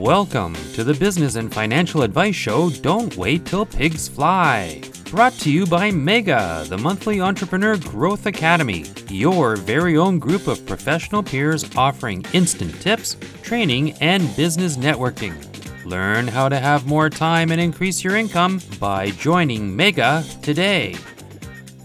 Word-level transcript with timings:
Welcome 0.00 0.56
to 0.74 0.82
the 0.82 0.96
Business 0.98 1.36
and 1.36 1.54
Financial 1.54 2.02
Advice 2.02 2.34
Show 2.34 2.70
Don't 2.70 3.16
Wait 3.16 3.46
Till 3.46 3.64
Pigs 3.64 4.08
Fly. 4.08 4.82
Brought 5.04 5.34
to 5.34 5.52
you 5.52 5.64
by 5.64 5.92
Mega, 5.92 6.64
the 6.68 6.76
monthly 6.76 7.20
entrepreneur 7.20 7.76
growth 7.76 8.26
academy, 8.26 8.84
your 9.08 9.54
very 9.54 9.96
own 9.96 10.18
group 10.18 10.48
of 10.48 10.66
professional 10.66 11.22
peers 11.22 11.64
offering 11.76 12.24
instant 12.32 12.74
tips, 12.80 13.16
training, 13.44 13.92
and 14.00 14.34
business 14.34 14.76
networking. 14.76 15.36
Learn 15.84 16.26
how 16.26 16.48
to 16.48 16.58
have 16.58 16.84
more 16.88 17.08
time 17.08 17.52
and 17.52 17.60
increase 17.60 18.02
your 18.02 18.16
income 18.16 18.60
by 18.80 19.10
joining 19.10 19.76
Mega 19.76 20.24
today. 20.42 20.96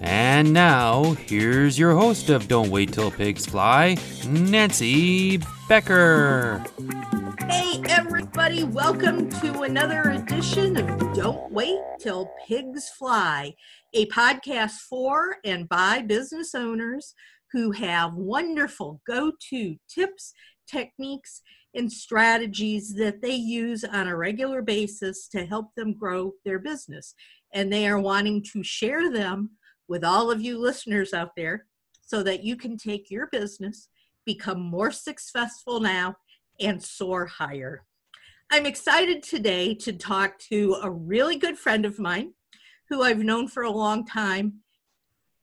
And 0.03 0.51
now, 0.51 1.13
here's 1.27 1.77
your 1.77 1.93
host 1.93 2.31
of 2.31 2.47
Don't 2.47 2.71
Wait 2.71 2.91
Till 2.91 3.11
Pigs 3.11 3.45
Fly, 3.45 3.97
Nancy 4.27 5.39
Becker. 5.69 6.65
Hey, 7.47 7.83
everybody, 7.87 8.63
welcome 8.63 9.29
to 9.41 9.61
another 9.61 10.01
edition 10.09 10.77
of 10.77 11.13
Don't 11.13 11.51
Wait 11.51 11.79
Till 11.99 12.31
Pigs 12.47 12.89
Fly, 12.89 13.53
a 13.93 14.07
podcast 14.07 14.71
for 14.89 15.37
and 15.45 15.69
by 15.69 16.01
business 16.01 16.55
owners 16.55 17.13
who 17.51 17.69
have 17.69 18.15
wonderful 18.15 19.01
go 19.05 19.31
to 19.51 19.75
tips, 19.87 20.33
techniques, 20.67 21.43
and 21.75 21.91
strategies 21.91 22.95
that 22.95 23.21
they 23.21 23.35
use 23.35 23.83
on 23.83 24.07
a 24.07 24.17
regular 24.17 24.63
basis 24.63 25.27
to 25.27 25.45
help 25.45 25.75
them 25.75 25.93
grow 25.93 26.33
their 26.43 26.57
business. 26.57 27.13
And 27.53 27.71
they 27.71 27.87
are 27.87 27.99
wanting 27.99 28.43
to 28.53 28.63
share 28.63 29.11
them 29.11 29.51
with 29.91 30.05
all 30.05 30.31
of 30.31 30.41
you 30.41 30.57
listeners 30.57 31.13
out 31.13 31.35
there 31.35 31.65
so 31.99 32.23
that 32.23 32.45
you 32.45 32.55
can 32.55 32.77
take 32.77 33.11
your 33.11 33.27
business, 33.27 33.89
become 34.25 34.61
more 34.61 34.89
successful 34.89 35.81
now, 35.81 36.15
and 36.61 36.81
soar 36.81 37.25
higher. 37.25 37.83
I'm 38.49 38.65
excited 38.65 39.21
today 39.21 39.75
to 39.75 39.91
talk 39.91 40.39
to 40.49 40.77
a 40.81 40.89
really 40.89 41.37
good 41.37 41.57
friend 41.57 41.85
of 41.85 41.99
mine 41.99 42.31
who 42.87 43.03
I've 43.03 43.19
known 43.19 43.49
for 43.49 43.63
a 43.63 43.69
long 43.69 44.05
time 44.05 44.61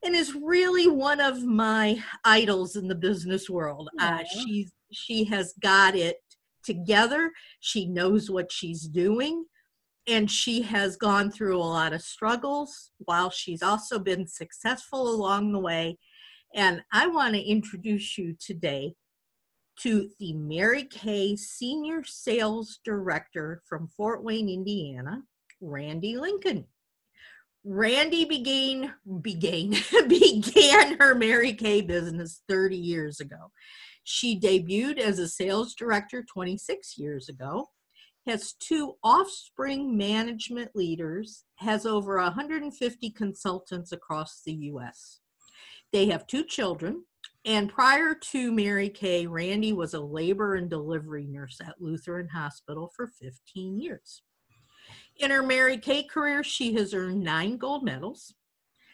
and 0.02 0.16
is 0.16 0.34
really 0.34 0.88
one 0.88 1.20
of 1.20 1.44
my 1.44 2.02
idols 2.24 2.74
in 2.74 2.88
the 2.88 2.94
business 2.94 3.50
world. 3.50 3.90
Uh, 4.00 4.24
she's 4.24 4.72
she 4.90 5.24
has 5.24 5.52
got 5.60 5.94
it 5.94 6.22
together. 6.64 7.32
She 7.60 7.84
knows 7.84 8.30
what 8.30 8.50
she's 8.50 8.88
doing 8.88 9.44
and 10.08 10.30
she 10.30 10.62
has 10.62 10.96
gone 10.96 11.30
through 11.30 11.58
a 11.58 11.62
lot 11.62 11.92
of 11.92 12.00
struggles 12.00 12.92
while 12.98 13.28
she's 13.28 13.62
also 13.62 13.98
been 13.98 14.26
successful 14.26 15.08
along 15.08 15.52
the 15.52 15.58
way. 15.58 15.98
And 16.54 16.82
I 16.90 17.06
want 17.08 17.34
to 17.34 17.42
introduce 17.42 18.16
you 18.16 18.34
today 18.40 18.94
to 19.80 20.08
the 20.18 20.32
Mary 20.32 20.84
Kay 20.84 21.36
Senior 21.36 22.02
Sales 22.04 22.80
Director 22.84 23.62
from 23.68 23.86
Fort 23.86 24.24
Wayne, 24.24 24.48
Indiana, 24.48 25.22
Randi 25.60 26.16
Lincoln. 26.16 26.64
Randi 27.64 28.24
began 28.24 28.94
began 29.20 29.74
began 30.08 30.98
her 30.98 31.14
Mary 31.14 31.52
Kay 31.52 31.82
business 31.82 32.42
30 32.48 32.76
years 32.76 33.20
ago. 33.20 33.50
She 34.04 34.40
debuted 34.40 34.98
as 34.98 35.18
a 35.18 35.28
sales 35.28 35.74
director 35.74 36.24
26 36.24 36.96
years 36.96 37.28
ago 37.28 37.68
has 38.28 38.52
two 38.54 38.94
offspring 39.02 39.96
management 39.96 40.70
leaders, 40.74 41.44
has 41.56 41.86
over 41.86 42.18
150 42.18 43.10
consultants 43.10 43.92
across 43.92 44.42
the 44.44 44.52
US. 44.52 45.20
They 45.92 46.06
have 46.06 46.26
two 46.26 46.44
children, 46.44 47.04
and 47.44 47.70
prior 47.70 48.14
to 48.14 48.52
Mary 48.52 48.90
Kay, 48.90 49.26
Randi 49.26 49.72
was 49.72 49.94
a 49.94 50.00
labor 50.00 50.56
and 50.56 50.68
delivery 50.68 51.26
nurse 51.26 51.58
at 51.60 51.80
Lutheran 51.80 52.28
Hospital 52.28 52.92
for 52.94 53.06
15 53.06 53.80
years. 53.80 54.22
In 55.16 55.30
her 55.30 55.42
Mary 55.42 55.78
Kay 55.78 56.02
career, 56.02 56.44
she 56.44 56.74
has 56.74 56.92
earned 56.92 57.22
nine 57.22 57.56
gold 57.56 57.82
medals. 57.82 58.34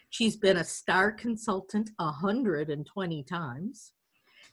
She's 0.09 0.37
been 0.37 0.57
a 0.57 0.63
star 0.63 1.11
consultant 1.11 1.89
120 1.97 3.23
times. 3.23 3.91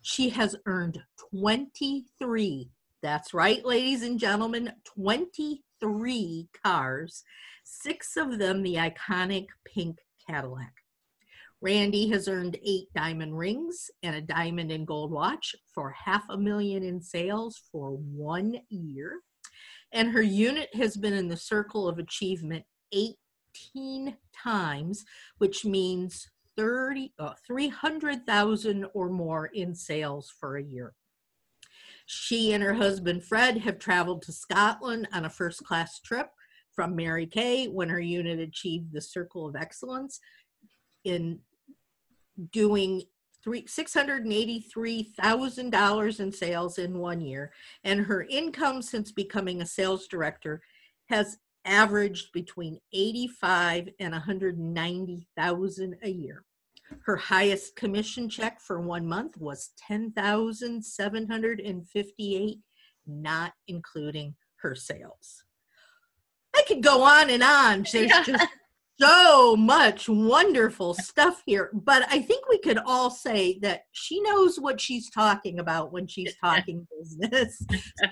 She 0.02 0.30
has 0.30 0.56
earned 0.66 1.00
23 1.30 2.68
that's 3.02 3.34
right, 3.34 3.64
ladies 3.64 4.02
and 4.02 4.18
gentlemen, 4.18 4.72
23 4.96 6.48
cars, 6.64 7.24
six 7.64 8.16
of 8.16 8.38
them 8.38 8.62
the 8.62 8.76
iconic 8.76 9.46
pink 9.64 9.98
Cadillac. 10.28 10.72
Randi 11.60 12.08
has 12.10 12.28
earned 12.28 12.58
eight 12.64 12.88
diamond 12.94 13.36
rings 13.36 13.90
and 14.02 14.16
a 14.16 14.20
diamond 14.20 14.70
and 14.70 14.86
gold 14.86 15.10
watch 15.10 15.54
for 15.72 15.90
half 15.90 16.24
a 16.30 16.36
million 16.36 16.82
in 16.82 17.00
sales 17.00 17.60
for 17.70 17.90
one 17.90 18.56
year. 18.68 19.20
And 19.92 20.10
her 20.10 20.22
unit 20.22 20.74
has 20.74 20.96
been 20.96 21.12
in 21.12 21.28
the 21.28 21.36
circle 21.36 21.88
of 21.88 21.98
achievement 21.98 22.64
18 22.92 24.16
times, 24.36 25.04
which 25.38 25.64
means 25.64 26.28
30, 26.56 27.12
uh, 27.18 27.34
300,000 27.46 28.86
or 28.94 29.08
more 29.08 29.46
in 29.46 29.74
sales 29.74 30.32
for 30.40 30.56
a 30.56 30.62
year. 30.62 30.94
She 32.06 32.52
and 32.52 32.62
her 32.62 32.74
husband 32.74 33.24
Fred 33.24 33.58
have 33.58 33.78
traveled 33.78 34.22
to 34.22 34.32
Scotland 34.32 35.08
on 35.12 35.24
a 35.24 35.30
first 35.30 35.64
class 35.64 36.00
trip 36.00 36.28
from 36.74 36.96
Mary 36.96 37.26
Kay 37.26 37.66
when 37.66 37.88
her 37.88 38.00
unit 38.00 38.38
achieved 38.38 38.92
the 38.92 39.00
Circle 39.00 39.46
of 39.46 39.56
Excellence 39.56 40.20
in 41.04 41.38
doing 42.50 43.02
three 43.44 43.66
six 43.66 43.92
hundred 43.92 44.24
and 44.24 44.32
eighty 44.32 44.60
three 44.60 45.12
thousand 45.20 45.70
dollars 45.70 46.20
in 46.20 46.32
sales 46.32 46.78
in 46.78 46.98
one 46.98 47.20
year, 47.20 47.52
and 47.84 48.00
her 48.00 48.22
income 48.22 48.82
since 48.82 49.12
becoming 49.12 49.60
a 49.60 49.66
sales 49.66 50.06
director 50.06 50.62
has 51.08 51.38
averaged 51.64 52.32
between 52.32 52.78
eighty 52.92 53.28
five 53.28 53.88
and 54.00 54.12
one 54.12 54.20
hundred 54.20 54.58
ninety 54.58 55.26
thousand 55.36 55.96
a 56.02 56.10
year. 56.10 56.44
Her 57.04 57.16
highest 57.16 57.76
commission 57.76 58.28
check 58.28 58.60
for 58.60 58.80
one 58.80 59.06
month 59.06 59.36
was 59.38 59.70
10,758, 59.86 62.58
not 63.06 63.52
including 63.68 64.34
her 64.56 64.74
sales. 64.74 65.44
I 66.54 66.62
could 66.68 66.82
go 66.82 67.02
on 67.02 67.30
and 67.30 67.42
on. 67.42 67.86
There's 67.90 68.12
just 68.26 68.46
so 69.00 69.56
much 69.56 70.08
wonderful 70.08 70.94
stuff 70.94 71.42
here. 71.46 71.70
But 71.72 72.06
I 72.10 72.20
think 72.20 72.48
we 72.48 72.58
could 72.58 72.78
all 72.86 73.10
say 73.10 73.58
that 73.62 73.82
she 73.92 74.20
knows 74.20 74.58
what 74.58 74.80
she's 74.80 75.10
talking 75.10 75.58
about 75.58 75.92
when 75.92 76.06
she's 76.06 76.34
talking 76.40 76.86
business. 76.98 77.64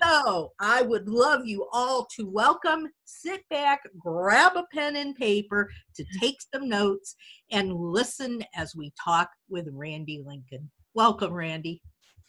So 0.03 0.53
I 0.61 0.83
would 0.83 1.09
love 1.09 1.47
you 1.47 1.67
all 1.73 2.07
to 2.17 2.29
welcome, 2.29 2.89
sit 3.05 3.43
back, 3.51 3.81
grab 3.99 4.57
a 4.57 4.65
pen 4.73 4.97
and 4.97 5.15
paper 5.15 5.71
to 5.97 6.05
take 6.21 6.37
some 6.53 6.69
notes 6.69 7.15
and 7.51 7.75
listen 7.75 8.43
as 8.55 8.75
we 8.75 8.93
talk 9.03 9.31
with 9.49 9.69
Randi 9.73 10.23
Lincoln. 10.27 10.71
Welcome, 10.95 11.33
Randi. 11.33 11.83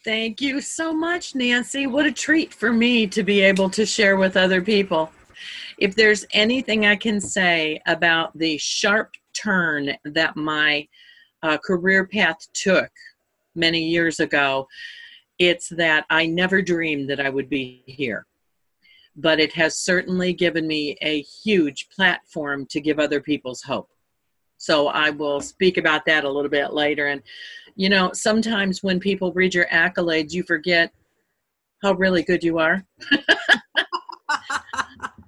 Thank 0.04 0.40
you 0.40 0.60
so 0.60 0.92
much, 0.92 1.34
Nancy. 1.36 1.86
What 1.86 2.06
a 2.06 2.12
treat 2.12 2.52
for 2.52 2.72
me 2.72 3.06
to 3.06 3.22
be 3.22 3.40
able 3.40 3.70
to 3.70 3.86
share 3.86 4.16
with 4.16 4.36
other 4.36 4.60
people 4.60 5.12
if 5.78 5.94
there's 5.94 6.24
anything 6.32 6.86
I 6.86 6.96
can 6.96 7.20
say 7.20 7.80
about 7.86 8.36
the 8.36 8.58
sharp 8.58 9.14
turn 9.34 9.96
that 10.04 10.36
my 10.36 10.86
uh, 11.42 11.58
career 11.58 12.06
path 12.06 12.46
took 12.52 12.90
many 13.54 13.84
years 13.84 14.20
ago, 14.20 14.68
it's 15.38 15.68
that 15.70 16.06
I 16.10 16.26
never 16.26 16.62
dreamed 16.62 17.10
that 17.10 17.20
I 17.20 17.28
would 17.28 17.48
be 17.48 17.82
here. 17.86 18.26
But 19.16 19.40
it 19.40 19.52
has 19.54 19.76
certainly 19.76 20.32
given 20.32 20.66
me 20.66 20.96
a 21.02 21.22
huge 21.22 21.88
platform 21.90 22.66
to 22.66 22.80
give 22.80 22.98
other 22.98 23.20
people's 23.20 23.62
hope. 23.62 23.90
So 24.56 24.86
I 24.88 25.10
will 25.10 25.40
speak 25.40 25.76
about 25.76 26.06
that 26.06 26.24
a 26.24 26.30
little 26.30 26.50
bit 26.50 26.72
later. 26.72 27.08
And, 27.08 27.20
you 27.74 27.88
know, 27.88 28.12
sometimes 28.12 28.82
when 28.82 29.00
people 29.00 29.32
read 29.32 29.54
your 29.54 29.66
accolades, 29.66 30.32
you 30.32 30.44
forget 30.44 30.92
how 31.82 31.94
really 31.94 32.22
good 32.22 32.44
you 32.44 32.58
are. 32.58 32.84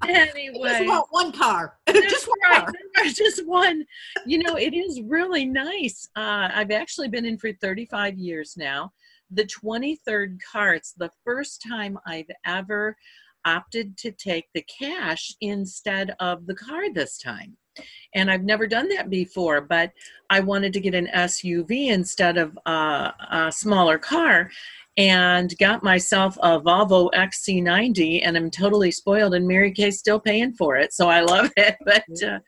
anyway, 0.08 0.70
I 0.70 0.78
just 0.78 0.88
want 0.88 1.06
one 1.10 1.32
car. 1.32 1.78
just 1.88 2.26
one 2.26 2.38
right. 2.50 2.66
car. 2.66 3.04
Just 3.04 3.46
one. 3.46 3.84
You 4.26 4.42
know, 4.42 4.56
it 4.56 4.74
is 4.74 5.00
really 5.02 5.44
nice. 5.44 6.08
Uh, 6.16 6.48
I've 6.52 6.70
actually 6.70 7.08
been 7.08 7.24
in 7.24 7.38
for 7.38 7.52
35 7.52 8.18
years 8.18 8.54
now. 8.56 8.92
The 9.30 9.44
23rd 9.44 10.38
carts, 10.52 10.94
the 10.96 11.10
first 11.24 11.64
time 11.66 11.98
I've 12.06 12.30
ever 12.46 12.96
opted 13.44 13.96
to 13.98 14.10
take 14.10 14.46
the 14.54 14.62
cash 14.62 15.34
instead 15.40 16.14
of 16.20 16.46
the 16.46 16.54
card 16.54 16.94
this 16.94 17.18
time. 17.18 17.56
And 18.14 18.30
I've 18.30 18.44
never 18.44 18.66
done 18.66 18.88
that 18.90 19.10
before, 19.10 19.60
but 19.60 19.92
I 20.30 20.40
wanted 20.40 20.72
to 20.74 20.80
get 20.80 20.94
an 20.94 21.08
SUV 21.14 21.88
instead 21.88 22.38
of 22.38 22.58
uh, 22.66 23.10
a 23.30 23.52
smaller 23.52 23.98
car 23.98 24.50
and 24.96 25.56
got 25.58 25.82
myself 25.82 26.36
a 26.40 26.60
Volvo 26.60 27.10
XC90 27.12 28.20
and 28.24 28.36
I'm 28.36 28.50
totally 28.50 28.92
spoiled 28.92 29.34
and 29.34 29.46
Mary 29.46 29.72
Kay's 29.72 29.98
still 29.98 30.20
paying 30.20 30.52
for 30.52 30.76
it. 30.76 30.92
So 30.92 31.08
I 31.08 31.20
love 31.20 31.50
it. 31.56 31.76
But, 31.84 32.04
uh, 32.22 32.38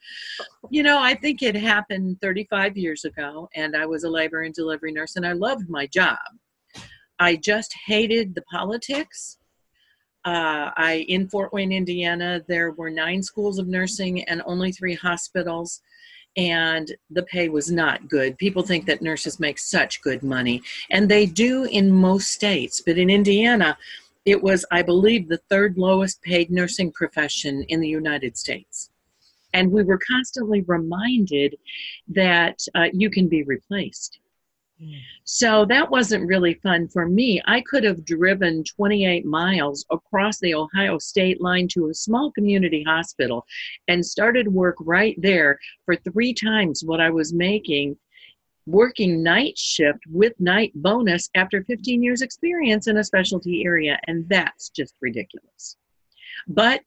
you 0.70 0.82
know, 0.82 0.98
I 1.00 1.14
think 1.14 1.42
it 1.42 1.56
happened 1.56 2.18
35 2.22 2.76
years 2.76 3.04
ago 3.04 3.48
and 3.54 3.76
I 3.76 3.86
was 3.86 4.04
a 4.04 4.10
labor 4.10 4.42
and 4.42 4.54
delivery 4.54 4.92
nurse 4.92 5.16
and 5.16 5.26
I 5.26 5.32
loved 5.32 5.68
my 5.68 5.86
job. 5.86 6.18
I 7.18 7.36
just 7.36 7.74
hated 7.86 8.34
the 8.34 8.42
politics. 8.42 9.38
Uh, 10.26 10.72
I 10.76 11.04
in 11.08 11.28
Fort 11.28 11.52
Wayne, 11.52 11.70
Indiana, 11.70 12.42
there 12.48 12.72
were 12.72 12.90
nine 12.90 13.22
schools 13.22 13.60
of 13.60 13.68
nursing 13.68 14.24
and 14.24 14.42
only 14.44 14.72
three 14.72 14.94
hospitals, 14.94 15.82
and 16.36 16.94
the 17.10 17.22
pay 17.22 17.48
was 17.48 17.70
not 17.70 18.08
good. 18.08 18.36
People 18.36 18.64
think 18.64 18.86
that 18.86 19.00
nurses 19.00 19.38
make 19.38 19.56
such 19.58 20.02
good 20.02 20.24
money, 20.24 20.62
and 20.90 21.08
they 21.08 21.26
do 21.26 21.64
in 21.64 21.92
most 21.92 22.32
states, 22.32 22.82
but 22.84 22.98
in 22.98 23.08
Indiana, 23.08 23.78
it 24.24 24.42
was, 24.42 24.64
I 24.72 24.82
believe, 24.82 25.28
the 25.28 25.40
third 25.48 25.78
lowest 25.78 26.20
paid 26.22 26.50
nursing 26.50 26.90
profession 26.90 27.62
in 27.68 27.80
the 27.80 27.88
United 27.88 28.36
States. 28.36 28.90
And 29.54 29.70
we 29.70 29.84
were 29.84 30.00
constantly 30.10 30.62
reminded 30.62 31.56
that 32.08 32.58
uh, 32.74 32.86
you 32.92 33.10
can 33.10 33.28
be 33.28 33.44
replaced. 33.44 34.18
So 35.24 35.64
that 35.66 35.90
wasn't 35.90 36.26
really 36.26 36.54
fun 36.54 36.88
for 36.88 37.08
me. 37.08 37.40
I 37.46 37.62
could 37.62 37.84
have 37.84 38.04
driven 38.04 38.62
28 38.62 39.24
miles 39.24 39.84
across 39.90 40.38
the 40.38 40.54
Ohio 40.54 40.98
state 40.98 41.40
line 41.40 41.68
to 41.68 41.88
a 41.88 41.94
small 41.94 42.30
community 42.32 42.82
hospital 42.82 43.46
and 43.88 44.04
started 44.04 44.48
work 44.48 44.76
right 44.80 45.16
there 45.18 45.58
for 45.84 45.96
three 45.96 46.34
times 46.34 46.82
what 46.84 47.00
I 47.00 47.10
was 47.10 47.32
making 47.32 47.96
working 48.66 49.22
night 49.22 49.56
shift 49.56 50.00
with 50.10 50.32
night 50.40 50.72
bonus 50.74 51.30
after 51.34 51.62
15 51.62 52.02
years 52.02 52.20
experience 52.20 52.88
in 52.88 52.96
a 52.96 53.04
specialty 53.04 53.64
area 53.64 53.98
and 54.08 54.28
that's 54.28 54.70
just 54.70 54.94
ridiculous 55.00 55.76
but 56.48 56.80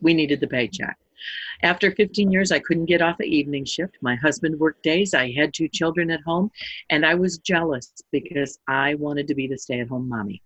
we 0.00 0.12
needed 0.12 0.40
the 0.40 0.46
paycheck 0.48 0.98
after 1.62 1.90
15 1.90 2.30
years 2.30 2.52
i 2.52 2.58
couldn't 2.58 2.86
get 2.86 3.02
off 3.02 3.18
the 3.18 3.24
evening 3.24 3.64
shift. 3.64 3.96
My 4.00 4.16
husband 4.16 4.58
worked 4.58 4.82
days. 4.82 5.14
I 5.14 5.32
had 5.32 5.54
two 5.54 5.68
children 5.68 6.10
at 6.10 6.22
home 6.22 6.50
and 6.90 7.04
i 7.04 7.14
was 7.14 7.38
jealous 7.38 7.92
because 8.12 8.58
i 8.68 8.94
wanted 8.94 9.28
to 9.28 9.34
be 9.34 9.46
the 9.46 9.58
stay-at-home 9.58 10.08
mommy. 10.08 10.42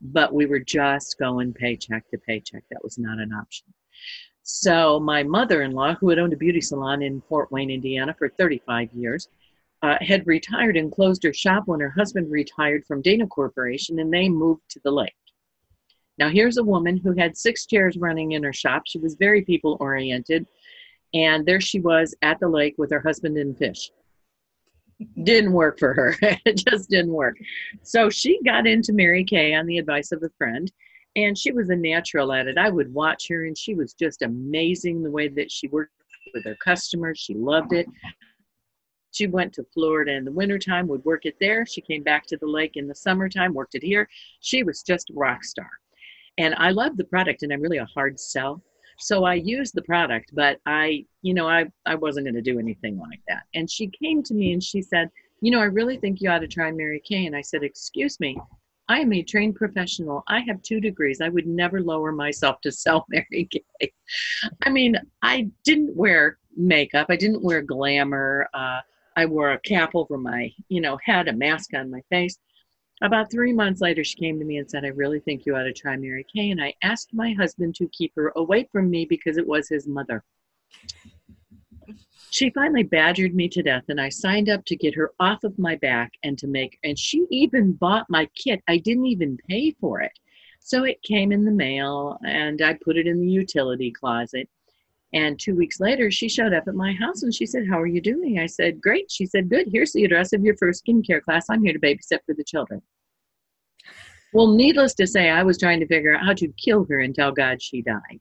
But 0.00 0.34
we 0.34 0.46
were 0.46 0.60
just 0.60 1.18
going 1.18 1.52
paycheck 1.52 2.08
to 2.10 2.18
paycheck. 2.18 2.64
That 2.70 2.82
was 2.82 2.98
not 2.98 3.18
an 3.18 3.32
option. 3.32 3.66
So 4.42 5.00
my 5.00 5.22
mother-in-law, 5.22 5.94
who 5.94 6.10
had 6.10 6.18
owned 6.18 6.34
a 6.34 6.36
beauty 6.36 6.60
salon 6.60 7.00
in 7.00 7.22
Fort 7.22 7.50
Wayne, 7.50 7.70
Indiana 7.70 8.14
for 8.18 8.28
35 8.28 8.92
years, 8.92 9.28
uh, 9.82 9.96
had 10.00 10.26
retired 10.26 10.76
and 10.76 10.92
closed 10.92 11.22
her 11.22 11.32
shop 11.32 11.64
when 11.66 11.80
her 11.80 11.90
husband 11.90 12.30
retired 12.30 12.84
from 12.86 13.00
Dana 13.00 13.26
Corporation 13.26 13.98
and 13.98 14.12
they 14.12 14.28
moved 14.28 14.62
to 14.70 14.80
the 14.84 14.90
lake. 14.90 15.14
Now 16.18 16.28
here's 16.28 16.56
a 16.56 16.64
woman 16.64 16.96
who 16.96 17.12
had 17.12 17.36
six 17.36 17.66
chairs 17.66 17.96
running 17.96 18.32
in 18.32 18.42
her 18.42 18.52
shop. 18.52 18.82
She 18.86 18.98
was 18.98 19.14
very 19.14 19.42
people 19.42 19.76
oriented. 19.80 20.46
And 21.12 21.46
there 21.46 21.60
she 21.60 21.80
was 21.80 22.14
at 22.22 22.40
the 22.40 22.48
lake 22.48 22.74
with 22.76 22.90
her 22.90 23.00
husband 23.00 23.36
and 23.36 23.56
fish. 23.56 23.90
Didn't 25.22 25.52
work 25.52 25.78
for 25.78 25.92
her. 25.94 26.16
it 26.22 26.56
just 26.56 26.90
didn't 26.90 27.12
work. 27.12 27.36
So 27.82 28.10
she 28.10 28.40
got 28.44 28.66
into 28.66 28.92
Mary 28.92 29.24
Kay 29.24 29.54
on 29.54 29.66
the 29.66 29.78
advice 29.78 30.12
of 30.12 30.22
a 30.22 30.30
friend 30.38 30.70
and 31.16 31.38
she 31.38 31.52
was 31.52 31.70
a 31.70 31.76
natural 31.76 32.32
at 32.32 32.48
it. 32.48 32.58
I 32.58 32.70
would 32.70 32.92
watch 32.92 33.28
her, 33.28 33.44
and 33.44 33.56
she 33.56 33.74
was 33.74 33.94
just 33.94 34.22
amazing 34.22 35.02
the 35.02 35.10
way 35.10 35.28
that 35.28 35.50
she 35.50 35.68
worked 35.68 35.92
with 36.32 36.44
her 36.44 36.56
customers. 36.56 37.18
She 37.18 37.34
loved 37.34 37.72
it. 37.72 37.86
She 39.12 39.28
went 39.28 39.52
to 39.54 39.64
Florida 39.72 40.12
in 40.12 40.24
the 40.24 40.32
wintertime, 40.32 40.88
would 40.88 41.04
work 41.04 41.24
it 41.24 41.36
there. 41.38 41.64
She 41.66 41.80
came 41.80 42.02
back 42.02 42.26
to 42.26 42.36
the 42.36 42.48
lake 42.48 42.72
in 42.74 42.88
the 42.88 42.94
summertime, 42.96 43.54
worked 43.54 43.76
it 43.76 43.82
here. 43.82 44.08
She 44.40 44.64
was 44.64 44.82
just 44.82 45.10
a 45.10 45.14
rock 45.14 45.44
star. 45.44 45.70
And 46.38 46.54
I 46.56 46.70
love 46.70 46.96
the 46.96 47.04
product, 47.04 47.42
and 47.42 47.52
I'm 47.52 47.60
really 47.60 47.78
a 47.78 47.84
hard 47.86 48.18
sell. 48.18 48.62
So 48.98 49.24
I 49.24 49.34
used 49.34 49.74
the 49.74 49.82
product, 49.82 50.30
but 50.34 50.60
I, 50.66 51.04
you 51.22 51.34
know, 51.34 51.48
I, 51.48 51.66
I 51.86 51.94
wasn't 51.94 52.26
going 52.26 52.34
to 52.34 52.42
do 52.42 52.58
anything 52.58 52.98
like 52.98 53.20
that. 53.28 53.44
And 53.54 53.70
she 53.70 53.88
came 53.88 54.22
to 54.22 54.34
me 54.34 54.52
and 54.52 54.62
she 54.62 54.82
said, 54.82 55.10
You 55.40 55.50
know, 55.50 55.60
I 55.60 55.64
really 55.64 55.96
think 55.96 56.20
you 56.20 56.30
ought 56.30 56.40
to 56.40 56.48
try 56.48 56.70
Mary 56.70 57.02
Kay. 57.04 57.26
And 57.26 57.34
I 57.34 57.40
said, 57.40 57.62
Excuse 57.62 58.20
me, 58.20 58.38
I 58.88 59.00
am 59.00 59.12
a 59.12 59.22
trained 59.22 59.56
professional. 59.56 60.22
I 60.28 60.40
have 60.40 60.62
two 60.62 60.80
degrees. 60.80 61.20
I 61.20 61.28
would 61.28 61.46
never 61.46 61.80
lower 61.80 62.12
myself 62.12 62.60
to 62.62 62.72
sell 62.72 63.06
Mary 63.10 63.48
Kay. 63.50 63.92
I 64.62 64.70
mean, 64.70 64.96
I 65.22 65.50
didn't 65.64 65.96
wear 65.96 66.38
makeup. 66.56 67.06
I 67.10 67.16
didn't 67.16 67.42
wear 67.42 67.62
glamour. 67.62 68.48
Uh, 68.54 68.80
I 69.16 69.26
wore 69.26 69.52
a 69.52 69.60
cap 69.60 69.94
over 69.94 70.18
my, 70.18 70.52
you 70.68 70.80
know, 70.80 70.98
head, 71.04 71.28
a 71.28 71.32
mask 71.32 71.74
on 71.74 71.90
my 71.90 72.00
face. 72.10 72.38
About 73.02 73.30
three 73.30 73.52
months 73.52 73.80
later, 73.80 74.04
she 74.04 74.16
came 74.16 74.38
to 74.38 74.44
me 74.44 74.58
and 74.58 74.70
said, 74.70 74.84
I 74.84 74.88
really 74.88 75.20
think 75.20 75.44
you 75.44 75.56
ought 75.56 75.64
to 75.64 75.72
try 75.72 75.96
Mary 75.96 76.24
Kay. 76.34 76.50
And 76.50 76.62
I 76.62 76.74
asked 76.82 77.12
my 77.12 77.32
husband 77.32 77.74
to 77.76 77.88
keep 77.88 78.12
her 78.14 78.32
away 78.36 78.68
from 78.70 78.88
me 78.88 79.04
because 79.04 79.36
it 79.36 79.46
was 79.46 79.68
his 79.68 79.86
mother. 79.86 80.22
She 82.30 82.50
finally 82.50 82.82
badgered 82.82 83.34
me 83.34 83.48
to 83.50 83.62
death 83.62 83.84
and 83.88 84.00
i 84.00 84.08
signed 84.08 84.48
up 84.48 84.64
to 84.64 84.74
get 84.74 84.94
her 84.96 85.12
off 85.20 85.44
of 85.44 85.56
my 85.56 85.76
back 85.76 86.14
and 86.24 86.36
to 86.38 86.48
make 86.48 86.78
and 86.82 86.98
she 86.98 87.26
even 87.30 87.74
bought 87.74 88.06
my 88.10 88.28
kit. 88.34 88.60
I 88.66 88.78
didn't 88.78 89.06
even 89.06 89.38
pay 89.48 89.70
for 89.80 90.00
it. 90.00 90.10
So 90.58 90.82
it 90.82 91.00
came 91.02 91.30
in 91.30 91.44
the 91.44 91.52
mail 91.52 92.18
and 92.26 92.60
i 92.60 92.74
put 92.74 92.96
it 92.96 93.06
in 93.06 93.20
the 93.20 93.30
utility 93.30 93.92
closet 93.92 94.48
and 95.14 95.40
two 95.40 95.54
weeks 95.54 95.80
later 95.80 96.10
she 96.10 96.28
showed 96.28 96.52
up 96.52 96.68
at 96.68 96.74
my 96.74 96.92
house 96.92 97.22
and 97.22 97.34
she 97.34 97.46
said 97.46 97.66
how 97.68 97.80
are 97.80 97.86
you 97.86 98.00
doing 98.00 98.38
i 98.38 98.46
said 98.46 98.80
great 98.80 99.10
she 99.10 99.24
said 99.24 99.48
good 99.48 99.66
here's 99.70 99.92
the 99.92 100.04
address 100.04 100.32
of 100.32 100.42
your 100.42 100.56
first 100.56 100.84
skincare 100.84 101.22
class 101.22 101.46
i'm 101.48 101.64
here 101.64 101.72
to 101.72 101.78
babysit 101.78 102.18
for 102.26 102.34
the 102.34 102.44
children 102.44 102.82
well 104.32 104.48
needless 104.48 104.94
to 104.94 105.06
say 105.06 105.30
i 105.30 105.42
was 105.42 105.58
trying 105.58 105.80
to 105.80 105.86
figure 105.86 106.14
out 106.14 106.24
how 106.24 106.34
to 106.34 106.48
kill 106.62 106.84
her 106.84 107.00
and 107.00 107.14
tell 107.14 107.32
god 107.32 107.62
she 107.62 107.80
died 107.80 108.20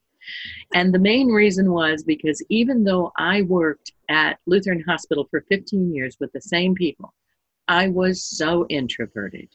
and 0.73 0.93
the 0.93 0.99
main 0.99 1.27
reason 1.27 1.71
was 1.71 2.03
because 2.03 2.41
even 2.49 2.83
though 2.83 3.11
I 3.17 3.41
worked 3.43 3.91
at 4.09 4.39
Lutheran 4.45 4.83
Hospital 4.87 5.27
for 5.29 5.41
15 5.49 5.93
years 5.93 6.17
with 6.19 6.31
the 6.31 6.41
same 6.41 6.75
people, 6.75 7.13
I 7.67 7.87
was 7.87 8.23
so 8.23 8.65
introverted. 8.69 9.49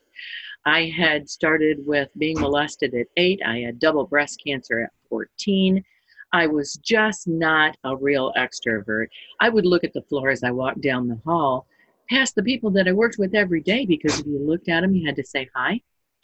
I 0.65 0.87
had 0.87 1.29
started 1.29 1.87
with 1.87 2.09
being 2.19 2.41
molested 2.41 2.95
at 2.95 3.07
eight. 3.17 3.41
I 3.45 3.59
had 3.59 3.79
double 3.79 4.07
breast 4.07 4.43
cancer 4.45 4.81
at 4.81 4.91
14. 5.09 5.85
I 6.33 6.47
was 6.47 6.75
just 6.75 7.27
not 7.27 7.77
a 7.85 7.97
real 7.97 8.33
extrovert. 8.37 9.07
I 9.41 9.49
would 9.49 9.67
look 9.67 9.85
at 9.85 9.93
the 9.93 10.03
floor 10.03 10.31
as 10.31 10.43
I 10.43 10.51
walked 10.51 10.81
down 10.81 11.09
the 11.09 11.21
hall, 11.25 11.67
past 12.11 12.35
the 12.35 12.43
people 12.43 12.71
that 12.73 12.89
I 12.89 12.93
worked 12.93 13.19
with 13.19 13.35
every 13.35 13.63
day, 13.63 13.87
because 13.87 14.21
if 14.21 14.27
you 14.27 14.39
looked 14.39 14.69
at 14.69 14.81
them, 14.81 14.95
you 14.95 15.07
had 15.07 15.17
to 15.17 15.25
say 15.25 15.49
hi. 15.55 15.81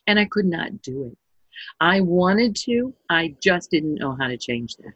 And 0.07 0.19
I 0.19 0.27
could 0.27 0.47
not 0.47 0.83
do 0.83 1.05
it. 1.05 1.19
I 1.81 2.01
wanted 2.01 2.57
to, 2.57 2.93
I 3.09 3.35
just 3.41 3.71
didn't 3.71 3.95
know 3.95 4.17
how 4.19 4.29
to 4.29 4.37
change 4.37 4.77
that. 4.77 4.93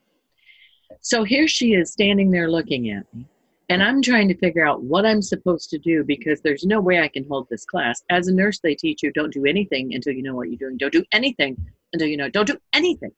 So 1.00 1.24
here 1.24 1.48
she 1.48 1.74
is 1.74 1.92
standing 1.92 2.30
there 2.30 2.50
looking 2.50 2.90
at 2.90 3.04
me, 3.14 3.26
and 3.68 3.82
I'm 3.82 4.02
trying 4.02 4.28
to 4.28 4.36
figure 4.36 4.66
out 4.66 4.82
what 4.82 5.06
I'm 5.06 5.22
supposed 5.22 5.70
to 5.70 5.78
do 5.78 6.02
because 6.04 6.40
there's 6.40 6.64
no 6.64 6.80
way 6.80 7.00
I 7.00 7.08
can 7.08 7.26
hold 7.28 7.48
this 7.48 7.64
class. 7.64 8.02
As 8.10 8.28
a 8.28 8.34
nurse, 8.34 8.58
they 8.58 8.74
teach 8.74 9.02
you 9.02 9.12
don't 9.12 9.32
do 9.32 9.44
anything 9.46 9.94
until 9.94 10.14
you 10.14 10.22
know 10.22 10.34
what 10.34 10.48
you're 10.48 10.58
doing. 10.58 10.76
Don't 10.76 10.92
do 10.92 11.04
anything 11.12 11.56
until 11.92 12.08
you 12.08 12.16
know. 12.16 12.28
Don't 12.28 12.46
do 12.46 12.58
anything. 12.72 13.12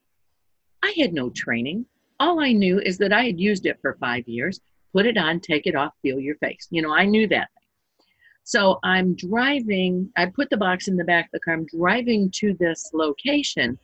I 0.83 0.93
had 0.97 1.13
no 1.13 1.29
training. 1.29 1.85
All 2.19 2.39
I 2.39 2.51
knew 2.51 2.79
is 2.79 2.97
that 2.99 3.13
I 3.13 3.25
had 3.25 3.39
used 3.39 3.65
it 3.65 3.79
for 3.81 3.97
five 3.99 4.27
years. 4.27 4.59
Put 4.93 5.05
it 5.05 5.17
on, 5.17 5.39
take 5.39 5.67
it 5.67 5.75
off, 5.75 5.93
feel 6.01 6.19
your 6.19 6.35
face. 6.35 6.67
You 6.69 6.81
know, 6.81 6.93
I 6.93 7.05
knew 7.05 7.27
that. 7.29 7.49
So 8.43 8.79
I'm 8.83 9.15
driving, 9.15 10.11
I 10.17 10.25
put 10.25 10.49
the 10.49 10.57
box 10.57 10.87
in 10.87 10.97
the 10.97 11.03
back 11.03 11.25
of 11.25 11.31
the 11.33 11.39
car. 11.39 11.53
I'm 11.53 11.65
driving 11.65 12.31
to 12.35 12.53
this 12.59 12.89
location. 12.93 13.77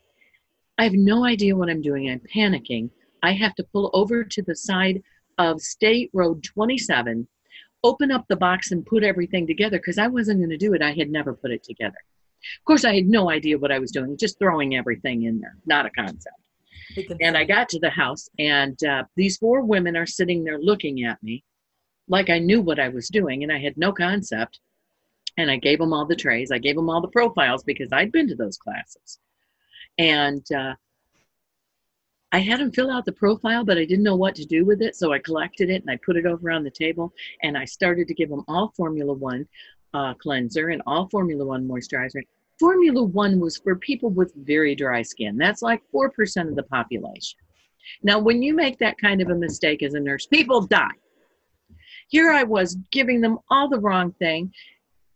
I 0.77 0.83
have 0.83 0.93
no 0.93 1.25
idea 1.25 1.55
what 1.55 1.69
I'm 1.69 1.81
doing. 1.81 2.09
I'm 2.09 2.21
panicking. 2.33 2.89
I 3.23 3.33
have 3.33 3.55
to 3.55 3.63
pull 3.71 3.89
over 3.93 4.23
to 4.23 4.41
the 4.41 4.55
side 4.55 5.01
of 5.37 5.61
State 5.61 6.09
Road 6.13 6.43
27, 6.43 7.27
open 7.83 8.11
up 8.11 8.25
the 8.27 8.35
box 8.35 8.71
and 8.71 8.85
put 8.85 9.03
everything 9.03 9.45
together 9.47 9.77
because 9.77 9.97
I 9.97 10.07
wasn't 10.07 10.39
going 10.39 10.49
to 10.49 10.57
do 10.57 10.73
it. 10.73 10.81
I 10.81 10.91
had 10.93 11.09
never 11.09 11.33
put 11.33 11.51
it 11.51 11.63
together. 11.63 11.97
Of 12.59 12.65
course, 12.65 12.85
I 12.85 12.95
had 12.95 13.07
no 13.07 13.29
idea 13.29 13.57
what 13.57 13.71
I 13.71 13.79
was 13.79 13.91
doing, 13.91 14.17
just 14.17 14.39
throwing 14.39 14.75
everything 14.75 15.23
in 15.23 15.39
there, 15.39 15.55
not 15.65 15.85
a 15.85 15.89
concept. 15.89 16.37
And 17.21 17.37
I 17.37 17.43
got 17.43 17.69
to 17.69 17.79
the 17.79 17.89
house, 17.89 18.29
and 18.39 18.81
uh, 18.83 19.03
these 19.15 19.37
four 19.37 19.61
women 19.61 19.97
are 19.97 20.05
sitting 20.05 20.43
there 20.43 20.59
looking 20.59 21.03
at 21.03 21.21
me 21.21 21.43
like 22.07 22.29
I 22.29 22.39
knew 22.39 22.61
what 22.61 22.79
I 22.79 22.89
was 22.89 23.09
doing 23.09 23.43
and 23.43 23.51
I 23.51 23.59
had 23.59 23.77
no 23.77 23.91
concept. 23.91 24.59
And 25.39 25.51
I 25.51 25.57
gave 25.57 25.77
them 25.77 25.93
all 25.93 26.05
the 26.05 26.15
trays. 26.15 26.51
I 26.51 26.57
gave 26.57 26.75
them 26.75 26.89
all 26.89 27.01
the 27.01 27.09
profiles 27.09 27.63
because 27.63 27.89
I'd 27.91 28.11
been 28.11 28.27
to 28.29 28.35
those 28.35 28.57
classes. 28.57 29.19
And 29.99 30.43
uh, 30.51 30.73
I 32.31 32.39
had 32.39 32.59
them 32.59 32.71
fill 32.71 32.89
out 32.89 33.05
the 33.05 33.11
profile, 33.11 33.63
but 33.63 33.77
I 33.77 33.85
didn't 33.85 34.03
know 34.03 34.15
what 34.15 34.33
to 34.35 34.45
do 34.45 34.65
with 34.65 34.81
it. 34.81 34.95
So 34.95 35.13
I 35.13 35.19
collected 35.19 35.69
it 35.69 35.83
and 35.83 35.91
I 35.91 35.97
put 35.97 36.17
it 36.17 36.25
over 36.25 36.49
on 36.49 36.63
the 36.63 36.71
table 36.71 37.13
and 37.43 37.55
I 37.55 37.65
started 37.65 38.07
to 38.07 38.15
give 38.15 38.29
them 38.29 38.43
all 38.47 38.73
Formula 38.75 39.13
One 39.13 39.47
uh, 39.93 40.15
cleanser 40.15 40.69
and 40.69 40.81
all 40.87 41.07
Formula 41.09 41.45
One 41.45 41.67
moisturizer. 41.67 42.23
Formula 42.59 43.03
One 43.03 43.39
was 43.39 43.57
for 43.57 43.75
people 43.75 44.09
with 44.09 44.33
very 44.35 44.75
dry 44.75 45.01
skin. 45.01 45.37
That's 45.37 45.61
like 45.61 45.81
4% 45.93 46.49
of 46.49 46.55
the 46.55 46.63
population. 46.63 47.39
Now, 48.03 48.19
when 48.19 48.41
you 48.41 48.53
make 48.53 48.79
that 48.79 48.97
kind 48.97 49.21
of 49.21 49.29
a 49.29 49.35
mistake 49.35 49.83
as 49.83 49.93
a 49.93 49.99
nurse, 49.99 50.25
people 50.25 50.61
die. 50.61 50.87
Here 52.09 52.31
I 52.31 52.43
was 52.43 52.75
giving 52.91 53.21
them 53.21 53.39
all 53.49 53.69
the 53.69 53.79
wrong 53.79 54.13
thing 54.13 54.51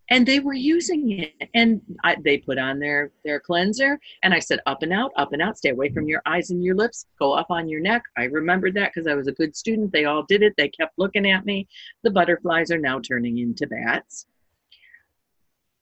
and 0.09 0.25
they 0.25 0.39
were 0.39 0.53
using 0.53 1.19
it. 1.19 1.49
And 1.55 1.81
I, 2.03 2.17
they 2.23 2.37
put 2.37 2.59
on 2.59 2.79
their 2.79 3.11
their 3.23 3.39
cleanser 3.39 3.97
and 4.23 4.33
i 4.33 4.39
said 4.39 4.59
up 4.65 4.83
and 4.83 4.91
out 4.91 5.11
up 5.15 5.31
and 5.31 5.41
out. 5.41 5.57
Stay 5.57 5.69
away 5.69 5.89
from 5.89 6.07
your 6.07 6.21
eyes 6.25 6.49
and 6.51 6.63
your 6.63 6.75
lips. 6.75 7.05
Go 7.17 7.31
up 7.33 7.47
on 7.49 7.69
your 7.69 7.79
neck. 7.79 8.03
I 8.17 8.25
remembered 8.25 8.73
that 8.75 8.91
because 8.93 9.07
i 9.07 9.15
was 9.15 9.27
a 9.27 9.31
good 9.31 9.55
student. 9.55 9.93
They 9.93 10.05
all 10.05 10.23
did 10.23 10.43
it. 10.43 10.53
They 10.57 10.67
kept 10.67 10.93
looking 10.97 11.29
at 11.31 11.45
me. 11.45 11.67
The 12.03 12.11
butterflies 12.11 12.71
are 12.71 12.77
now 12.77 12.99
turning 12.99 13.37
into 13.37 13.65
bats 13.67 14.27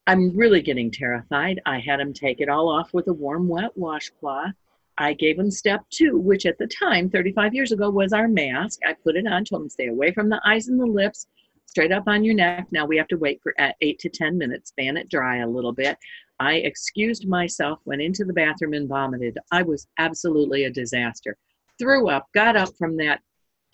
I'm 0.09 0.35
really 0.35 0.63
getting 0.63 0.89
terrified. 0.89 1.61
I 1.67 1.77
had 1.77 1.99
him 1.99 2.13
take 2.13 2.41
it 2.41 2.49
all 2.49 2.67
off 2.67 2.95
with 2.95 3.07
a 3.09 3.13
warm, 3.13 3.47
wet 3.47 3.77
washcloth. 3.77 4.55
I 4.97 5.13
gave 5.13 5.37
him 5.37 5.51
step 5.51 5.81
two, 5.91 6.17
which 6.17 6.47
at 6.47 6.57
the 6.57 6.65
time, 6.65 7.11
35 7.11 7.53
years 7.53 7.71
ago, 7.71 7.91
was 7.91 8.11
our 8.11 8.27
mask. 8.27 8.79
I 8.83 8.93
put 8.93 9.15
it 9.15 9.27
on, 9.27 9.45
told 9.45 9.61
him 9.61 9.69
stay 9.69 9.85
away 9.85 10.11
from 10.11 10.27
the 10.27 10.41
eyes 10.43 10.67
and 10.67 10.79
the 10.79 10.85
lips, 10.87 11.27
straight 11.67 11.91
up 11.91 12.05
on 12.07 12.23
your 12.23 12.33
neck. 12.33 12.65
Now 12.71 12.87
we 12.87 12.97
have 12.97 13.07
to 13.09 13.17
wait 13.17 13.39
for 13.43 13.53
eight 13.81 13.99
to 13.99 14.09
10 14.09 14.35
minutes, 14.35 14.73
fan 14.75 14.97
it 14.97 15.09
dry 15.09 15.41
a 15.41 15.47
little 15.47 15.73
bit. 15.73 15.95
I 16.39 16.53
excused 16.55 17.27
myself, 17.27 17.77
went 17.85 18.01
into 18.01 18.25
the 18.25 18.33
bathroom 18.33 18.73
and 18.73 18.89
vomited. 18.89 19.37
I 19.51 19.61
was 19.61 19.85
absolutely 19.99 20.63
a 20.63 20.71
disaster. 20.71 21.37
Threw 21.77 22.09
up, 22.09 22.25
got 22.33 22.57
up 22.57 22.75
from 22.79 22.97
that 22.97 23.21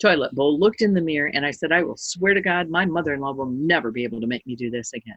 toilet 0.02 0.34
bowl, 0.34 0.60
looked 0.60 0.82
in 0.82 0.92
the 0.92 1.00
mirror, 1.00 1.30
and 1.32 1.46
I 1.46 1.50
said, 1.50 1.72
I 1.72 1.82
will 1.82 1.96
swear 1.96 2.34
to 2.34 2.42
God, 2.42 2.68
my 2.68 2.84
mother 2.84 3.14
in 3.14 3.20
law 3.20 3.32
will 3.32 3.46
never 3.46 3.90
be 3.90 4.04
able 4.04 4.20
to 4.20 4.26
make 4.26 4.46
me 4.46 4.54
do 4.54 4.70
this 4.70 4.92
again. 4.92 5.16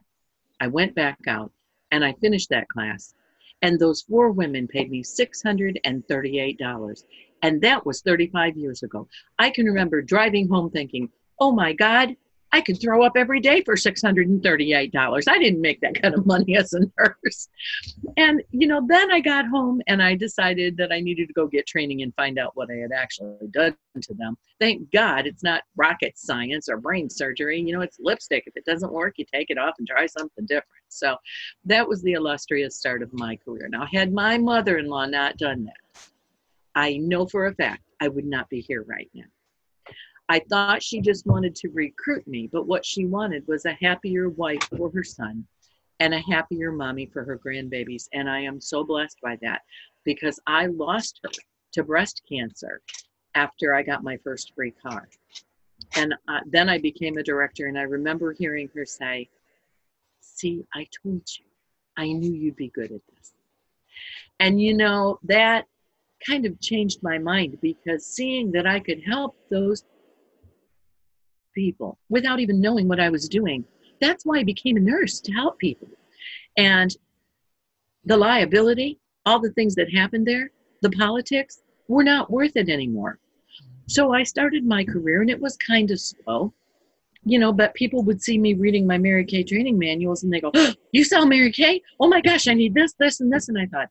I 0.60 0.68
went 0.68 0.94
back 0.94 1.18
out 1.26 1.52
and 1.90 2.04
I 2.04 2.12
finished 2.14 2.50
that 2.50 2.68
class. 2.68 3.14
And 3.62 3.78
those 3.78 4.02
four 4.02 4.30
women 4.30 4.68
paid 4.68 4.90
me 4.90 5.02
$638. 5.02 7.04
And 7.42 7.60
that 7.62 7.86
was 7.86 8.02
35 8.02 8.56
years 8.56 8.82
ago. 8.82 9.08
I 9.38 9.50
can 9.50 9.66
remember 9.66 10.02
driving 10.02 10.48
home 10.48 10.70
thinking, 10.70 11.10
oh 11.38 11.52
my 11.52 11.72
God, 11.72 12.16
I 12.52 12.60
could 12.60 12.80
throw 12.80 13.04
up 13.04 13.12
every 13.16 13.40
day 13.40 13.62
for 13.62 13.76
$638. 13.76 15.28
I 15.28 15.38
didn't 15.38 15.60
make 15.60 15.80
that 15.80 16.00
kind 16.02 16.14
of 16.14 16.26
money 16.26 16.56
as 16.56 16.72
a 16.72 16.80
nurse. 16.98 17.48
And, 18.16 18.42
you 18.50 18.66
know, 18.66 18.84
then 18.88 19.10
I 19.12 19.20
got 19.20 19.46
home 19.46 19.80
and 19.86 20.02
I 20.02 20.16
decided 20.16 20.76
that 20.78 20.92
I 20.92 21.00
needed 21.00 21.28
to 21.28 21.34
go 21.34 21.46
get 21.46 21.66
training 21.66 22.02
and 22.02 22.14
find 22.14 22.38
out 22.38 22.56
what 22.56 22.70
I 22.70 22.76
had 22.76 22.92
actually 22.92 23.46
done 23.50 23.76
to 24.00 24.14
them. 24.14 24.36
Thank 24.58 24.90
God 24.90 25.26
it's 25.26 25.44
not 25.44 25.62
rocket 25.76 26.18
science 26.18 26.68
or 26.68 26.78
brain 26.78 27.08
surgery. 27.08 27.60
You 27.60 27.74
know, 27.74 27.82
it's 27.82 27.98
lipstick. 28.00 28.44
If 28.46 28.56
it 28.56 28.64
doesn't 28.64 28.92
work, 28.92 29.14
you 29.18 29.24
take 29.32 29.50
it 29.50 29.58
off 29.58 29.74
and 29.78 29.86
try 29.86 30.06
something 30.06 30.46
different. 30.46 30.66
So 30.88 31.16
that 31.66 31.86
was 31.86 32.02
the 32.02 32.12
illustrious 32.12 32.76
start 32.76 33.02
of 33.02 33.12
my 33.12 33.36
career. 33.36 33.68
Now, 33.68 33.86
had 33.92 34.12
my 34.12 34.38
mother 34.38 34.78
in 34.78 34.88
law 34.88 35.06
not 35.06 35.36
done 35.36 35.64
that, 35.64 36.02
I 36.74 36.96
know 36.96 37.26
for 37.26 37.46
a 37.46 37.54
fact 37.54 37.82
I 38.00 38.08
would 38.08 38.24
not 38.24 38.48
be 38.48 38.60
here 38.60 38.84
right 38.88 39.10
now. 39.14 39.24
I 40.30 40.38
thought 40.48 40.80
she 40.80 41.00
just 41.00 41.26
wanted 41.26 41.56
to 41.56 41.70
recruit 41.70 42.24
me, 42.28 42.48
but 42.52 42.68
what 42.68 42.86
she 42.86 43.04
wanted 43.04 43.44
was 43.48 43.64
a 43.64 43.76
happier 43.80 44.28
wife 44.28 44.62
for 44.76 44.88
her 44.92 45.02
son 45.02 45.44
and 45.98 46.14
a 46.14 46.20
happier 46.20 46.70
mommy 46.70 47.06
for 47.06 47.24
her 47.24 47.36
grandbabies. 47.36 48.08
And 48.12 48.30
I 48.30 48.38
am 48.38 48.60
so 48.60 48.84
blessed 48.84 49.18
by 49.20 49.38
that 49.42 49.62
because 50.04 50.38
I 50.46 50.66
lost 50.66 51.18
her 51.24 51.30
to 51.72 51.82
breast 51.82 52.22
cancer 52.30 52.80
after 53.34 53.74
I 53.74 53.82
got 53.82 54.04
my 54.04 54.18
first 54.18 54.52
free 54.54 54.70
car. 54.70 55.08
And 55.96 56.14
uh, 56.28 56.40
then 56.46 56.68
I 56.68 56.78
became 56.78 57.16
a 57.16 57.24
director, 57.24 57.66
and 57.66 57.76
I 57.76 57.82
remember 57.82 58.32
hearing 58.32 58.70
her 58.76 58.86
say, 58.86 59.28
See, 60.20 60.64
I 60.72 60.86
told 61.02 61.22
you, 61.40 61.44
I 61.96 62.12
knew 62.12 62.32
you'd 62.32 62.54
be 62.54 62.68
good 62.68 62.92
at 62.92 63.00
this. 63.16 63.32
And 64.38 64.62
you 64.62 64.74
know, 64.74 65.18
that 65.24 65.66
kind 66.24 66.46
of 66.46 66.60
changed 66.60 67.02
my 67.02 67.18
mind 67.18 67.58
because 67.60 68.06
seeing 68.06 68.52
that 68.52 68.66
I 68.66 68.78
could 68.78 69.02
help 69.04 69.36
those 69.50 69.82
people 71.54 71.98
without 72.08 72.40
even 72.40 72.60
knowing 72.60 72.88
what 72.88 73.00
I 73.00 73.10
was 73.10 73.28
doing. 73.28 73.64
That's 74.00 74.24
why 74.24 74.38
I 74.38 74.44
became 74.44 74.76
a 74.76 74.80
nurse 74.80 75.20
to 75.20 75.32
help 75.32 75.58
people. 75.58 75.88
And 76.56 76.94
the 78.04 78.16
liability, 78.16 78.98
all 79.26 79.40
the 79.40 79.52
things 79.52 79.74
that 79.74 79.92
happened 79.92 80.26
there, 80.26 80.50
the 80.82 80.90
politics 80.90 81.60
were 81.88 82.04
not 82.04 82.30
worth 82.30 82.56
it 82.56 82.68
anymore. 82.68 83.18
So 83.86 84.14
I 84.14 84.22
started 84.22 84.64
my 84.64 84.84
career 84.84 85.20
and 85.20 85.30
it 85.30 85.40
was 85.40 85.56
kind 85.56 85.90
of 85.90 86.00
slow, 86.00 86.54
you 87.24 87.38
know, 87.38 87.52
but 87.52 87.74
people 87.74 88.02
would 88.04 88.22
see 88.22 88.38
me 88.38 88.54
reading 88.54 88.86
my 88.86 88.98
Mary 88.98 89.24
Kay 89.24 89.42
training 89.42 89.78
manuals 89.78 90.22
and 90.22 90.32
they 90.32 90.40
go, 90.40 90.50
oh, 90.54 90.74
You 90.92 91.04
sell 91.04 91.26
Mary 91.26 91.52
Kay? 91.52 91.82
Oh 91.98 92.08
my 92.08 92.20
gosh, 92.20 92.48
I 92.48 92.54
need 92.54 92.74
this, 92.74 92.94
this, 92.98 93.20
and 93.20 93.32
this. 93.32 93.48
And 93.48 93.58
I 93.58 93.66
thought, 93.66 93.88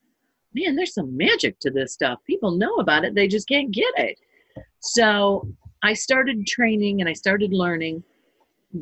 Man, 0.55 0.75
there's 0.75 0.95
some 0.95 1.15
magic 1.15 1.59
to 1.59 1.69
this 1.69 1.93
stuff. 1.93 2.19
People 2.25 2.51
know 2.51 2.77
about 2.77 3.05
it, 3.05 3.13
they 3.13 3.27
just 3.27 3.47
can't 3.47 3.71
get 3.71 3.93
it. 3.97 4.17
So 4.79 5.47
I 5.81 5.93
started 5.93 6.45
training 6.45 6.99
and 6.99 7.09
I 7.09 7.13
started 7.13 7.53
learning. 7.53 8.03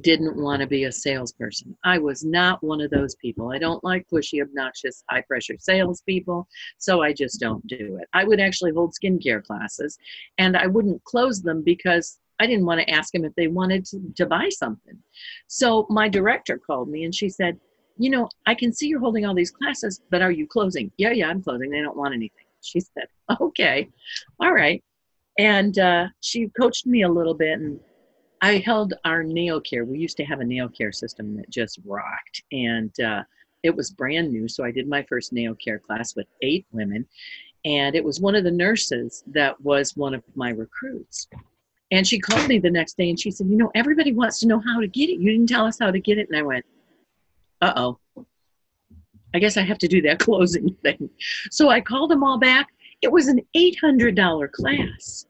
Didn't 0.01 0.35
want 0.35 0.61
to 0.61 0.67
be 0.67 0.85
a 0.85 0.91
salesperson. 0.91 1.77
I 1.85 1.97
was 1.97 2.25
not 2.25 2.61
one 2.61 2.81
of 2.81 2.91
those 2.91 3.15
people. 3.15 3.51
I 3.51 3.57
don't 3.57 3.83
like 3.83 4.07
pushy, 4.09 4.41
obnoxious, 4.41 5.03
high 5.09 5.21
pressure 5.21 5.55
salespeople, 5.59 6.47
so 6.77 7.01
I 7.01 7.13
just 7.13 7.39
don't 7.39 7.65
do 7.67 7.97
it. 8.01 8.09
I 8.13 8.25
would 8.25 8.41
actually 8.41 8.73
hold 8.73 8.93
skincare 8.93 9.43
classes 9.43 9.97
and 10.39 10.57
I 10.57 10.67
wouldn't 10.67 11.03
close 11.05 11.41
them 11.41 11.63
because 11.63 12.19
I 12.39 12.47
didn't 12.47 12.65
want 12.65 12.81
to 12.81 12.89
ask 12.89 13.13
them 13.13 13.23
if 13.23 13.33
they 13.35 13.47
wanted 13.47 13.85
to, 13.85 14.01
to 14.17 14.25
buy 14.25 14.49
something. 14.49 14.97
So 15.47 15.87
my 15.89 16.09
director 16.09 16.57
called 16.57 16.89
me 16.89 17.05
and 17.05 17.15
she 17.15 17.29
said, 17.29 17.57
You 17.97 18.09
know, 18.09 18.29
I 18.45 18.55
can 18.55 18.73
see 18.73 18.87
you're 18.87 18.99
holding 18.99 19.25
all 19.25 19.33
these 19.35 19.51
classes, 19.51 20.01
but 20.09 20.21
are 20.21 20.31
you 20.31 20.47
closing? 20.47 20.91
Yeah, 20.97 21.11
yeah, 21.11 21.29
I'm 21.29 21.41
closing. 21.41 21.69
They 21.69 21.81
don't 21.81 21.97
want 21.97 22.13
anything. 22.13 22.45
She 22.61 22.81
said, 22.81 23.07
Okay, 23.39 23.87
all 24.41 24.51
right 24.51 24.83
and 25.37 25.77
uh, 25.79 26.07
she 26.21 26.49
coached 26.59 26.85
me 26.85 27.03
a 27.03 27.09
little 27.09 27.33
bit 27.33 27.59
and 27.59 27.79
i 28.41 28.57
held 28.57 28.93
our 29.05 29.23
nail 29.23 29.59
care. 29.59 29.83
We 29.85 29.99
used 29.99 30.17
to 30.17 30.25
have 30.25 30.39
a 30.39 30.45
nail 30.45 30.69
care 30.69 30.91
system 30.91 31.35
that 31.37 31.49
just 31.49 31.79
rocked 31.85 32.43
and 32.51 32.93
uh, 32.99 33.23
it 33.63 33.75
was 33.75 33.91
brand 33.91 34.31
new 34.31 34.47
so 34.47 34.63
i 34.63 34.71
did 34.71 34.87
my 34.87 35.03
first 35.03 35.33
nail 35.33 35.55
care 35.55 35.79
class 35.79 36.15
with 36.15 36.27
eight 36.41 36.65
women 36.71 37.07
and 37.67 37.95
it 37.95 38.03
was 38.03 38.21
one 38.21 38.33
of 38.33 38.45
the 38.45 38.51
nurses 38.51 39.25
that 39.27 39.59
was 39.61 39.97
one 39.97 40.13
of 40.13 40.23
my 40.35 40.51
recruits. 40.51 41.27
And 41.91 42.07
she 42.07 42.17
called 42.17 42.47
me 42.47 42.59
the 42.59 42.71
next 42.71 42.95
day 42.97 43.09
and 43.09 43.19
she 43.19 43.29
said 43.29 43.47
you 43.47 43.57
know 43.57 43.71
everybody 43.75 44.13
wants 44.13 44.39
to 44.39 44.47
know 44.47 44.61
how 44.65 44.79
to 44.79 44.87
get 44.87 45.09
it. 45.09 45.19
You 45.19 45.31
didn't 45.31 45.49
tell 45.49 45.65
us 45.65 45.77
how 45.79 45.91
to 45.91 45.99
get 45.99 46.17
it. 46.17 46.29
And 46.29 46.37
i 46.37 46.41
went 46.41 46.65
uh-oh. 47.61 47.99
I 49.33 49.39
guess 49.39 49.57
i 49.57 49.61
have 49.61 49.79
to 49.79 49.87
do 49.87 50.01
that 50.03 50.19
closing 50.27 50.75
thing. 50.81 51.09
So 51.51 51.69
i 51.69 51.81
called 51.81 52.11
them 52.11 52.23
all 52.23 52.37
back. 52.37 52.67
It 53.01 53.11
was 53.11 53.27
an 53.27 53.41
$800 53.55 54.51
class. 54.51 55.26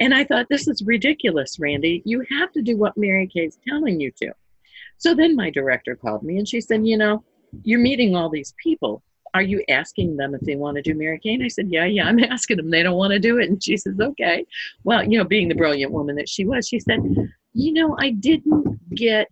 And 0.00 0.14
I 0.14 0.24
thought, 0.24 0.46
this 0.50 0.66
is 0.66 0.82
ridiculous, 0.84 1.58
Randi. 1.58 2.02
You 2.04 2.24
have 2.38 2.52
to 2.52 2.62
do 2.62 2.76
what 2.76 2.96
Mary 2.96 3.26
Kay's 3.26 3.58
telling 3.68 4.00
you 4.00 4.10
to. 4.22 4.32
So 4.98 5.14
then 5.14 5.36
my 5.36 5.50
director 5.50 5.96
called 5.96 6.22
me 6.22 6.38
and 6.38 6.48
she 6.48 6.60
said, 6.60 6.86
You 6.86 6.96
know, 6.96 7.24
you're 7.62 7.80
meeting 7.80 8.16
all 8.16 8.28
these 8.28 8.54
people. 8.62 9.02
Are 9.34 9.42
you 9.42 9.64
asking 9.68 10.16
them 10.16 10.34
if 10.34 10.40
they 10.42 10.54
want 10.54 10.76
to 10.76 10.82
do 10.82 10.94
Mary 10.94 11.18
Kay? 11.18 11.34
And 11.34 11.44
I 11.44 11.48
said, 11.48 11.68
Yeah, 11.68 11.84
yeah, 11.84 12.06
I'm 12.06 12.18
asking 12.24 12.56
them. 12.56 12.70
They 12.70 12.82
don't 12.82 12.96
want 12.96 13.12
to 13.12 13.18
do 13.18 13.38
it. 13.38 13.48
And 13.48 13.62
she 13.62 13.76
says, 13.76 14.00
Okay. 14.00 14.44
Well, 14.82 15.04
you 15.04 15.18
know, 15.18 15.24
being 15.24 15.48
the 15.48 15.54
brilliant 15.54 15.92
woman 15.92 16.16
that 16.16 16.28
she 16.28 16.44
was, 16.44 16.66
she 16.66 16.80
said, 16.80 17.00
You 17.52 17.72
know, 17.72 17.96
I 17.98 18.10
didn't 18.10 18.80
get 18.94 19.28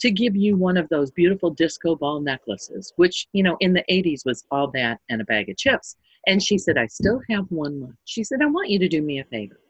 to 0.00 0.10
give 0.10 0.36
you 0.36 0.56
one 0.56 0.76
of 0.76 0.88
those 0.88 1.10
beautiful 1.10 1.50
disco 1.50 1.94
ball 1.94 2.20
necklaces, 2.20 2.92
which, 2.96 3.28
you 3.32 3.42
know, 3.42 3.56
in 3.60 3.72
the 3.72 3.84
80s 3.90 4.24
was 4.24 4.44
all 4.50 4.70
that 4.72 5.00
and 5.08 5.20
a 5.20 5.24
bag 5.24 5.48
of 5.48 5.56
chips. 5.56 5.96
And 6.26 6.42
she 6.42 6.58
said, 6.58 6.76
I 6.76 6.86
still 6.86 7.20
have 7.30 7.46
one 7.48 7.80
left. 7.80 7.94
She 8.04 8.24
said, 8.24 8.42
I 8.42 8.46
want 8.46 8.68
you 8.68 8.78
to 8.78 8.88
do 8.88 9.02
me 9.02 9.20
a 9.20 9.24
favor. 9.24 9.60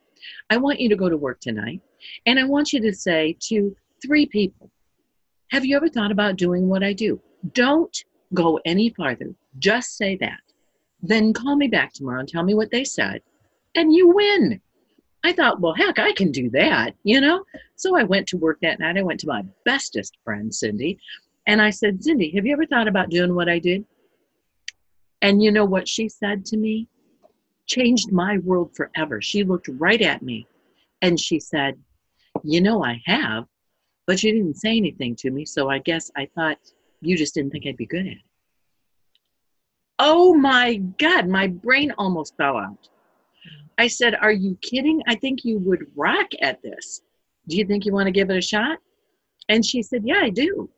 I 0.51 0.57
want 0.57 0.81
you 0.81 0.89
to 0.89 0.97
go 0.97 1.09
to 1.09 1.17
work 1.17 1.41
tonight 1.41 1.81
and 2.27 2.39
I 2.39 2.45
want 2.45 2.73
you 2.73 2.81
to 2.81 2.93
say 2.93 3.37
to 3.49 3.77
three 4.03 4.27
people, 4.27 4.71
Have 5.51 5.65
you 5.65 5.77
ever 5.77 5.89
thought 5.89 6.13
about 6.13 6.37
doing 6.37 6.69
what 6.69 6.83
I 6.83 6.93
do? 6.93 7.21
Don't 7.53 7.97
go 8.35 8.61
any 8.65 8.91
farther. 8.91 9.35
Just 9.59 9.97
say 9.97 10.17
that. 10.17 10.41
Then 11.03 11.33
call 11.33 11.57
me 11.57 11.69
back 11.69 11.93
tomorrow 11.93 12.21
and 12.21 12.29
tell 12.29 12.43
me 12.43 12.55
what 12.55 12.71
they 12.71 12.85
said, 12.85 13.23
and 13.75 13.93
you 13.93 14.09
win. 14.09 14.61
I 15.23 15.33
thought, 15.33 15.61
well, 15.61 15.75
heck, 15.75 15.99
I 15.99 16.13
can 16.13 16.33
do 16.33 16.49
that, 16.51 16.95
you 17.05 17.21
know? 17.21 17.45
So 17.77 17.97
I 17.97 18.05
went 18.05 18.27
to 18.29 18.39
work 18.39 18.59
that 18.63 18.81
night. 18.81 18.97
I 18.97 19.03
went 19.03 19.21
to 19.21 19.27
my 19.27 19.45
bestest 19.65 20.17
friend, 20.25 20.55
Cindy, 20.55 20.99
and 21.47 21.61
I 21.61 21.71
said, 21.71 22.03
Cindy, 22.03 22.31
have 22.35 22.47
you 22.47 22.53
ever 22.53 22.67
thought 22.67 22.89
about 22.89 23.11
doing 23.11 23.35
what 23.35 23.49
I 23.49 23.59
did? 23.59 23.85
And 25.23 25.43
you 25.43 25.51
know 25.51 25.67
what 25.67 25.89
she 25.89 26.09
said 26.09 26.47
to 26.47 26.57
me? 26.57 26.89
Changed 27.71 28.11
my 28.11 28.39
world 28.39 28.75
forever. 28.75 29.23
She 29.23 29.45
looked 29.45 29.69
right 29.69 30.03
at 30.03 30.23
me 30.23 30.45
and 31.03 31.21
she 31.21 31.39
said, 31.39 31.79
You 32.43 32.61
know, 32.61 32.85
I 32.85 33.01
have, 33.07 33.45
but 34.09 34.21
you 34.25 34.33
didn't 34.33 34.57
say 34.57 34.77
anything 34.77 35.15
to 35.21 35.31
me. 35.31 35.45
So 35.45 35.71
I 35.71 35.79
guess 35.79 36.11
I 36.17 36.29
thought 36.35 36.59
you 37.01 37.17
just 37.17 37.33
didn't 37.33 37.53
think 37.53 37.67
I'd 37.67 37.77
be 37.77 37.87
good 37.87 38.07
at 38.07 38.13
it. 38.13 38.19
Oh 40.01 40.35
my 40.35 40.77
God, 40.99 41.29
my 41.29 41.47
brain 41.47 41.93
almost 41.97 42.37
fell 42.37 42.57
out. 42.57 42.89
I 43.79 43.87
said, 43.87 44.17
Are 44.17 44.33
you 44.33 44.59
kidding? 44.63 45.01
I 45.07 45.15
think 45.15 45.45
you 45.45 45.59
would 45.61 45.87
rock 45.95 46.27
at 46.43 46.61
this. 46.63 47.03
Do 47.47 47.57
you 47.57 47.65
think 47.65 47.85
you 47.85 47.93
want 47.93 48.07
to 48.07 48.13
give 48.13 48.31
it 48.31 48.37
a 48.37 48.43
shot? 48.43 48.79
And 49.49 49.65
she 49.65 49.81
said, 49.81 50.03
Yeah, 50.05 50.21
I 50.23 50.31
do. 50.31 50.69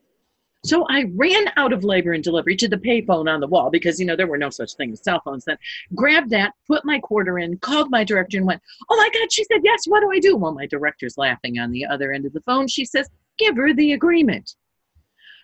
So 0.65 0.87
I 0.89 1.11
ran 1.17 1.47
out 1.57 1.73
of 1.73 1.83
labor 1.83 2.13
and 2.13 2.23
delivery 2.23 2.55
to 2.57 2.69
the 2.69 2.77
payphone 2.77 3.29
on 3.29 3.41
the 3.41 3.49
wall 3.49 3.69
because, 3.69 3.99
you 3.99 4.07
know, 4.07 4.15
there 4.15 4.29
were 4.29 4.39
no 4.39 4.51
such 4.51 4.75
thing 4.75 4.93
as 4.93 5.03
cell 5.03 5.21
phones 5.25 5.45
then. 5.45 5.59
Grabbed 5.95 6.31
that, 6.31 6.53
put 6.69 6.85
my 6.85 7.01
quarter 7.01 7.41
in, 7.41 7.59
called 7.59 7.91
my 7.91 8.05
director 8.05 8.37
and 8.37 8.47
went, 8.47 8.63
Oh 8.89 8.97
my 8.97 9.11
God, 9.13 9.33
she 9.33 9.45
said, 9.45 9.63
Yes, 9.65 9.87
what 9.87 10.01
do 10.01 10.11
I 10.13 10.21
do? 10.21 10.37
Well, 10.37 10.53
my 10.53 10.67
director's 10.67 11.19
laughing 11.19 11.59
on 11.59 11.73
the 11.73 11.85
other 11.85 12.13
end 12.13 12.27
of 12.27 12.33
the 12.33 12.43
phone. 12.43 12.69
She 12.69 12.85
says, 12.85 13.09
Give 13.39 13.57
her 13.57 13.75
the 13.75 13.93
agreement. 13.93 14.55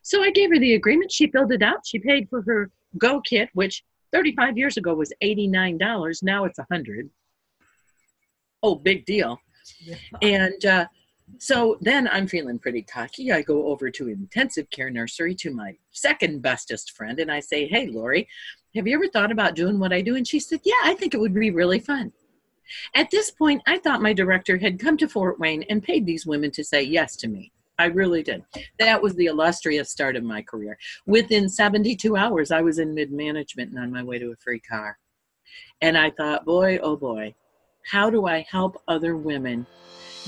So 0.02 0.22
I 0.22 0.30
gave 0.30 0.50
her 0.50 0.58
the 0.58 0.74
agreement. 0.74 1.10
She 1.10 1.26
filled 1.26 1.52
it 1.52 1.62
out. 1.62 1.84
She 1.84 1.98
paid 1.98 2.28
for 2.30 2.42
her 2.42 2.70
Go 2.96 3.20
kit, 3.20 3.50
which 3.54 3.82
35 4.12 4.56
years 4.56 4.76
ago 4.76 4.94
was 4.94 5.12
$89. 5.22 6.22
Now 6.22 6.44
it's 6.44 6.58
100 6.58 7.10
Oh, 8.62 8.74
big 8.74 9.04
deal. 9.04 9.40
Yeah. 9.80 9.96
And 10.22 10.64
uh, 10.64 10.86
So 11.38 11.76
then 11.80 12.08
I'm 12.08 12.26
feeling 12.26 12.58
pretty 12.58 12.82
cocky. 12.82 13.30
I 13.32 13.42
go 13.42 13.66
over 13.66 13.90
to 13.90 14.08
intensive 14.08 14.70
care 14.70 14.90
nursery 14.90 15.34
to 15.36 15.52
my 15.52 15.76
second 15.92 16.42
bestest 16.42 16.96
friend 16.96 17.20
and 17.20 17.30
I 17.30 17.40
say, 17.40 17.66
Hey, 17.66 17.86
Lori, 17.86 18.26
have 18.74 18.86
you 18.86 18.94
ever 18.94 19.08
thought 19.08 19.30
about 19.32 19.54
doing 19.54 19.78
what 19.78 19.92
I 19.92 20.00
do? 20.00 20.16
And 20.16 20.26
she 20.26 20.40
said, 20.40 20.60
Yeah, 20.64 20.74
I 20.84 20.94
think 20.94 21.14
it 21.14 21.20
would 21.20 21.34
be 21.34 21.50
really 21.50 21.80
fun. 21.80 22.12
At 22.94 23.10
this 23.10 23.30
point, 23.30 23.62
I 23.66 23.78
thought 23.78 24.02
my 24.02 24.12
director 24.12 24.58
had 24.58 24.78
come 24.78 24.96
to 24.98 25.08
Fort 25.08 25.38
Wayne 25.38 25.64
and 25.70 25.82
paid 25.82 26.04
these 26.04 26.26
women 26.26 26.50
to 26.52 26.64
say 26.64 26.82
yes 26.82 27.16
to 27.16 27.28
me. 27.28 27.52
I 27.78 27.86
really 27.86 28.22
did. 28.22 28.44
That 28.78 29.00
was 29.00 29.14
the 29.14 29.26
illustrious 29.26 29.90
start 29.90 30.16
of 30.16 30.24
my 30.24 30.42
career. 30.42 30.76
Within 31.06 31.48
72 31.48 32.16
hours, 32.16 32.50
I 32.50 32.60
was 32.60 32.78
in 32.78 32.92
mid 32.92 33.12
management 33.12 33.70
and 33.70 33.78
on 33.78 33.92
my 33.92 34.02
way 34.02 34.18
to 34.18 34.32
a 34.32 34.36
free 34.36 34.60
car. 34.60 34.98
And 35.80 35.96
I 35.96 36.10
thought, 36.10 36.44
boy, 36.44 36.78
oh 36.82 36.96
boy, 36.96 37.34
how 37.86 38.10
do 38.10 38.26
I 38.26 38.46
help 38.50 38.82
other 38.88 39.16
women 39.16 39.66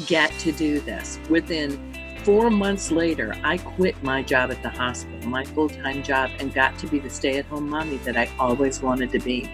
get 0.07 0.33
to 0.41 0.53
do 0.53 0.81
this? 0.81 1.19
Within 1.29 1.95
four 2.25 2.51
months 2.51 2.91
later, 2.91 3.35
I 3.43 3.59
quit 3.59 4.01
my 4.03 4.23
job 4.23 4.51
at 4.51 4.63
the 4.63 4.69
hospital, 4.69 5.29
my 5.29 5.45
full 5.45 5.69
time 5.69 6.03
job, 6.03 6.31
and 6.39 6.53
got 6.53 6.79
to 6.79 6.87
be 6.87 6.99
the 6.99 7.11
stay 7.11 7.39
at 7.39 7.47
home 7.47 7.69
mommy 7.69 7.97
that 7.99 8.17
I 8.17 8.31
always 8.39 8.81
wanted 8.81 9.11
to 9.13 9.19
be. 9.19 9.49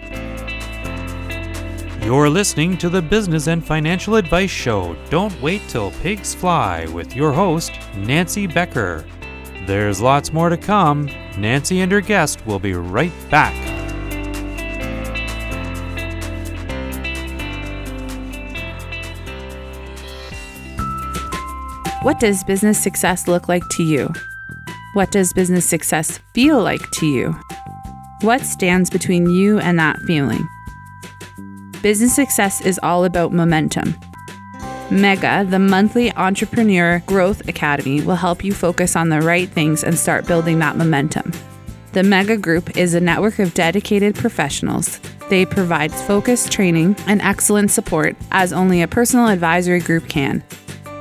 You're 2.01 2.29
listening 2.29 2.77
to 2.77 2.89
the 2.89 3.01
Business 3.01 3.47
and 3.47 3.65
Financial 3.65 4.15
Advice 4.15 4.49
Show. 4.49 4.95
Don't 5.09 5.39
wait 5.41 5.61
till 5.67 5.91
pigs 5.91 6.33
fly 6.33 6.85
with 6.87 7.15
your 7.15 7.33
host, 7.33 7.73
Nancy 7.95 8.47
Becker. 8.47 9.05
There's 9.65 9.99
lots 9.99 10.31
more 10.31 10.47
to 10.47 10.55
come. 10.55 11.09
Nancy 11.37 11.81
and 11.81 11.91
her 11.91 11.99
guest 11.99 12.45
will 12.45 12.59
be 12.59 12.73
right 12.73 13.11
back. 13.29 13.76
What 22.07 22.21
does 22.21 22.41
business 22.41 22.81
success 22.81 23.27
look 23.27 23.49
like 23.49 23.67
to 23.71 23.83
you? 23.83 24.13
What 24.93 25.11
does 25.11 25.33
business 25.33 25.65
success 25.65 26.21
feel 26.33 26.63
like 26.63 26.79
to 26.91 27.05
you? 27.05 27.35
What 28.21 28.43
stands 28.43 28.89
between 28.89 29.29
you 29.29 29.59
and 29.59 29.77
that 29.77 29.99
feeling? 30.03 30.47
Business 31.81 32.15
success 32.15 32.61
is 32.61 32.79
all 32.81 33.03
about 33.03 33.33
momentum. 33.33 33.93
Mega, 34.89 35.45
the 35.49 35.59
monthly 35.59 36.13
entrepreneur 36.13 37.03
growth 37.07 37.45
academy, 37.49 37.99
will 37.99 38.15
help 38.15 38.41
you 38.41 38.53
focus 38.53 38.95
on 38.95 39.09
the 39.09 39.19
right 39.19 39.49
things 39.49 39.83
and 39.83 39.99
start 39.99 40.25
building 40.25 40.59
that 40.59 40.77
momentum. 40.77 41.33
The 41.91 42.03
Mega 42.03 42.37
Group 42.37 42.77
is 42.77 42.93
a 42.93 43.01
network 43.01 43.37
of 43.37 43.53
dedicated 43.53 44.15
professionals. 44.15 45.01
They 45.29 45.45
provide 45.45 45.93
focused 45.93 46.53
training 46.53 46.95
and 47.05 47.21
excellent 47.21 47.69
support 47.69 48.15
as 48.31 48.53
only 48.53 48.81
a 48.81 48.87
personal 48.87 49.27
advisory 49.27 49.81
group 49.81 50.07
can. 50.07 50.41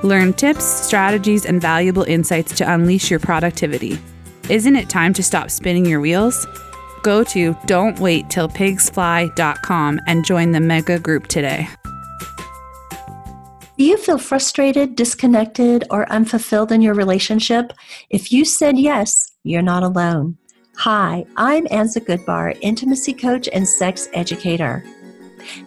Learn 0.06 0.32
tips, 0.32 0.64
strategies, 0.64 1.44
and 1.44 1.60
valuable 1.60 2.04
insights 2.04 2.54
to 2.58 2.72
unleash 2.72 3.10
your 3.10 3.18
productivity. 3.18 3.98
Isn't 4.48 4.76
it 4.76 4.88
time 4.88 5.12
to 5.14 5.24
stop 5.24 5.50
spinning 5.50 5.84
your 5.84 6.00
wheels? 6.00 6.46
Go 7.02 7.24
to 7.24 7.54
don'twaittillpigsfly.com 7.66 10.00
and 10.06 10.24
join 10.24 10.52
the 10.52 10.60
mega 10.60 11.00
group 11.00 11.26
today. 11.26 11.68
Do 13.76 13.84
you 13.84 13.96
feel 13.96 14.18
frustrated, 14.18 14.94
disconnected, 14.94 15.82
or 15.90 16.08
unfulfilled 16.10 16.70
in 16.70 16.82
your 16.82 16.94
relationship? 16.94 17.72
If 18.08 18.30
you 18.30 18.44
said 18.44 18.78
yes, 18.78 19.32
you're 19.42 19.60
not 19.60 19.82
alone. 19.82 20.38
Hi, 20.76 21.24
I'm 21.36 21.66
Anza 21.66 21.98
Goodbar, 21.98 22.56
intimacy 22.60 23.12
coach 23.12 23.48
and 23.52 23.66
sex 23.66 24.08
educator. 24.12 24.84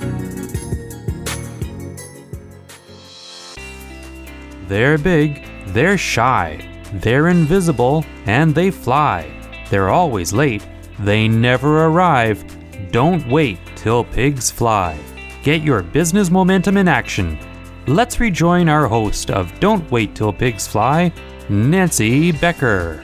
They're 4.68 4.98
big, 4.98 5.46
they're 5.68 5.98
shy, 5.98 6.60
they're 6.94 7.30
invisible, 7.30 8.04
and 8.26 8.54
they 8.54 8.72
fly. 8.72 9.32
They're 9.70 9.90
always 9.90 10.34
late. 10.34 10.66
They 11.00 11.28
never 11.28 11.86
arrive. 11.86 12.44
Don't 12.92 13.28
wait 13.28 13.60
till 13.76 14.04
pigs 14.04 14.52
fly. 14.52 14.98
Get 15.44 15.62
your 15.62 15.84
business 15.84 16.30
momentum 16.30 16.78
in 16.78 16.88
action. 16.88 17.40
Let's 17.88 18.20
rejoin 18.20 18.68
our 18.68 18.88
host 18.88 19.32
of 19.32 19.58
Don't 19.62 19.90
Wait 19.90 20.14
Till 20.14 20.34
Pigs 20.34 20.68
Fly, 20.68 21.14
Nancy 21.48 22.34
Becker. 22.34 23.02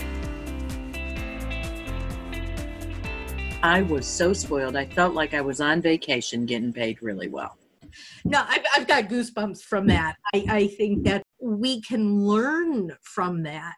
I 3.62 3.84
was 3.84 4.06
so 4.06 4.34
spoiled. 4.34 4.76
I 4.76 4.86
felt 4.88 5.14
like 5.14 5.34
I 5.34 5.40
was 5.40 5.62
on 5.62 5.82
vacation 5.82 6.46
getting 6.46 6.74
paid 6.74 7.02
really 7.02 7.30
well. 7.30 7.58
No, 8.26 8.44
I've, 8.46 8.64
I've 8.76 8.88
got 8.88 9.06
goosebumps 9.06 9.64
from 9.64 9.88
that. 9.88 10.16
I, 10.34 10.46
I 10.50 10.68
think 10.68 11.04
that 11.06 11.24
we 11.44 11.82
can 11.82 12.24
learn 12.24 12.96
from 13.02 13.44
that. 13.44 13.76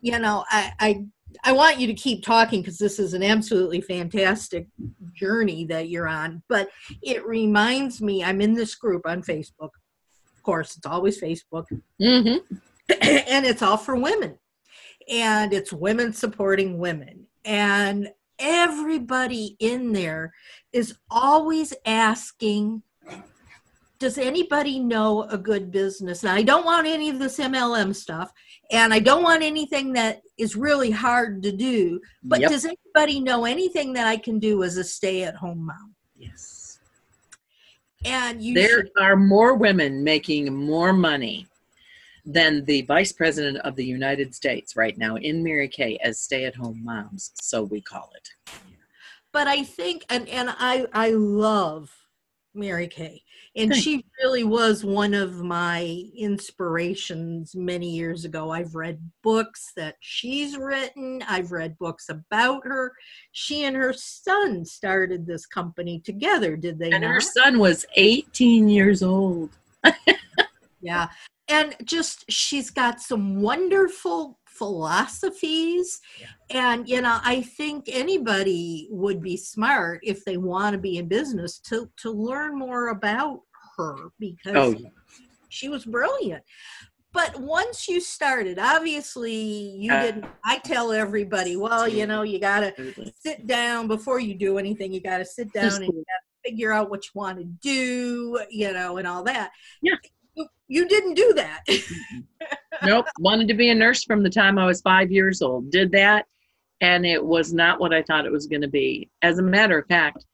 You 0.00 0.18
know, 0.18 0.44
I, 0.50 0.72
I 0.80 1.04
I 1.44 1.52
want 1.52 1.78
you 1.78 1.86
to 1.86 1.94
keep 1.94 2.24
talking 2.24 2.60
because 2.60 2.78
this 2.78 2.98
is 2.98 3.14
an 3.14 3.22
absolutely 3.22 3.80
fantastic 3.80 4.66
journey 5.14 5.64
that 5.66 5.88
you're 5.88 6.08
on. 6.08 6.42
But 6.48 6.68
it 7.02 7.26
reminds 7.26 8.02
me, 8.02 8.22
I'm 8.22 8.40
in 8.40 8.54
this 8.54 8.74
group 8.74 9.06
on 9.06 9.22
Facebook. 9.22 9.70
Of 10.36 10.42
course, 10.42 10.76
it's 10.76 10.86
always 10.86 11.20
Facebook. 11.20 11.66
Mm-hmm. 12.00 12.54
and 13.00 13.46
it's 13.46 13.62
all 13.62 13.76
for 13.76 13.96
women. 13.96 14.38
And 15.08 15.52
it's 15.52 15.72
women 15.72 16.12
supporting 16.12 16.78
women. 16.78 17.26
And 17.44 18.10
everybody 18.38 19.56
in 19.58 19.92
there 19.92 20.32
is 20.72 20.96
always 21.10 21.72
asking 21.86 22.82
does 24.02 24.18
anybody 24.18 24.80
know 24.80 25.22
a 25.30 25.38
good 25.38 25.70
business? 25.70 26.24
And 26.24 26.32
I 26.32 26.42
don't 26.42 26.64
want 26.64 26.88
any 26.88 27.08
of 27.08 27.20
this 27.20 27.38
MLM 27.38 27.94
stuff, 27.94 28.32
and 28.72 28.92
I 28.92 28.98
don't 28.98 29.22
want 29.22 29.44
anything 29.44 29.92
that 29.92 30.22
is 30.36 30.56
really 30.56 30.90
hard 30.90 31.40
to 31.44 31.52
do. 31.52 32.00
But 32.24 32.40
Yep. 32.40 32.50
does 32.50 32.64
anybody 32.64 33.20
know 33.20 33.44
anything 33.44 33.92
that 33.92 34.08
I 34.08 34.16
can 34.16 34.40
do 34.40 34.64
as 34.64 34.76
a 34.76 34.82
stay-at-home 34.82 35.64
mom? 35.66 35.94
Yes. 36.16 36.80
And 38.04 38.42
you 38.42 38.54
There 38.54 38.78
should, 38.86 38.90
are 39.00 39.14
more 39.14 39.54
women 39.54 40.02
making 40.02 40.52
more 40.52 40.92
money 40.92 41.46
than 42.24 42.64
the 42.64 42.82
vice 42.82 43.12
president 43.12 43.58
of 43.58 43.76
the 43.76 43.84
United 43.84 44.34
States 44.34 44.74
right 44.74 44.98
now 44.98 45.14
in 45.14 45.44
Mary 45.44 45.68
Kay 45.68 45.96
as 45.98 46.18
stay 46.18 46.44
at 46.44 46.56
home 46.56 46.80
moms, 46.82 47.30
so 47.40 47.62
we 47.62 47.80
call 47.80 48.10
it. 48.16 48.28
but 49.32 49.46
I 49.46 49.62
think, 49.62 50.04
and 50.10 50.28
and 50.28 50.50
I 50.50 50.86
I 50.92 51.10
love 51.10 51.90
Mary 52.54 52.86
Kay, 52.88 53.22
and 53.54 53.70
Thank 53.72 53.82
she 53.84 54.04
really 54.22 54.44
was 54.44 54.82
one 54.84 55.12
of 55.12 55.42
my 55.42 56.04
inspirations 56.16 57.54
many 57.54 57.90
years 57.90 58.24
ago. 58.24 58.50
I've 58.50 58.74
read 58.74 58.98
books 59.22 59.72
that 59.76 59.96
she's 60.00 60.56
written. 60.56 61.22
I've 61.28 61.52
read 61.52 61.76
books 61.78 62.08
about 62.08 62.64
her. 62.64 62.92
She 63.32 63.64
and 63.64 63.76
her 63.76 63.92
son 63.92 64.64
started 64.64 65.26
this 65.26 65.44
company 65.44 66.00
together, 66.00 66.56
did 66.56 66.78
they 66.78 66.90
And 66.90 67.02
not? 67.02 67.10
her 67.10 67.20
son 67.20 67.58
was 67.58 67.84
18 67.96 68.68
years 68.68 69.02
old. 69.02 69.50
Yeah. 70.82 71.08
And 71.48 71.76
just 71.84 72.30
she's 72.30 72.68
got 72.70 73.00
some 73.00 73.40
wonderful 73.40 74.38
philosophies. 74.62 76.00
And, 76.50 76.88
you 76.88 77.00
know, 77.02 77.18
I 77.24 77.42
think 77.42 77.86
anybody 77.88 78.86
would 78.90 79.20
be 79.20 79.36
smart 79.36 80.00
if 80.04 80.24
they 80.24 80.36
want 80.36 80.74
to 80.74 80.78
be 80.78 80.98
in 80.98 81.08
business 81.08 81.58
to, 81.70 81.90
to 81.96 82.10
learn 82.12 82.56
more 82.56 82.88
about 82.88 83.40
her 83.76 83.96
because 84.20 84.74
Oh, 84.74 84.90
she 85.48 85.68
was 85.68 85.84
brilliant. 85.84 86.44
But 87.12 87.38
once 87.40 87.88
you 87.88 88.00
started, 88.00 88.58
obviously 88.58 89.34
you 89.34 89.92
Uh, 89.92 90.00
didn't. 90.00 90.26
I 90.44 90.58
tell 90.58 90.92
everybody, 90.92 91.56
well, 91.56 91.88
you 91.88 92.06
know, 92.06 92.22
you 92.22 92.38
got 92.38 92.60
to 92.60 92.72
sit 93.18 93.46
down 93.48 93.88
before 93.88 94.20
you 94.20 94.34
do 94.34 94.58
anything. 94.58 94.92
You 94.92 95.00
got 95.00 95.18
to 95.18 95.24
sit 95.24 95.52
down 95.52 95.82
and 95.82 95.92
you 95.92 96.04
got 96.12 96.22
to 96.22 96.50
figure 96.50 96.72
out 96.72 96.88
what 96.88 97.04
you 97.04 97.10
want 97.14 97.38
to 97.38 97.44
do, 97.44 98.40
you 98.48 98.72
know, 98.72 98.96
and 98.98 99.06
all 99.08 99.24
that. 99.24 99.50
Yeah. 99.82 99.96
You, 100.74 100.88
didn't 100.88 101.14
do 101.14 101.32
that. 101.34 101.60
nope. 102.84 103.06
Wanted 103.18 103.48
to 103.48 103.54
be 103.54 103.70
a 103.70 103.74
nurse 103.74 104.04
from 104.04 104.22
the 104.22 104.30
time 104.30 104.58
I 104.58 104.66
was 104.66 104.80
five 104.80 105.10
years 105.12 105.42
old. 105.42 105.70
Did 105.70 105.92
that, 105.92 106.26
and 106.80 107.04
it 107.04 107.22
was 107.24 107.52
not 107.52 107.80
what 107.80 107.92
I 107.92 108.02
thought 108.02 108.26
it 108.26 108.32
was 108.32 108.46
going 108.46 108.62
to 108.62 108.68
be. 108.68 109.10
As 109.22 109.38
a 109.38 109.42
matter 109.42 109.78
of 109.78 109.86
fact, 109.86 110.24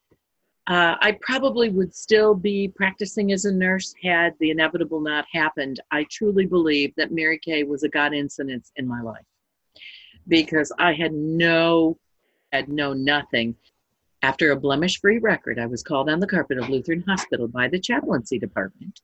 Uh, 0.69 0.97
I 1.01 1.13
probably 1.23 1.71
would 1.71 1.95
still 1.95 2.35
be 2.35 2.69
practicing 2.69 3.33
as 3.33 3.47
a 3.47 3.53
nurse 3.53 3.95
had 4.03 4.35
the 4.39 4.51
inevitable 4.51 5.01
not 5.01 5.25
happened. 5.33 5.81
I 5.91 6.05
truly 6.11 6.45
believe 6.45 6.93
that 6.97 7.11
Mary 7.11 7.39
Kay 7.39 7.63
was 7.65 7.85
a 7.85 7.89
God 7.89 8.13
incident 8.13 8.69
in 8.77 8.87
my 8.87 9.01
life 9.01 9.25
because 10.27 10.71
I 10.79 10.93
had 10.93 11.15
no, 11.15 11.99
had 12.53 12.69
no 12.69 12.93
nothing. 12.93 13.57
After 14.21 14.51
a 14.51 14.61
blemish 14.61 15.01
free 15.01 15.19
record, 15.19 15.59
I 15.59 15.65
was 15.67 15.83
called 15.83 16.11
on 16.11 16.21
the 16.21 16.27
carpet 16.27 16.59
of 16.59 16.69
Lutheran 16.69 17.03
Hospital 17.09 17.49
by 17.49 17.69
the 17.69 17.79
chaplaincy 17.79 18.39
department, 18.39 19.01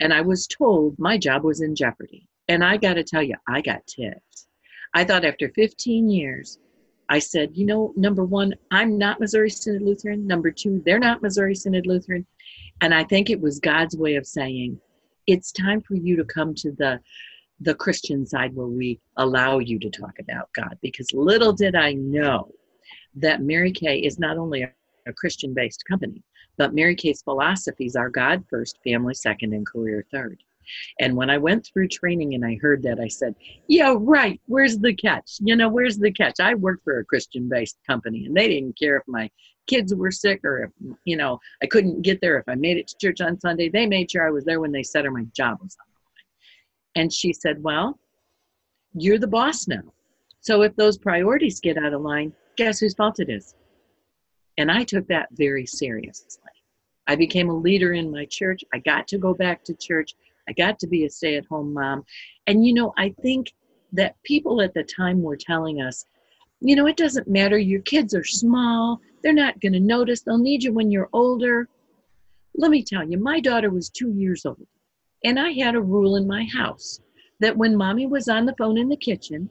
and 0.00 0.12
I 0.12 0.20
was 0.20 0.46
told 0.46 0.98
my 0.98 1.18
job 1.18 1.44
was 1.44 1.60
in 1.60 1.74
jeopardy. 1.74 2.28
And 2.48 2.62
I 2.64 2.76
got 2.76 2.94
to 2.94 3.04
tell 3.04 3.22
you, 3.22 3.34
I 3.48 3.60
got 3.60 3.86
ticked. 3.86 4.46
I 4.94 5.04
thought 5.04 5.24
after 5.24 5.48
15 5.48 6.08
years, 6.08 6.58
I 7.08 7.18
said, 7.18 7.50
you 7.54 7.66
know, 7.66 7.92
number 7.96 8.24
one, 8.24 8.54
I'm 8.70 8.98
not 8.98 9.20
Missouri 9.20 9.50
Synod 9.50 9.82
Lutheran. 9.82 10.26
Number 10.26 10.50
two, 10.50 10.82
they're 10.84 10.98
not 10.98 11.22
Missouri 11.22 11.54
Synod 11.54 11.86
Lutheran. 11.86 12.26
And 12.80 12.94
I 12.94 13.04
think 13.04 13.30
it 13.30 13.40
was 13.40 13.60
God's 13.60 13.96
way 13.96 14.16
of 14.16 14.26
saying, 14.26 14.80
it's 15.26 15.52
time 15.52 15.82
for 15.82 15.94
you 15.94 16.16
to 16.16 16.24
come 16.24 16.54
to 16.56 16.72
the 16.72 17.00
the 17.60 17.74
Christian 17.74 18.26
side 18.26 18.54
where 18.54 18.66
we 18.66 19.00
allow 19.16 19.58
you 19.58 19.78
to 19.78 19.88
talk 19.88 20.18
about 20.18 20.50
God. 20.54 20.76
Because 20.82 21.10
little 21.14 21.54
did 21.54 21.74
I 21.74 21.94
know 21.94 22.52
that 23.14 23.40
Mary 23.40 23.72
Kay 23.72 24.00
is 24.00 24.18
not 24.18 24.36
only 24.36 24.62
a, 24.62 24.72
a 25.06 25.12
Christian 25.14 25.54
based 25.54 25.82
company, 25.88 26.22
but 26.58 26.74
Mary 26.74 26.94
Kay's 26.94 27.22
philosophies 27.22 27.96
are 27.96 28.10
God 28.10 28.44
first, 28.48 28.78
family 28.84 29.14
second, 29.14 29.52
and 29.52 29.66
career 29.66 30.04
third. 30.10 30.42
And 31.00 31.16
when 31.16 31.30
I 31.30 31.38
went 31.38 31.66
through 31.66 31.88
training 31.88 32.34
and 32.34 32.44
I 32.44 32.58
heard 32.60 32.82
that, 32.82 32.98
I 33.00 33.08
said, 33.08 33.34
Yeah, 33.68 33.94
right. 33.98 34.40
Where's 34.46 34.78
the 34.78 34.94
catch? 34.94 35.36
You 35.40 35.56
know, 35.56 35.68
where's 35.68 35.98
the 35.98 36.12
catch? 36.12 36.40
I 36.40 36.54
worked 36.54 36.84
for 36.84 36.98
a 36.98 37.04
Christian 37.04 37.48
based 37.48 37.78
company 37.86 38.26
and 38.26 38.36
they 38.36 38.48
didn't 38.48 38.78
care 38.78 38.96
if 38.96 39.02
my 39.06 39.30
kids 39.66 39.94
were 39.94 40.10
sick 40.10 40.44
or 40.44 40.64
if, 40.64 40.70
you 41.04 41.16
know, 41.16 41.38
I 41.62 41.66
couldn't 41.66 42.02
get 42.02 42.20
there. 42.20 42.38
If 42.38 42.48
I 42.48 42.54
made 42.54 42.76
it 42.76 42.88
to 42.88 42.96
church 43.00 43.20
on 43.20 43.40
Sunday, 43.40 43.68
they 43.68 43.86
made 43.86 44.10
sure 44.10 44.26
I 44.26 44.30
was 44.30 44.44
there 44.44 44.60
when 44.60 44.72
they 44.72 44.82
said 44.82 45.06
or 45.06 45.10
my 45.10 45.24
job 45.34 45.58
was 45.60 45.76
on 45.80 45.86
the 45.92 47.00
line. 47.00 47.04
And 47.04 47.12
she 47.12 47.32
said, 47.32 47.62
Well, 47.62 47.98
you're 48.94 49.18
the 49.18 49.26
boss 49.26 49.68
now. 49.68 49.82
So 50.40 50.62
if 50.62 50.74
those 50.76 50.98
priorities 50.98 51.60
get 51.60 51.76
out 51.76 51.92
of 51.92 52.02
line, 52.02 52.32
guess 52.56 52.78
whose 52.78 52.94
fault 52.94 53.20
it 53.20 53.28
is? 53.28 53.54
And 54.58 54.70
I 54.70 54.84
took 54.84 55.06
that 55.08 55.28
very 55.32 55.66
seriously. 55.66 56.50
I 57.06 57.14
became 57.16 57.50
a 57.50 57.56
leader 57.56 57.92
in 57.92 58.10
my 58.10 58.24
church. 58.24 58.64
I 58.72 58.78
got 58.78 59.06
to 59.08 59.18
go 59.18 59.34
back 59.34 59.62
to 59.64 59.74
church. 59.74 60.14
I 60.48 60.52
got 60.52 60.78
to 60.80 60.86
be 60.86 61.04
a 61.04 61.10
stay 61.10 61.36
at 61.36 61.46
home 61.46 61.72
mom. 61.72 62.04
And, 62.46 62.66
you 62.66 62.74
know, 62.74 62.92
I 62.96 63.14
think 63.22 63.52
that 63.92 64.20
people 64.24 64.60
at 64.60 64.74
the 64.74 64.82
time 64.82 65.22
were 65.22 65.36
telling 65.36 65.80
us, 65.80 66.04
you 66.60 66.74
know, 66.74 66.86
it 66.86 66.96
doesn't 66.96 67.28
matter. 67.28 67.58
Your 67.58 67.82
kids 67.82 68.14
are 68.14 68.24
small. 68.24 69.00
They're 69.22 69.32
not 69.32 69.60
going 69.60 69.74
to 69.74 69.80
notice. 69.80 70.22
They'll 70.22 70.38
need 70.38 70.62
you 70.62 70.72
when 70.72 70.90
you're 70.90 71.10
older. 71.12 71.68
Let 72.56 72.70
me 72.70 72.82
tell 72.82 73.08
you, 73.08 73.18
my 73.18 73.40
daughter 73.40 73.70
was 73.70 73.90
two 73.90 74.10
years 74.12 74.46
old. 74.46 74.66
And 75.24 75.38
I 75.38 75.50
had 75.52 75.74
a 75.74 75.80
rule 75.80 76.16
in 76.16 76.26
my 76.26 76.44
house 76.44 77.00
that 77.40 77.56
when 77.56 77.76
mommy 77.76 78.06
was 78.06 78.28
on 78.28 78.46
the 78.46 78.54
phone 78.56 78.78
in 78.78 78.88
the 78.88 78.96
kitchen, 78.96 79.50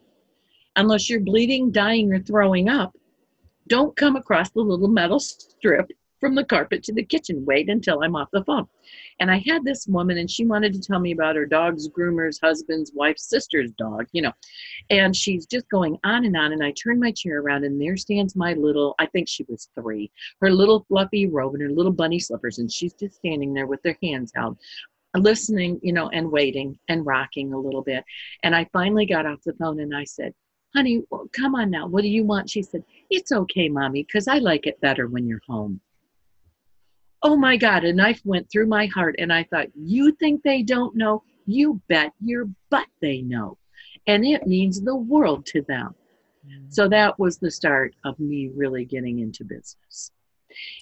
unless 0.75 1.09
you're 1.09 1.19
bleeding, 1.19 1.71
dying, 1.71 2.11
or 2.11 2.19
throwing 2.19 2.69
up, 2.69 2.95
don't 3.67 3.95
come 3.95 4.15
across 4.15 4.49
the 4.51 4.61
little 4.61 4.87
metal 4.87 5.19
strip 5.19 5.91
from 6.19 6.35
the 6.35 6.45
carpet 6.45 6.81
to 6.81 6.93
the 6.93 7.03
kitchen. 7.03 7.45
Wait 7.45 7.69
until 7.69 8.01
I'm 8.01 8.15
off 8.15 8.29
the 8.31 8.43
phone. 8.43 8.67
And 9.19 9.29
I 9.29 9.43
had 9.45 9.63
this 9.63 9.85
woman, 9.85 10.17
and 10.17 10.31
she 10.31 10.45
wanted 10.45 10.73
to 10.73 10.79
tell 10.79 10.99
me 10.99 11.11
about 11.11 11.35
her 11.35 11.45
dog's 11.45 11.87
groomer's 11.87 12.39
husband's 12.41 12.91
wife's 12.95 13.29
sister's 13.29 13.71
dog, 13.73 14.07
you 14.11 14.21
know. 14.21 14.31
And 14.89 15.15
she's 15.15 15.45
just 15.45 15.69
going 15.69 15.97
on 16.03 16.25
and 16.25 16.35
on. 16.35 16.53
And 16.53 16.63
I 16.63 16.71
turn 16.71 16.99
my 16.99 17.11
chair 17.11 17.41
around, 17.41 17.63
and 17.63 17.79
there 17.79 17.97
stands 17.97 18.35
my 18.35 18.53
little, 18.53 18.95
I 18.97 19.05
think 19.07 19.27
she 19.27 19.45
was 19.47 19.69
three, 19.75 20.11
her 20.41 20.49
little 20.49 20.85
fluffy 20.87 21.27
robe 21.27 21.53
and 21.53 21.63
her 21.63 21.69
little 21.69 21.91
bunny 21.91 22.19
slippers. 22.19 22.59
And 22.59 22.71
she's 22.71 22.93
just 22.93 23.15
standing 23.15 23.53
there 23.53 23.67
with 23.67 23.81
their 23.83 23.97
hands 24.01 24.31
out, 24.35 24.57
listening, 25.15 25.79
you 25.83 25.93
know, 25.93 26.09
and 26.09 26.31
waiting 26.31 26.79
and 26.89 27.05
rocking 27.05 27.53
a 27.53 27.59
little 27.59 27.81
bit. 27.81 28.03
And 28.43 28.55
I 28.55 28.67
finally 28.73 29.05
got 29.05 29.25
off 29.25 29.43
the 29.45 29.53
phone 29.53 29.79
and 29.79 29.95
I 29.95 30.05
said, 30.05 30.33
honey, 30.75 31.03
come 31.31 31.55
on 31.55 31.69
now. 31.69 31.87
What 31.87 32.01
do 32.01 32.09
you 32.09 32.25
want? 32.25 32.49
She 32.49 32.61
said, 32.61 32.83
it's 33.15 33.31
okay, 33.31 33.69
mommy, 33.69 34.03
because 34.03 34.27
I 34.27 34.37
like 34.37 34.67
it 34.67 34.79
better 34.81 35.07
when 35.07 35.27
you're 35.27 35.41
home 35.47 35.81
oh 37.25 37.35
my 37.35 37.57
God, 37.57 37.83
a 37.83 37.91
knife 37.91 38.21
went 38.23 38.51
through 38.51 38.67
my 38.67 38.85
heart. 38.85 39.15
And 39.17 39.33
I 39.33 39.43
thought, 39.45 39.67
you 39.75 40.11
think 40.11 40.43
they 40.43 40.61
don't 40.61 40.95
know? 40.95 41.23
You 41.47 41.81
bet 41.89 42.13
your 42.23 42.47
butt 42.69 42.85
they 43.01 43.21
know. 43.21 43.57
And 44.05 44.23
it 44.23 44.45
means 44.45 44.79
the 44.79 44.95
world 44.95 45.47
to 45.47 45.63
them. 45.63 45.95
So 46.69 46.87
that 46.89 47.17
was 47.17 47.39
the 47.39 47.49
start 47.49 47.95
of 48.05 48.19
me 48.19 48.51
really 48.55 48.85
getting 48.85 49.19
into 49.19 49.43
business. 49.43 50.11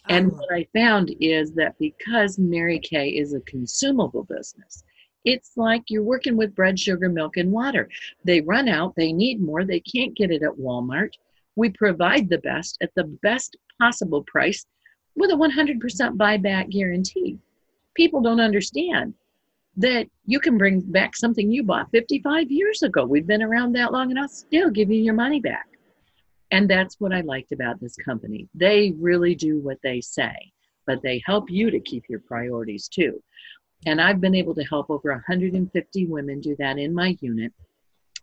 And 0.10 0.34
what 0.34 0.54
I 0.54 0.68
found 0.76 1.16
is 1.22 1.54
that 1.54 1.80
because 1.80 2.38
Mary 2.38 2.80
Kay 2.80 3.12
is 3.12 3.34
a 3.34 3.40
consumable 3.42 4.26
business, 4.26 4.84
it's 5.24 5.54
like 5.56 5.84
you're 5.88 6.04
working 6.04 6.36
with 6.36 6.54
bread, 6.54 6.78
sugar, 6.78 7.08
milk, 7.08 7.38
and 7.38 7.54
water. 7.54 7.88
They 8.26 8.42
run 8.42 8.68
out, 8.68 8.94
they 8.98 9.14
need 9.14 9.42
more, 9.42 9.64
they 9.64 9.80
can't 9.80 10.14
get 10.14 10.30
it 10.32 10.44
at 10.44 10.60
Walmart. 10.60 11.14
We 11.56 11.70
provide 11.70 12.30
the 12.30 12.40
best 12.40 12.78
at 12.82 12.92
the 12.96 13.06
best 13.22 13.58
possible 13.80 14.24
price 14.24 14.66
with 15.16 15.32
a 15.32 15.36
100% 15.36 15.80
buyback 16.18 16.70
guarantee. 16.72 17.38
People 17.96 18.22
don't 18.22 18.40
understand 18.40 19.14
that 19.78 20.08
you 20.26 20.40
can 20.40 20.58
bring 20.58 20.82
back 20.82 21.16
something 21.16 21.52
you 21.52 21.64
bought 21.64 21.90
55 21.92 22.52
years 22.52 22.84
ago. 22.84 23.06
We've 23.06 23.28
been 23.28 23.44
around 23.44 23.74
that 23.74 23.92
long 23.92 24.12
and 24.12 24.20
I'll 24.20 24.28
still 24.28 24.70
give 24.70 24.92
you 24.92 25.02
your 25.02 25.14
money 25.14 25.40
back. 25.40 25.68
And 26.52 26.70
that's 26.70 27.00
what 27.00 27.14
I 27.14 27.22
liked 27.22 27.52
about 27.52 27.80
this 27.80 27.96
company. 27.96 28.48
They 28.54 28.94
really 29.00 29.34
do 29.34 29.60
what 29.60 29.80
they 29.82 30.02
say, 30.02 30.34
but 30.86 31.02
they 31.02 31.24
help 31.26 31.50
you 31.50 31.72
to 31.72 31.80
keep 31.80 32.04
your 32.08 32.20
priorities 32.20 32.88
too. 32.88 33.22
And 33.86 34.00
I've 34.00 34.22
been 34.22 34.36
able 34.36 34.56
to 34.56 34.64
help 34.64 34.90
over 34.90 35.12
150 35.12 36.06
women 36.06 36.40
do 36.40 36.56
that 36.60 36.78
in 36.78 36.94
my 36.94 37.18
unit. 37.22 37.52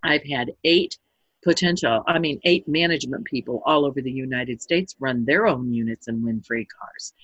I've 0.03 0.25
had 0.25 0.53
eight 0.64 0.97
potential, 1.42 2.03
I 2.07 2.18
mean, 2.18 2.40
eight 2.44 2.66
management 2.68 3.24
people 3.24 3.62
all 3.64 3.85
over 3.85 4.00
the 4.00 4.11
United 4.11 4.61
States 4.61 4.96
run 4.98 5.24
their 5.24 5.46
own 5.46 5.72
units 5.72 6.09
and 6.09 6.22
win 6.22 6.42
free 6.42 6.66
cars. 6.66 7.14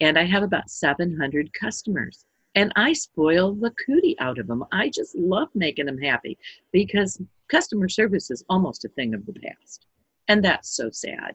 And 0.00 0.18
I 0.18 0.24
have 0.24 0.42
about 0.42 0.70
700 0.70 1.52
customers. 1.52 2.24
And 2.54 2.72
I 2.76 2.92
spoil 2.92 3.54
the 3.54 3.72
cootie 3.86 4.16
out 4.18 4.38
of 4.38 4.46
them. 4.46 4.64
I 4.72 4.90
just 4.90 5.14
love 5.16 5.48
making 5.54 5.86
them 5.86 5.96
happy 5.98 6.36
because 6.70 7.20
customer 7.48 7.88
service 7.88 8.30
is 8.30 8.44
almost 8.50 8.84
a 8.84 8.88
thing 8.88 9.14
of 9.14 9.24
the 9.24 9.32
past. 9.32 9.86
And 10.28 10.44
that's 10.44 10.76
so 10.76 10.90
sad. 10.90 11.34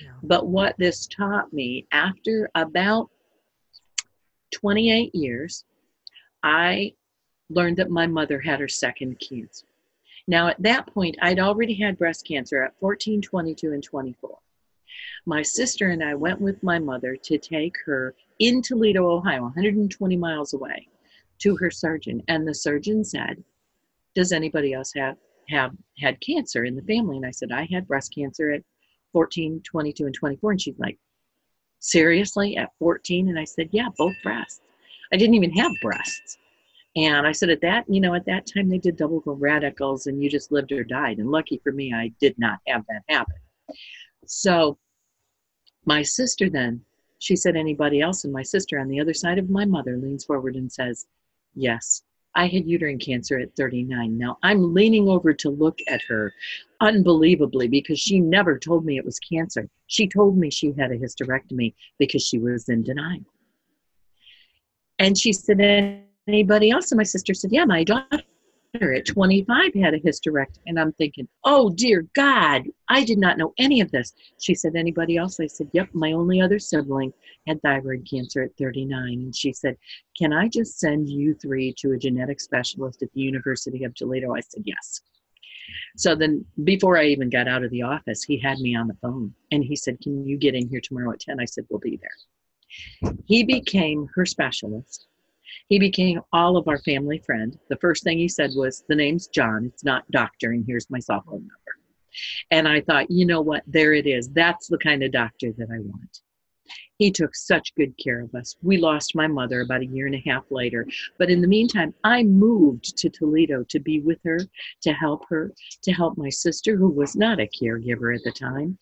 Yeah. 0.00 0.12
But 0.22 0.46
what 0.46 0.76
this 0.78 1.06
taught 1.06 1.52
me 1.52 1.86
after 1.90 2.48
about 2.54 3.10
28 4.52 5.14
years, 5.14 5.64
I 6.42 6.94
learned 7.50 7.78
that 7.78 7.90
my 7.90 8.06
mother 8.06 8.40
had 8.40 8.60
her 8.60 8.68
second 8.68 9.20
cancer. 9.20 9.66
Now, 10.28 10.48
at 10.48 10.62
that 10.62 10.86
point, 10.92 11.16
I'd 11.20 11.40
already 11.40 11.74
had 11.74 11.98
breast 11.98 12.26
cancer 12.26 12.62
at 12.62 12.78
14, 12.78 13.22
22, 13.22 13.72
and 13.72 13.82
24. 13.82 14.38
My 15.26 15.42
sister 15.42 15.88
and 15.88 16.02
I 16.02 16.14
went 16.14 16.40
with 16.40 16.62
my 16.62 16.78
mother 16.78 17.16
to 17.16 17.38
take 17.38 17.76
her 17.86 18.14
in 18.38 18.62
Toledo, 18.62 19.10
Ohio, 19.10 19.42
120 19.42 20.16
miles 20.16 20.52
away, 20.52 20.88
to 21.40 21.56
her 21.56 21.70
surgeon. 21.70 22.22
And 22.28 22.46
the 22.46 22.54
surgeon 22.54 23.04
said, 23.04 23.42
Does 24.14 24.32
anybody 24.32 24.72
else 24.72 24.92
have, 24.94 25.16
have 25.48 25.72
had 25.98 26.20
cancer 26.20 26.64
in 26.64 26.76
the 26.76 26.82
family? 26.82 27.16
And 27.16 27.26
I 27.26 27.30
said, 27.30 27.52
I 27.52 27.68
had 27.72 27.88
breast 27.88 28.14
cancer 28.14 28.50
at 28.50 28.62
14, 29.12 29.62
22, 29.64 30.06
and 30.06 30.14
24. 30.14 30.50
And 30.52 30.60
she's 30.60 30.78
like, 30.78 30.98
Seriously, 31.80 32.56
at 32.56 32.70
14? 32.78 33.28
And 33.28 33.38
I 33.38 33.44
said, 33.44 33.68
Yeah, 33.72 33.88
both 33.96 34.14
breasts. 34.22 34.60
I 35.12 35.16
didn't 35.16 35.34
even 35.34 35.52
have 35.52 35.72
breasts. 35.82 36.38
And 36.94 37.26
I 37.26 37.32
said, 37.32 37.48
at 37.48 37.62
that, 37.62 37.84
you 37.88 38.00
know, 38.00 38.14
at 38.14 38.26
that 38.26 38.46
time 38.52 38.68
they 38.68 38.78
did 38.78 38.96
double 38.96 39.22
radicals 39.26 40.06
and 40.06 40.22
you 40.22 40.28
just 40.28 40.52
lived 40.52 40.72
or 40.72 40.84
died. 40.84 41.18
And 41.18 41.30
lucky 41.30 41.58
for 41.62 41.72
me, 41.72 41.92
I 41.92 42.12
did 42.20 42.38
not 42.38 42.58
have 42.68 42.84
that 42.88 43.02
happen. 43.08 43.36
So 44.26 44.78
my 45.86 46.02
sister 46.02 46.50
then, 46.50 46.82
she 47.18 47.34
said, 47.36 47.56
anybody 47.56 48.00
else? 48.00 48.24
And 48.24 48.32
my 48.32 48.42
sister 48.42 48.78
on 48.78 48.88
the 48.88 49.00
other 49.00 49.14
side 49.14 49.38
of 49.38 49.48
my 49.48 49.64
mother 49.64 49.96
leans 49.96 50.24
forward 50.24 50.56
and 50.56 50.70
says, 50.70 51.06
yes, 51.54 52.02
I 52.34 52.46
had 52.46 52.66
uterine 52.66 52.98
cancer 52.98 53.38
at 53.38 53.54
39. 53.56 54.16
Now 54.16 54.38
I'm 54.42 54.74
leaning 54.74 55.08
over 55.08 55.32
to 55.34 55.50
look 55.50 55.78
at 55.88 56.02
her 56.08 56.32
unbelievably 56.80 57.68
because 57.68 58.00
she 58.00 58.20
never 58.20 58.58
told 58.58 58.84
me 58.84 58.96
it 58.96 59.04
was 59.04 59.18
cancer. 59.18 59.68
She 59.86 60.08
told 60.08 60.36
me 60.36 60.50
she 60.50 60.72
had 60.78 60.90
a 60.90 60.98
hysterectomy 60.98 61.74
because 61.98 62.26
she 62.26 62.38
was 62.38 62.68
in 62.68 62.82
denial. 62.82 63.24
And 64.98 65.16
she 65.16 65.32
said, 65.32 66.04
anybody 66.28 66.70
else? 66.70 66.90
And 66.92 66.98
my 66.98 67.04
sister 67.04 67.34
said, 67.34 67.52
Yeah, 67.52 67.64
my 67.64 67.84
daughter 67.84 68.22
at 68.74 69.06
25 69.06 69.74
had 69.74 69.94
a 69.94 70.00
hysterectomy. 70.00 70.60
And 70.66 70.78
I'm 70.78 70.92
thinking, 70.92 71.28
Oh, 71.44 71.70
dear 71.70 72.06
God, 72.14 72.62
I 72.88 73.04
did 73.04 73.18
not 73.18 73.38
know 73.38 73.52
any 73.58 73.80
of 73.80 73.90
this. 73.90 74.12
She 74.40 74.54
said, 74.54 74.76
Anybody 74.76 75.16
else? 75.16 75.38
I 75.40 75.46
said, 75.46 75.68
Yep, 75.72 75.90
my 75.92 76.12
only 76.12 76.40
other 76.40 76.58
sibling 76.58 77.12
had 77.46 77.60
thyroid 77.62 78.06
cancer 78.08 78.42
at 78.42 78.56
39. 78.58 79.12
And 79.12 79.36
she 79.36 79.52
said, 79.52 79.76
Can 80.18 80.32
I 80.32 80.48
just 80.48 80.78
send 80.78 81.08
you 81.08 81.34
three 81.34 81.74
to 81.78 81.92
a 81.92 81.98
genetic 81.98 82.40
specialist 82.40 83.02
at 83.02 83.12
the 83.12 83.20
University 83.20 83.84
of 83.84 83.94
Toledo? 83.94 84.34
I 84.34 84.40
said, 84.40 84.62
Yes. 84.64 85.00
So 85.96 86.14
then, 86.14 86.44
before 86.64 86.98
I 86.98 87.06
even 87.06 87.30
got 87.30 87.48
out 87.48 87.64
of 87.64 87.70
the 87.70 87.82
office, 87.82 88.22
he 88.22 88.38
had 88.38 88.58
me 88.58 88.74
on 88.74 88.88
the 88.88 88.96
phone 89.00 89.34
and 89.50 89.62
he 89.62 89.76
said, 89.76 90.00
Can 90.00 90.26
you 90.26 90.36
get 90.36 90.54
in 90.54 90.68
here 90.68 90.80
tomorrow 90.82 91.12
at 91.12 91.20
10? 91.20 91.40
I 91.40 91.44
said, 91.44 91.66
We'll 91.68 91.80
be 91.80 92.00
there. 92.00 93.12
He 93.26 93.44
became 93.44 94.08
her 94.14 94.24
specialist. 94.24 95.06
He 95.68 95.78
became 95.78 96.20
all 96.32 96.56
of 96.56 96.68
our 96.68 96.78
family 96.78 97.18
friend. 97.18 97.58
The 97.68 97.76
first 97.76 98.04
thing 98.04 98.18
he 98.18 98.28
said 98.28 98.50
was, 98.54 98.84
The 98.88 98.96
name's 98.96 99.28
John. 99.28 99.66
It's 99.66 99.84
not 99.84 100.10
doctor, 100.10 100.52
and 100.52 100.64
here's 100.66 100.90
my 100.90 100.98
cell 100.98 101.22
phone 101.26 101.40
number. 101.40 101.56
And 102.50 102.68
I 102.68 102.80
thought, 102.82 103.10
you 103.10 103.26
know 103.26 103.40
what? 103.40 103.62
There 103.66 103.94
it 103.94 104.06
is. 104.06 104.28
That's 104.28 104.68
the 104.68 104.78
kind 104.78 105.02
of 105.02 105.12
doctor 105.12 105.52
that 105.56 105.68
I 105.72 105.78
want. 105.80 106.20
He 106.98 107.10
took 107.10 107.34
such 107.34 107.74
good 107.74 107.92
care 107.98 108.20
of 108.20 108.34
us. 108.34 108.54
We 108.62 108.76
lost 108.76 109.16
my 109.16 109.26
mother 109.26 109.62
about 109.62 109.80
a 109.80 109.86
year 109.86 110.06
and 110.06 110.14
a 110.14 110.22
half 110.24 110.44
later. 110.50 110.86
But 111.18 111.30
in 111.30 111.40
the 111.40 111.48
meantime, 111.48 111.92
I 112.04 112.22
moved 112.22 112.96
to 112.98 113.10
Toledo 113.10 113.64
to 113.70 113.80
be 113.80 114.00
with 114.00 114.20
her, 114.24 114.38
to 114.82 114.92
help 114.92 115.24
her, 115.28 115.52
to 115.82 115.92
help 115.92 116.16
my 116.16 116.28
sister, 116.28 116.76
who 116.76 116.88
was 116.88 117.16
not 117.16 117.40
a 117.40 117.48
caregiver 117.60 118.14
at 118.14 118.22
the 118.22 118.30
time. 118.30 118.78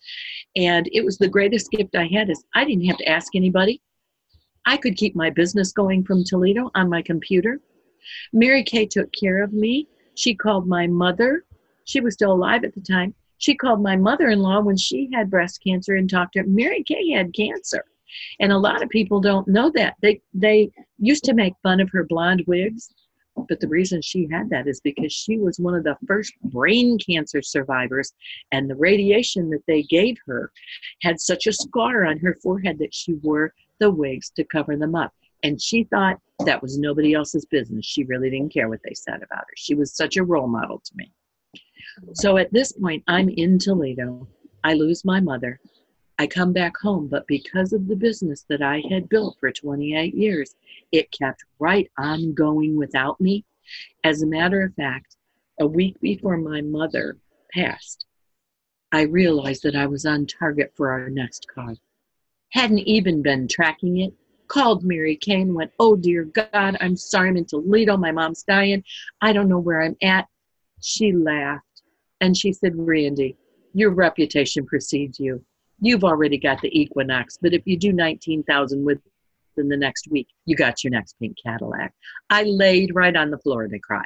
And 0.55 0.87
it 0.91 1.03
was 1.03 1.17
the 1.17 1.27
greatest 1.27 1.71
gift 1.71 1.95
I 1.95 2.07
had 2.13 2.29
is 2.29 2.43
I 2.53 2.63
didn't 2.63 2.85
have 2.85 2.97
to 2.97 3.09
ask 3.09 3.33
anybody. 3.33 3.81
I 4.65 4.77
could 4.77 4.95
keep 4.95 5.15
my 5.15 5.29
business 5.29 5.71
going 5.71 6.03
from 6.03 6.23
Toledo 6.23 6.71
on 6.75 6.89
my 6.89 7.01
computer. 7.01 7.59
Mary 8.33 8.63
Kay 8.63 8.85
took 8.85 9.11
care 9.11 9.43
of 9.43 9.53
me. 9.53 9.87
She 10.15 10.35
called 10.35 10.67
my 10.67 10.87
mother. 10.87 11.43
She 11.85 12.01
was 12.01 12.13
still 12.13 12.33
alive 12.33 12.63
at 12.63 12.73
the 12.73 12.81
time. 12.81 13.13
She 13.37 13.55
called 13.55 13.81
my 13.81 13.95
mother-in-law 13.95 14.61
when 14.61 14.77
she 14.77 15.09
had 15.13 15.31
breast 15.31 15.63
cancer 15.63 15.95
and 15.95 16.09
talked 16.09 16.33
to 16.33 16.39
her. 16.39 16.45
Mary 16.47 16.83
Kay 16.83 17.11
had 17.11 17.33
cancer. 17.33 17.83
And 18.39 18.51
a 18.51 18.57
lot 18.57 18.83
of 18.83 18.89
people 18.89 19.19
don't 19.19 19.47
know 19.47 19.71
that. 19.71 19.95
They 20.01 20.21
they 20.33 20.71
used 20.99 21.23
to 21.25 21.33
make 21.33 21.53
fun 21.63 21.79
of 21.79 21.89
her 21.91 22.03
blonde 22.03 22.43
wigs, 22.45 22.93
but 23.47 23.59
the 23.59 23.67
reason 23.67 24.01
she 24.01 24.27
had 24.31 24.49
that 24.49 24.67
is 24.67 24.79
because 24.81 25.11
she 25.11 25.37
was 25.37 25.59
one 25.59 25.75
of 25.75 25.83
the 25.83 25.97
first 26.07 26.33
brain 26.43 26.97
cancer 26.97 27.41
survivors 27.41 28.13
and 28.51 28.69
the 28.69 28.75
radiation 28.75 29.49
that 29.49 29.63
they 29.67 29.83
gave 29.83 30.17
her 30.25 30.51
had 31.01 31.19
such 31.19 31.47
a 31.47 31.53
scar 31.53 32.05
on 32.05 32.17
her 32.19 32.37
forehead 32.41 32.77
that 32.79 32.93
she 32.93 33.13
wore 33.15 33.53
the 33.79 33.89
wigs 33.89 34.29
to 34.31 34.43
cover 34.43 34.75
them 34.77 34.95
up. 34.95 35.13
And 35.43 35.61
she 35.61 35.85
thought 35.85 36.19
that 36.45 36.61
was 36.61 36.77
nobody 36.77 37.13
else's 37.13 37.45
business. 37.45 37.85
She 37.85 38.03
really 38.03 38.29
didn't 38.29 38.53
care 38.53 38.69
what 38.69 38.81
they 38.83 38.93
said 38.93 39.23
about 39.23 39.39
her. 39.39 39.55
She 39.55 39.73
was 39.73 39.95
such 39.95 40.17
a 40.17 40.23
role 40.23 40.47
model 40.47 40.81
to 40.83 40.91
me. 40.95 41.11
So 42.13 42.37
at 42.37 42.53
this 42.53 42.71
point, 42.71 43.03
I'm 43.07 43.29
in 43.29 43.57
Toledo. 43.57 44.27
I 44.63 44.73
lose 44.73 45.03
my 45.03 45.19
mother. 45.19 45.59
I 46.21 46.27
come 46.27 46.53
back 46.53 46.77
home, 46.77 47.07
but 47.07 47.25
because 47.25 47.73
of 47.73 47.87
the 47.87 47.95
business 47.95 48.45
that 48.47 48.61
I 48.61 48.83
had 48.91 49.09
built 49.09 49.37
for 49.39 49.51
28 49.51 50.13
years, 50.13 50.53
it 50.91 51.11
kept 51.11 51.43
right 51.57 51.89
on 51.97 52.35
going 52.35 52.77
without 52.77 53.19
me. 53.19 53.43
As 54.03 54.21
a 54.21 54.27
matter 54.27 54.61
of 54.61 54.75
fact, 54.75 55.17
a 55.59 55.65
week 55.65 55.99
before 55.99 56.37
my 56.37 56.61
mother 56.61 57.17
passed, 57.51 58.05
I 58.91 59.01
realized 59.01 59.63
that 59.63 59.75
I 59.75 59.87
was 59.87 60.05
on 60.05 60.27
target 60.27 60.71
for 60.77 60.91
our 60.91 61.09
next 61.09 61.47
car. 61.47 61.73
Hadn't 62.51 62.87
even 62.87 63.23
been 63.23 63.47
tracking 63.47 64.01
it. 64.01 64.13
Called 64.47 64.83
Mary 64.83 65.15
Kay, 65.15 65.45
went, 65.45 65.71
Oh 65.79 65.95
dear 65.95 66.25
God, 66.25 66.77
I'm 66.79 66.97
sorry, 66.97 67.29
I'm 67.29 67.37
in 67.37 67.45
Toledo. 67.45 67.93
Oh, 67.93 67.97
my 67.97 68.11
mom's 68.11 68.43
dying. 68.43 68.83
I 69.21 69.33
don't 69.33 69.49
know 69.49 69.57
where 69.57 69.81
I'm 69.81 69.97
at. 70.03 70.27
She 70.81 71.13
laughed 71.13 71.81
and 72.19 72.37
she 72.37 72.53
said, 72.53 72.73
Randi, 72.75 73.37
your 73.73 73.89
reputation 73.89 74.67
precedes 74.67 75.19
you. 75.19 75.43
You've 75.81 76.03
already 76.03 76.37
got 76.37 76.61
the 76.61 76.79
Equinox, 76.79 77.37
but 77.41 77.53
if 77.53 77.63
you 77.65 77.75
do 77.75 77.91
19,000 77.91 78.85
within 78.85 79.01
the 79.67 79.75
next 79.75 80.07
week, 80.09 80.27
you 80.45 80.55
got 80.55 80.83
your 80.83 80.91
next 80.91 81.17
pink 81.19 81.37
Cadillac. 81.43 81.93
I 82.29 82.43
laid 82.43 82.93
right 82.93 83.15
on 83.15 83.31
the 83.31 83.39
floor 83.39 83.63
and 83.63 83.73
I 83.73 83.79
cried 83.79 84.05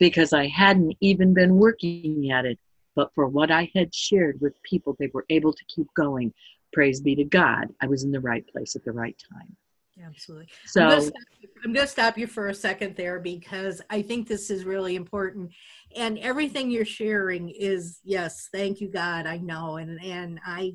because 0.00 0.32
I 0.32 0.48
hadn't 0.48 0.96
even 1.00 1.32
been 1.32 1.56
working 1.56 2.30
at 2.32 2.44
it. 2.44 2.58
But 2.96 3.12
for 3.14 3.28
what 3.28 3.52
I 3.52 3.70
had 3.74 3.94
shared 3.94 4.40
with 4.40 4.60
people, 4.64 4.96
they 4.98 5.10
were 5.14 5.24
able 5.30 5.52
to 5.52 5.64
keep 5.68 5.86
going. 5.94 6.34
Praise 6.72 7.00
be 7.00 7.14
to 7.14 7.24
God, 7.24 7.68
I 7.80 7.86
was 7.86 8.02
in 8.02 8.10
the 8.10 8.20
right 8.20 8.46
place 8.48 8.74
at 8.74 8.84
the 8.84 8.92
right 8.92 9.16
time. 9.32 9.56
Absolutely. 10.04 10.48
So 10.66 10.82
I'm 10.82 11.72
going 11.72 11.86
to 11.86 11.86
stop 11.86 12.16
you 12.16 12.26
for 12.26 12.48
a 12.48 12.54
second 12.54 12.96
there 12.96 13.20
because 13.20 13.82
I 13.90 14.02
think 14.02 14.28
this 14.28 14.50
is 14.50 14.64
really 14.64 14.96
important. 14.96 15.52
And 15.96 16.18
everything 16.18 16.70
you're 16.70 16.84
sharing 16.84 17.50
is, 17.50 18.00
yes, 18.04 18.48
thank 18.52 18.80
you, 18.80 18.88
God. 18.88 19.26
I 19.26 19.38
know. 19.38 19.76
And, 19.76 20.02
and 20.02 20.40
I 20.46 20.74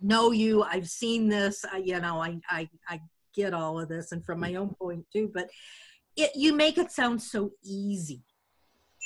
know 0.00 0.30
you. 0.30 0.62
I've 0.62 0.88
seen 0.88 1.28
this. 1.28 1.64
I, 1.70 1.78
you 1.78 2.00
know, 2.00 2.22
I, 2.22 2.38
I, 2.48 2.68
I 2.88 3.00
get 3.34 3.54
all 3.54 3.80
of 3.80 3.88
this 3.88 4.12
and 4.12 4.24
from 4.24 4.40
my 4.40 4.54
own 4.54 4.74
point 4.74 5.04
too, 5.12 5.30
but 5.32 5.48
it, 6.16 6.30
you 6.34 6.54
make 6.54 6.78
it 6.78 6.90
sound 6.90 7.22
so 7.22 7.50
easy. 7.64 8.22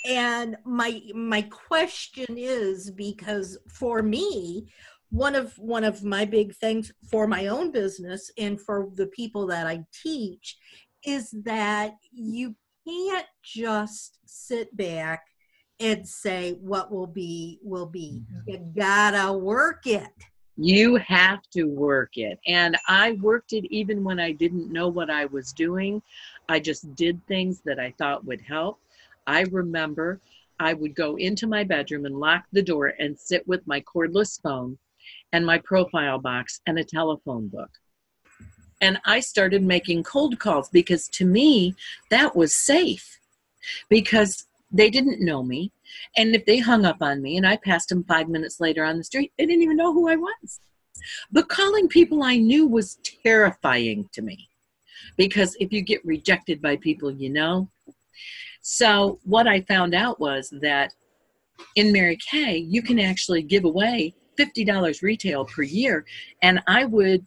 And 0.04 0.56
my, 0.64 1.00
my 1.14 1.42
question 1.42 2.36
is 2.36 2.90
because 2.90 3.58
for 3.68 4.02
me, 4.02 4.66
one 5.10 5.34
of 5.34 5.56
one 5.58 5.84
of 5.84 6.04
my 6.04 6.24
big 6.24 6.54
things 6.54 6.92
for 7.10 7.26
my 7.26 7.46
own 7.46 7.70
business 7.70 8.30
and 8.38 8.60
for 8.60 8.88
the 8.94 9.06
people 9.06 9.46
that 9.46 9.66
I 9.66 9.84
teach 10.02 10.56
is 11.04 11.30
that 11.44 11.94
you 12.12 12.54
can't 12.86 13.26
just 13.42 14.18
sit 14.26 14.76
back 14.76 15.24
and 15.78 16.06
say 16.06 16.52
what 16.60 16.90
will 16.90 17.06
be 17.06 17.58
will 17.62 17.86
be. 17.86 18.22
Mm-hmm. 18.32 18.50
You 18.50 18.72
gotta 18.76 19.32
work 19.32 19.86
it. 19.86 20.08
You 20.56 20.96
have 20.96 21.42
to 21.52 21.64
work 21.64 22.16
it. 22.16 22.38
And 22.46 22.76
I 22.88 23.12
worked 23.20 23.52
it 23.52 23.66
even 23.66 24.02
when 24.02 24.18
I 24.18 24.32
didn't 24.32 24.72
know 24.72 24.88
what 24.88 25.10
I 25.10 25.26
was 25.26 25.52
doing. 25.52 26.00
I 26.48 26.60
just 26.60 26.94
did 26.94 27.20
things 27.26 27.60
that 27.66 27.78
I 27.78 27.92
thought 27.98 28.24
would 28.24 28.40
help. 28.40 28.78
I 29.26 29.42
remember 29.42 30.20
I 30.58 30.72
would 30.72 30.94
go 30.94 31.16
into 31.16 31.46
my 31.46 31.62
bedroom 31.62 32.06
and 32.06 32.18
lock 32.18 32.44
the 32.52 32.62
door 32.62 32.94
and 32.98 33.18
sit 33.18 33.46
with 33.46 33.66
my 33.66 33.82
cordless 33.82 34.40
phone 34.40 34.78
and 35.32 35.44
my 35.44 35.58
profile 35.58 36.18
box 36.18 36.60
and 36.66 36.78
a 36.78 36.84
telephone 36.84 37.48
book. 37.48 37.70
And 38.80 38.98
I 39.06 39.20
started 39.20 39.62
making 39.62 40.04
cold 40.04 40.38
calls 40.38 40.68
because 40.68 41.08
to 41.08 41.24
me, 41.24 41.74
that 42.10 42.36
was 42.36 42.54
safe 42.54 43.18
because 43.88 44.46
they 44.70 44.90
didn't 44.90 45.24
know 45.24 45.42
me. 45.42 45.72
And 46.16 46.34
if 46.34 46.44
they 46.44 46.58
hung 46.58 46.84
up 46.84 46.98
on 47.00 47.22
me 47.22 47.36
and 47.36 47.46
I 47.46 47.56
passed 47.56 47.88
them 47.88 48.04
five 48.04 48.28
minutes 48.28 48.60
later 48.60 48.84
on 48.84 48.98
the 48.98 49.04
street, 49.04 49.32
they 49.38 49.46
didn't 49.46 49.62
even 49.62 49.76
know 49.76 49.92
who 49.92 50.08
I 50.08 50.16
was. 50.16 50.60
But 51.30 51.48
calling 51.48 51.88
people 51.88 52.22
I 52.22 52.36
knew 52.36 52.66
was 52.66 52.98
terrifying 53.22 54.08
to 54.12 54.22
me 54.22 54.48
because 55.16 55.56
if 55.60 55.72
you 55.72 55.82
get 55.82 56.04
rejected 56.04 56.60
by 56.60 56.76
people 56.76 57.10
you 57.10 57.30
know. 57.30 57.68
So, 58.62 59.20
what 59.22 59.46
I 59.46 59.60
found 59.62 59.94
out 59.94 60.18
was 60.18 60.52
that 60.60 60.92
in 61.76 61.92
Mary 61.92 62.18
Kay, 62.30 62.56
you 62.56 62.82
can 62.82 62.98
actually 62.98 63.42
give 63.42 63.64
away 63.64 64.14
$50 64.38 65.02
retail 65.02 65.44
per 65.44 65.62
year. 65.62 66.04
And 66.42 66.60
I 66.66 66.84
would 66.84 67.24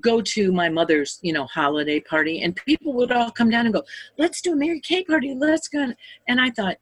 go 0.00 0.20
to 0.20 0.52
my 0.52 0.68
mother's, 0.68 1.18
you 1.22 1.32
know, 1.32 1.46
holiday 1.46 2.00
party 2.00 2.42
and 2.42 2.56
people 2.56 2.92
would 2.94 3.12
all 3.12 3.30
come 3.30 3.50
down 3.50 3.66
and 3.66 3.74
go, 3.74 3.84
let's 4.18 4.40
do 4.40 4.52
a 4.52 4.56
Mary 4.56 4.80
Kay 4.80 5.04
party. 5.04 5.34
Let's 5.36 5.68
go. 5.68 5.92
And 6.28 6.40
I 6.40 6.50
thought, 6.50 6.78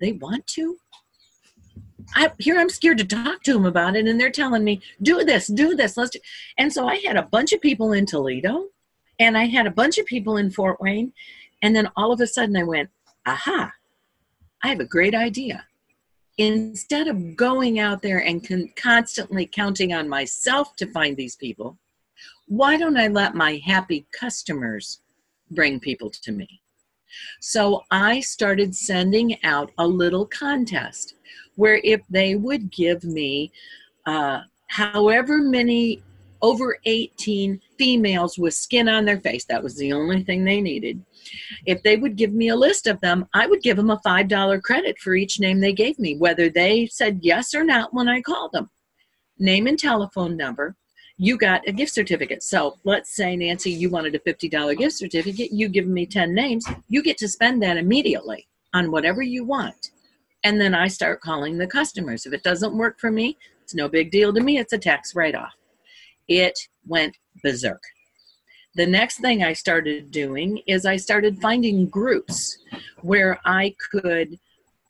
they 0.00 0.12
want 0.12 0.46
to? 0.48 0.76
I, 2.14 2.32
here 2.38 2.58
I'm 2.58 2.68
scared 2.68 2.98
to 2.98 3.04
talk 3.04 3.42
to 3.42 3.52
them 3.52 3.64
about 3.64 3.96
it, 3.96 4.06
and 4.06 4.20
they're 4.20 4.30
telling 4.30 4.62
me, 4.62 4.80
"Do 5.02 5.24
this, 5.24 5.48
do 5.48 5.74
this, 5.74 5.96
let's." 5.96 6.10
Do. 6.10 6.20
And 6.56 6.72
so 6.72 6.86
I 6.86 6.96
had 6.96 7.16
a 7.16 7.22
bunch 7.22 7.52
of 7.52 7.60
people 7.60 7.92
in 7.92 8.06
Toledo, 8.06 8.66
and 9.18 9.36
I 9.36 9.46
had 9.46 9.66
a 9.66 9.72
bunch 9.72 9.98
of 9.98 10.06
people 10.06 10.36
in 10.36 10.50
Fort 10.50 10.80
Wayne, 10.80 11.12
and 11.62 11.74
then 11.74 11.88
all 11.96 12.12
of 12.12 12.20
a 12.20 12.26
sudden 12.26 12.56
I 12.56 12.62
went, 12.62 12.90
"Aha! 13.24 13.72
I 14.62 14.68
have 14.68 14.80
a 14.80 14.84
great 14.84 15.14
idea 15.14 15.66
instead 16.38 17.08
of 17.08 17.36
going 17.36 17.78
out 17.78 18.02
there 18.02 18.18
and 18.18 18.46
con- 18.46 18.70
constantly 18.76 19.46
counting 19.46 19.92
on 19.92 20.08
myself 20.08 20.76
to 20.76 20.90
find 20.92 21.16
these 21.16 21.36
people, 21.36 21.78
why 22.46 22.76
don't 22.76 22.96
I 22.96 23.08
let 23.08 23.34
my 23.34 23.60
happy 23.64 24.06
customers 24.12 25.00
bring 25.50 25.80
people 25.80 26.10
to 26.10 26.32
me? 26.32 26.60
So 27.40 27.84
I 27.90 28.20
started 28.20 28.74
sending 28.74 29.42
out 29.44 29.72
a 29.78 29.86
little 29.86 30.26
contest 30.26 31.14
where 31.54 31.80
if 31.82 32.02
they 32.10 32.36
would 32.36 32.70
give 32.70 33.04
me 33.04 33.52
uh, 34.06 34.42
however 34.68 35.38
many 35.38 36.02
over 36.42 36.78
18 36.84 37.60
females 37.78 38.38
with 38.38 38.54
skin 38.54 38.88
on 38.88 39.04
their 39.04 39.20
face, 39.20 39.44
that 39.46 39.62
was 39.62 39.76
the 39.76 39.92
only 39.92 40.22
thing 40.22 40.44
they 40.44 40.60
needed 40.60 41.02
if 41.64 41.82
they 41.82 41.96
would 41.96 42.16
give 42.16 42.32
me 42.32 42.48
a 42.48 42.56
list 42.56 42.86
of 42.86 43.00
them, 43.00 43.26
I 43.34 43.46
would 43.46 43.62
give 43.62 43.76
them 43.76 43.90
a 43.90 43.98
$5 43.98 44.62
credit 44.62 44.98
for 44.98 45.14
each 45.14 45.40
name 45.40 45.60
they 45.60 45.72
gave 45.72 45.98
me, 45.98 46.16
whether 46.16 46.48
they 46.48 46.86
said 46.86 47.20
yes 47.22 47.54
or 47.54 47.64
not 47.64 47.92
when 47.92 48.08
I 48.08 48.20
called 48.20 48.52
them. 48.52 48.70
Name 49.38 49.66
and 49.66 49.78
telephone 49.78 50.36
number. 50.36 50.76
You 51.18 51.38
got 51.38 51.66
a 51.66 51.72
gift 51.72 51.92
certificate. 51.92 52.42
So 52.42 52.78
let's 52.84 53.14
say, 53.14 53.36
Nancy, 53.36 53.70
you 53.70 53.88
wanted 53.88 54.14
a 54.14 54.18
$50 54.18 54.76
gift 54.76 54.96
certificate. 54.96 55.50
You 55.50 55.68
give 55.68 55.86
me 55.86 56.06
10 56.06 56.34
names. 56.34 56.66
You 56.88 57.02
get 57.02 57.16
to 57.18 57.28
spend 57.28 57.62
that 57.62 57.78
immediately 57.78 58.46
on 58.74 58.90
whatever 58.90 59.22
you 59.22 59.44
want. 59.44 59.92
And 60.44 60.60
then 60.60 60.74
I 60.74 60.88
start 60.88 61.22
calling 61.22 61.56
the 61.56 61.66
customers. 61.66 62.26
If 62.26 62.32
it 62.32 62.42
doesn't 62.42 62.76
work 62.76 63.00
for 63.00 63.10
me, 63.10 63.38
it's 63.62 63.74
no 63.74 63.88
big 63.88 64.10
deal 64.10 64.32
to 64.32 64.40
me. 64.40 64.58
It's 64.58 64.74
a 64.74 64.78
tax 64.78 65.14
write 65.14 65.34
off. 65.34 65.54
It 66.28 66.58
went 66.86 67.16
berserk. 67.42 67.82
The 68.74 68.86
next 68.86 69.18
thing 69.18 69.42
I 69.42 69.54
started 69.54 70.10
doing 70.10 70.60
is 70.66 70.84
I 70.84 70.96
started 70.96 71.40
finding 71.40 71.86
groups 71.86 72.58
where 73.00 73.40
I 73.44 73.74
could 73.90 74.38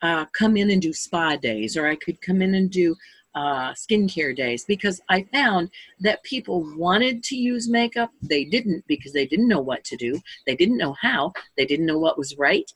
uh, 0.01 0.25
come 0.33 0.57
in 0.57 0.69
and 0.71 0.81
do 0.81 0.93
spa 0.93 1.37
days, 1.37 1.77
or 1.77 1.87
I 1.87 1.95
could 1.95 2.21
come 2.21 2.41
in 2.41 2.55
and 2.55 2.69
do 2.69 2.95
uh, 3.37 3.71
skincare 3.73 4.35
days 4.35 4.65
because 4.65 4.99
I 5.09 5.21
found 5.31 5.69
that 5.99 6.23
people 6.23 6.65
wanted 6.75 7.23
to 7.25 7.35
use 7.35 7.69
makeup. 7.69 8.09
They 8.23 8.45
didn't 8.45 8.83
because 8.87 9.13
they 9.13 9.27
didn't 9.27 9.47
know 9.47 9.61
what 9.61 9.83
to 9.85 9.95
do. 9.95 10.19
They 10.47 10.55
didn't 10.55 10.77
know 10.77 10.95
how. 10.99 11.33
They 11.55 11.65
didn't 11.65 11.85
know 11.85 11.99
what 11.99 12.17
was 12.17 12.35
right. 12.39 12.69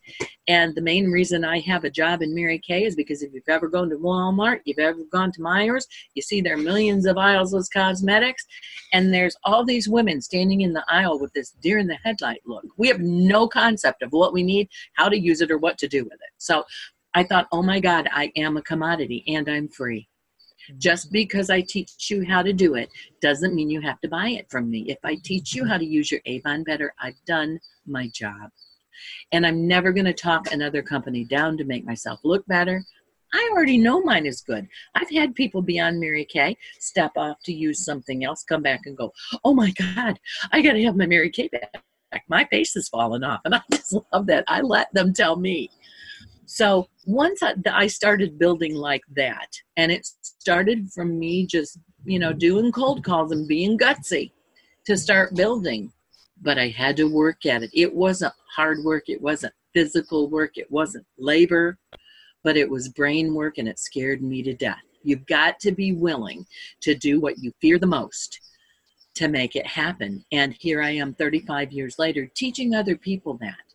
And 0.48 0.76
the 0.76 0.82
main 0.82 1.10
reason 1.10 1.44
I 1.44 1.62
have 1.62 1.84
a 1.84 1.90
job 1.90 2.22
in 2.22 2.36
Mary 2.36 2.60
Kay 2.60 2.84
is 2.84 2.96
because 2.96 3.24
if 3.24 3.34
you've 3.34 3.50
ever 3.50 3.68
gone 3.70 3.90
to 3.90 3.96
Walmart, 3.96 4.60
you've 4.66 4.78
ever 4.78 5.00
gone 5.12 5.32
to 5.32 5.42
Meijer's, 5.42 5.88
you 6.14 6.22
see 6.22 6.42
there 6.42 6.54
are 6.54 6.58
millions 6.58 7.08
of 7.08 7.18
aisles 7.18 7.54
of 7.54 7.68
cosmetics, 7.74 8.46
and 8.94 9.12
there's 9.12 9.36
all 9.44 9.66
these 9.66 9.90
women 9.90 10.22
standing 10.22 10.62
in 10.62 10.74
the 10.74 10.86
aisle 10.90 11.20
with 11.20 11.34
this 11.34 11.52
deer 11.64 11.80
in 11.80 11.88
the 11.88 11.98
headlight 12.04 12.42
look. 12.46 12.66
We 12.78 12.88
have 12.90 13.00
no 13.00 13.48
concept 13.48 14.04
of 14.04 14.12
what 14.12 14.32
we 14.32 14.44
need, 14.44 14.70
how 14.94 15.10
to 15.10 15.18
use 15.20 15.42
it, 15.42 15.50
or 15.50 15.58
what 15.58 15.80
to 15.80 15.88
do 15.88 16.04
with 16.04 16.14
it. 16.14 16.34
So 16.38 16.66
I 17.16 17.24
thought, 17.24 17.48
oh 17.52 17.64
my 17.64 17.80
God, 17.80 18.08
I 18.12 18.32
am 18.36 18.58
a 18.58 18.62
commodity 18.62 19.24
and 19.28 19.50
I'm 19.50 19.68
free. 19.68 20.08
Just 20.78 21.12
because 21.12 21.50
I 21.50 21.62
teach 21.62 22.10
you 22.10 22.26
how 22.26 22.42
to 22.42 22.54
do 22.54 22.76
it 22.76 22.90
doesn't 23.22 23.56
mean 23.56 23.70
you 23.70 23.82
have 23.82 24.00
to 24.02 24.08
buy 24.08 24.30
it 24.30 24.50
from 24.50 24.70
me. 24.70 24.86
If 24.88 25.00
I 25.04 25.16
teach 25.24 25.54
you 25.56 25.66
how 25.66 25.78
to 25.78 25.86
use 25.86 26.12
your 26.12 26.22
Avon 26.26 26.64
better, 26.64 26.94
I've 27.02 27.24
done 27.26 27.60
my 27.86 28.08
job. 28.08 28.52
And 29.32 29.46
I'm 29.46 29.68
never 29.68 29.92
going 29.92 30.06
to 30.06 30.14
talk 30.14 30.52
another 30.52 30.82
company 30.82 31.24
down 31.24 31.58
to 31.58 31.64
make 31.64 31.86
myself 31.86 32.20
look 32.24 32.46
better. 32.48 32.84
I 33.34 33.50
already 33.52 33.78
know 33.78 34.02
mine 34.02 34.26
is 34.26 34.42
good. 34.42 34.68
I've 34.96 35.10
had 35.10 35.36
people 35.36 35.62
beyond 35.62 36.00
Mary 36.00 36.26
Kay 36.26 36.58
step 36.80 37.12
off 37.16 37.42
to 37.44 37.54
use 37.54 37.84
something 37.84 38.26
else, 38.26 38.44
come 38.44 38.62
back 38.62 38.82
and 38.86 38.98
go, 38.98 39.14
oh 39.44 39.54
my 39.54 39.72
God, 39.72 40.20
I 40.52 40.62
got 40.62 40.74
to 40.74 40.84
have 40.84 40.98
my 40.98 41.06
Mary 41.06 41.30
Kay 41.30 41.48
back. 41.48 41.84
My 42.28 42.46
face 42.52 42.74
has 42.74 42.90
fallen 42.90 43.24
off. 43.24 43.42
And 43.46 43.56
I 43.56 43.62
just 43.72 43.96
love 44.12 44.28
that. 44.28 44.44
I 44.48 44.62
let 44.62 44.94
them 44.94 45.14
tell 45.14 45.38
me. 45.38 45.70
So 46.54 46.90
once 47.06 47.42
I 47.42 47.88
started 47.88 48.38
building 48.38 48.76
like 48.76 49.04
that, 49.16 49.48
and 49.78 49.90
it 49.90 50.06
started 50.22 50.92
from 50.92 51.18
me 51.18 51.46
just, 51.46 51.80
you 52.04 52.20
know, 52.20 52.34
doing 52.34 52.74
cold 52.74 53.06
calls 53.06 53.32
and 53.32 53.48
being 53.48 53.78
gutsy 53.78 54.34
to 54.86 54.98
start 54.98 55.34
building. 55.34 55.94
But 56.42 56.58
I 56.58 56.68
had 56.68 56.98
to 56.98 57.06
work 57.06 57.46
at 57.46 57.64
it. 57.64 57.70
It 57.74 57.96
wasn't 57.96 58.34
hard 58.54 58.80
work, 58.84 59.08
it 59.08 59.22
wasn't 59.22 59.54
physical 59.74 60.30
work, 60.30 60.58
it 60.58 60.70
wasn't 60.70 61.06
labor, 61.18 61.78
but 62.44 62.58
it 62.58 62.70
was 62.70 62.90
brain 62.90 63.34
work 63.34 63.58
and 63.58 63.70
it 63.70 63.80
scared 63.80 64.22
me 64.22 64.44
to 64.44 64.54
death. 64.54 64.84
You've 65.04 65.26
got 65.28 65.58
to 65.62 65.72
be 65.72 65.94
willing 65.94 66.46
to 66.82 66.94
do 66.96 67.22
what 67.22 67.38
you 67.38 67.54
fear 67.62 67.80
the 67.80 67.88
most 67.88 68.42
to 69.16 69.30
make 69.30 69.56
it 69.56 69.66
happen. 69.66 70.26
And 70.34 70.54
here 70.60 70.82
I 70.82 70.90
am 70.90 71.14
35 71.14 71.72
years 71.72 71.98
later 71.98 72.30
teaching 72.36 72.76
other 72.76 72.98
people 72.98 73.38
that. 73.40 73.71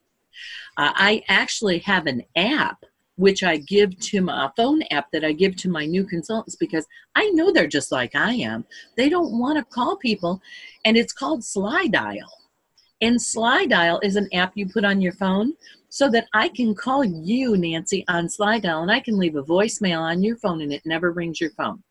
Uh, 0.77 0.93
I 0.95 1.23
actually 1.29 1.79
have 1.81 2.07
an 2.07 2.23
app 2.37 2.85
which 3.17 3.43
I 3.43 3.57
give 3.57 3.99
to 3.99 4.21
my 4.21 4.51
phone 4.57 4.83
app 4.91 5.11
that 5.11 5.25
I 5.25 5.33
give 5.33 5.57
to 5.57 5.71
my 5.71 5.87
new 5.87 6.05
consultants 6.05 6.57
because 6.57 6.87
I 7.15 7.31
know 7.31 7.51
they're 7.51 7.67
just 7.67 7.91
like 7.91 8.15
I 8.15 8.35
am. 8.35 8.65
They 8.97 9.09
don't 9.09 9.39
want 9.39 9.59
to 9.59 9.65
call 9.65 9.97
people, 9.97 10.41
and 10.85 10.97
it's 10.97 11.13
called 11.13 11.41
Slydial. 11.41 12.29
And 13.01 13.17
Slydial 13.17 14.01
is 14.03 14.17
an 14.17 14.29
app 14.33 14.53
you 14.55 14.69
put 14.69 14.85
on 14.85 15.01
your 15.01 15.13
phone 15.13 15.55
so 15.89 16.11
that 16.11 16.27
I 16.35 16.49
can 16.49 16.75
call 16.75 17.05
you, 17.05 17.57
Nancy, 17.57 18.05
on 18.09 18.27
Slydial, 18.27 18.83
and 18.83 18.91
I 18.91 19.01
can 19.01 19.19
leave 19.19 19.37
a 19.37 19.43
voicemail 19.43 20.01
on 20.01 20.23
your 20.23 20.37
phone 20.37 20.61
and 20.61 20.73
it 20.73 20.83
never 20.85 21.13
rings 21.13 21.41
your 21.41 21.51
phone. 21.51 21.83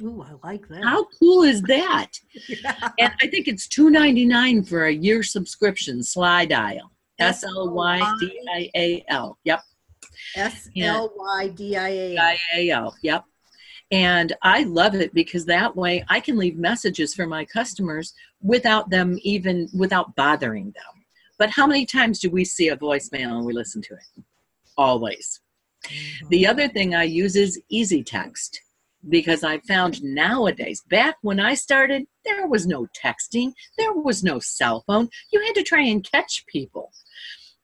Ooh, 0.00 0.22
I 0.22 0.46
like 0.46 0.66
that. 0.68 0.82
How 0.82 1.04
cool 1.18 1.42
is 1.42 1.60
that? 1.62 2.12
yeah. 2.48 2.90
And 2.98 3.12
I 3.20 3.26
think 3.26 3.48
it's 3.48 3.68
two 3.68 3.90
ninety 3.90 4.24
nine 4.24 4.64
for 4.64 4.86
a 4.86 4.92
year 4.92 5.22
subscription, 5.22 6.00
Slydial. 6.00 6.88
S 7.20 7.44
L 7.44 7.70
Y 7.70 8.16
D 8.18 8.40
I 8.54 8.70
A 8.76 9.04
L. 9.08 9.38
Yep. 9.44 9.60
S 10.36 10.68
L 10.76 11.12
Y 11.16 11.48
D 11.48 11.76
I 11.76 11.88
A 11.88 12.16
L. 12.16 12.22
I 12.22 12.38
A 12.56 12.70
L. 12.70 12.96
Yep. 13.02 13.24
And 13.92 14.32
I 14.42 14.62
love 14.64 14.94
it 14.94 15.12
because 15.12 15.44
that 15.46 15.74
way 15.74 16.04
I 16.08 16.20
can 16.20 16.36
leave 16.36 16.56
messages 16.56 17.12
for 17.12 17.26
my 17.26 17.44
customers 17.44 18.14
without 18.40 18.88
them 18.90 19.18
even 19.22 19.68
without 19.76 20.14
bothering 20.14 20.66
them. 20.66 21.04
But 21.38 21.50
how 21.50 21.66
many 21.66 21.86
times 21.86 22.20
do 22.20 22.30
we 22.30 22.44
see 22.44 22.68
a 22.68 22.76
voicemail 22.76 23.36
and 23.36 23.44
we 23.44 23.52
listen 23.52 23.82
to 23.82 23.94
it? 23.94 24.24
Always. 24.76 25.40
Mm-hmm. 25.86 26.28
The 26.28 26.46
other 26.46 26.68
thing 26.68 26.94
I 26.94 27.04
use 27.04 27.34
is 27.34 27.60
Easy 27.68 28.04
Text 28.04 28.60
because 29.08 29.42
I 29.42 29.58
found 29.60 30.02
nowadays, 30.02 30.82
back 30.88 31.16
when 31.22 31.40
I 31.40 31.54
started, 31.54 32.06
there 32.24 32.46
was 32.46 32.66
no 32.66 32.86
texting, 32.94 33.54
there 33.78 33.94
was 33.94 34.22
no 34.22 34.38
cell 34.38 34.84
phone. 34.86 35.08
You 35.32 35.40
had 35.40 35.54
to 35.54 35.62
try 35.62 35.82
and 35.82 36.08
catch 36.08 36.44
people. 36.46 36.92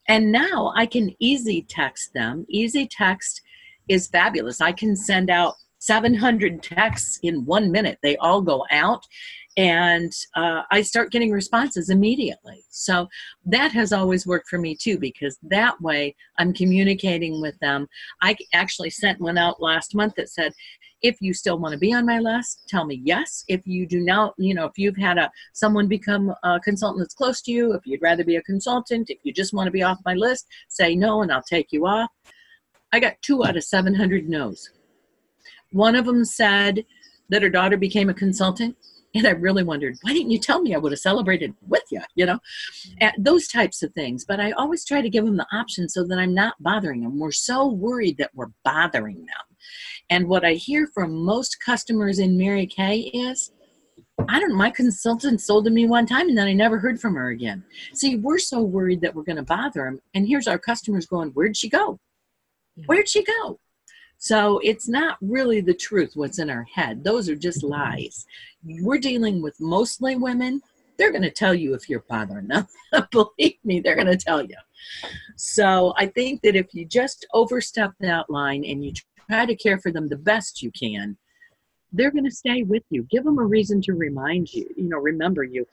And 0.09 0.31
now 0.31 0.73
I 0.77 0.87
can 0.87 1.15
easy 1.19 1.63
text 1.69 2.13
them. 2.15 2.47
Easy 2.49 2.87
text 2.87 3.43
is 3.89 4.09
fabulous. 4.09 4.61
I 4.61 4.73
can 4.73 4.97
send 4.97 5.31
out 5.31 5.55
700 5.79 6.63
texts 6.63 7.19
in 7.23 7.45
one 7.45 7.71
minute. 7.71 7.99
They 8.03 8.17
all 8.17 8.41
go 8.41 8.65
out, 8.71 9.05
and 9.57 10.13
uh, 10.35 10.63
I 10.71 10.83
start 10.83 11.13
getting 11.13 11.31
responses 11.31 11.91
immediately. 11.91 12.65
So 12.71 13.09
that 13.45 13.73
has 13.73 13.93
always 13.93 14.27
worked 14.27 14.49
for 14.49 14.59
me 14.59 14.77
too, 14.77 14.99
because 14.99 15.39
that 15.43 15.81
way 15.81 16.15
I'm 16.39 16.53
communicating 16.53 17.41
with 17.41 17.59
them. 17.61 17.87
I 18.21 18.37
actually 18.53 18.91
sent 18.91 19.21
one 19.21 19.39
out 19.39 19.63
last 19.63 19.95
month 19.95 20.15
that 20.17 20.29
said, 20.29 20.53
if 21.07 21.17
you 21.21 21.33
still 21.33 21.59
want 21.59 21.73
to 21.73 21.79
be 21.79 21.93
on 21.93 22.05
my 22.05 22.19
list 22.19 22.65
tell 22.69 22.85
me 22.85 23.01
yes 23.05 23.45
if 23.47 23.65
you 23.65 23.87
do 23.87 24.01
not 24.01 24.35
you 24.39 24.55
know 24.55 24.65
if 24.65 24.77
you've 24.77 24.97
had 24.97 25.19
a 25.19 25.31
someone 25.53 25.87
become 25.87 26.35
a 26.43 26.59
consultant 26.61 27.01
that's 27.01 27.15
close 27.15 27.41
to 27.41 27.53
you 27.53 27.73
if 27.75 27.87
you'd 27.87 28.03
rather 28.03 28.25
be 28.25 28.37
a 28.37 28.43
consultant 28.43 29.09
if 29.09 29.19
you 29.23 29.33
just 29.33 29.55
want 29.55 29.67
to 29.67 29.71
be 29.71 29.83
off 29.83 29.99
my 30.05 30.15
list 30.15 30.47
say 30.69 30.97
no 30.97 31.23
and 31.23 31.33
i'll 31.33 31.43
take 31.43 31.69
you 31.71 31.87
off 31.87 32.11
i 32.93 32.99
got 32.99 33.21
two 33.23 33.45
out 33.45 33.57
of 33.57 33.63
700 33.63 34.29
no's 34.29 34.71
one 35.71 35.95
of 35.95 36.07
them 36.07 36.25
said 36.25 36.85
that 37.29 37.43
her 37.43 37.51
daughter 37.51 37.77
became 37.77 38.09
a 38.09 38.15
consultant 38.15 38.77
and 39.17 39.27
I 39.27 39.31
really 39.31 39.63
wondered, 39.63 39.97
why 40.03 40.13
didn't 40.13 40.31
you 40.31 40.39
tell 40.39 40.61
me? 40.61 40.75
I 40.75 40.79
would 40.79 40.93
have 40.93 40.99
celebrated 40.99 41.55
with 41.67 41.85
you, 41.91 42.03
you 42.17 42.27
know, 42.27 42.39
and 43.01 43.13
those 43.19 43.49
types 43.49 43.83
of 43.83 43.93
things. 43.95 44.27
But 44.27 44.41
I 44.41 44.51
always 44.53 44.85
try 44.85 45.01
to 45.01 45.09
give 45.09 45.25
them 45.25 45.39
the 45.39 45.47
option 45.53 45.89
so 45.89 46.05
that 46.05 46.19
I'm 46.19 46.35
not 46.35 46.55
bothering 46.61 47.03
them. 47.03 47.19
We're 47.19 47.33
so 47.33 47.67
worried 47.67 48.19
that 48.19 48.33
we're 48.35 48.51
bothering 48.63 49.21
them. 49.21 49.56
And 50.11 50.29
what 50.29 50.45
I 50.45 50.55
hear 50.55 50.89
from 50.95 51.25
most 51.25 51.61
customers 51.61 52.19
in 52.19 52.37
Mary 52.37 52.67
Kay 52.67 52.99
is, 53.13 53.53
I 54.29 54.41
don't 54.41 54.55
my 54.55 54.71
consultant 54.71 55.41
sold 55.41 55.67
to 55.67 55.71
me 55.71 55.87
one 55.87 56.07
time 56.07 56.29
and 56.29 56.39
then 56.39 56.49
I 56.49 56.53
never 56.53 56.79
heard 56.79 57.01
from 57.01 57.15
her 57.15 57.29
again. 57.29 57.63
See, 57.93 58.17
we're 58.17 58.39
so 58.39 58.63
worried 58.63 59.03
that 59.03 59.15
we're 59.15 59.23
going 59.23 59.37
to 59.37 59.43
bother 59.43 59.85
them. 59.85 60.01
And 60.15 60.27
here's 60.27 60.49
our 60.49 60.59
customers 60.59 61.07
going, 61.07 61.31
Where'd 61.31 61.57
she 61.57 61.69
go? 61.69 62.01
Where'd 62.87 63.09
she 63.09 63.25
go? 63.25 63.59
So 64.19 64.59
it's 64.63 64.89
not 64.89 65.19
really 65.21 65.61
the 65.61 65.75
truth 65.75 66.13
what's 66.15 66.39
in 66.39 66.51
our 66.51 66.67
head. 66.73 67.05
Those 67.05 67.29
are 67.29 67.37
just 67.37 67.63
lies. 67.63 68.27
We're 68.65 68.99
dealing 68.99 69.43
with 69.43 69.57
mostly 69.61 70.17
women. 70.17 70.63
They're 70.99 71.13
going 71.13 71.23
to 71.23 71.31
tell 71.31 71.55
you 71.55 71.75
if 71.75 71.89
you're 71.89 72.05
bothering 72.09 72.49
them. 72.49 72.67
Believe 73.11 73.59
me, 73.65 73.81
they're 73.81 73.95
going 73.95 74.07
to 74.07 74.17
tell 74.17 74.43
you. 74.43 74.57
So 75.37 75.93
I 75.99 76.07
think 76.07 76.41
that 76.43 76.57
if 76.57 76.75
you 76.75 76.87
just 76.87 77.27
overstep 77.35 77.93
that 78.01 78.31
line 78.31 78.65
and 78.65 78.85
you 78.85 78.93
try 79.29 79.47
to 79.47 79.57
care 79.57 79.79
for 79.79 79.93
them 79.93 80.09
the 80.09 80.17
best 80.17 80.63
you 80.63 80.71
can, 80.71 81.17
they're 81.93 82.11
going 82.11 82.25
to 82.25 82.31
stay 82.31 82.63
with 82.63 82.83
you. 82.91 83.05
Give 83.11 83.25
them 83.25 83.39
a 83.39 83.45
reason 83.45 83.81
to 83.83 83.93
remind 83.93 84.53
you, 84.53 84.69
you 84.77 84.89
know, 84.89 84.99
remember 84.99 85.43
you. 85.43 85.67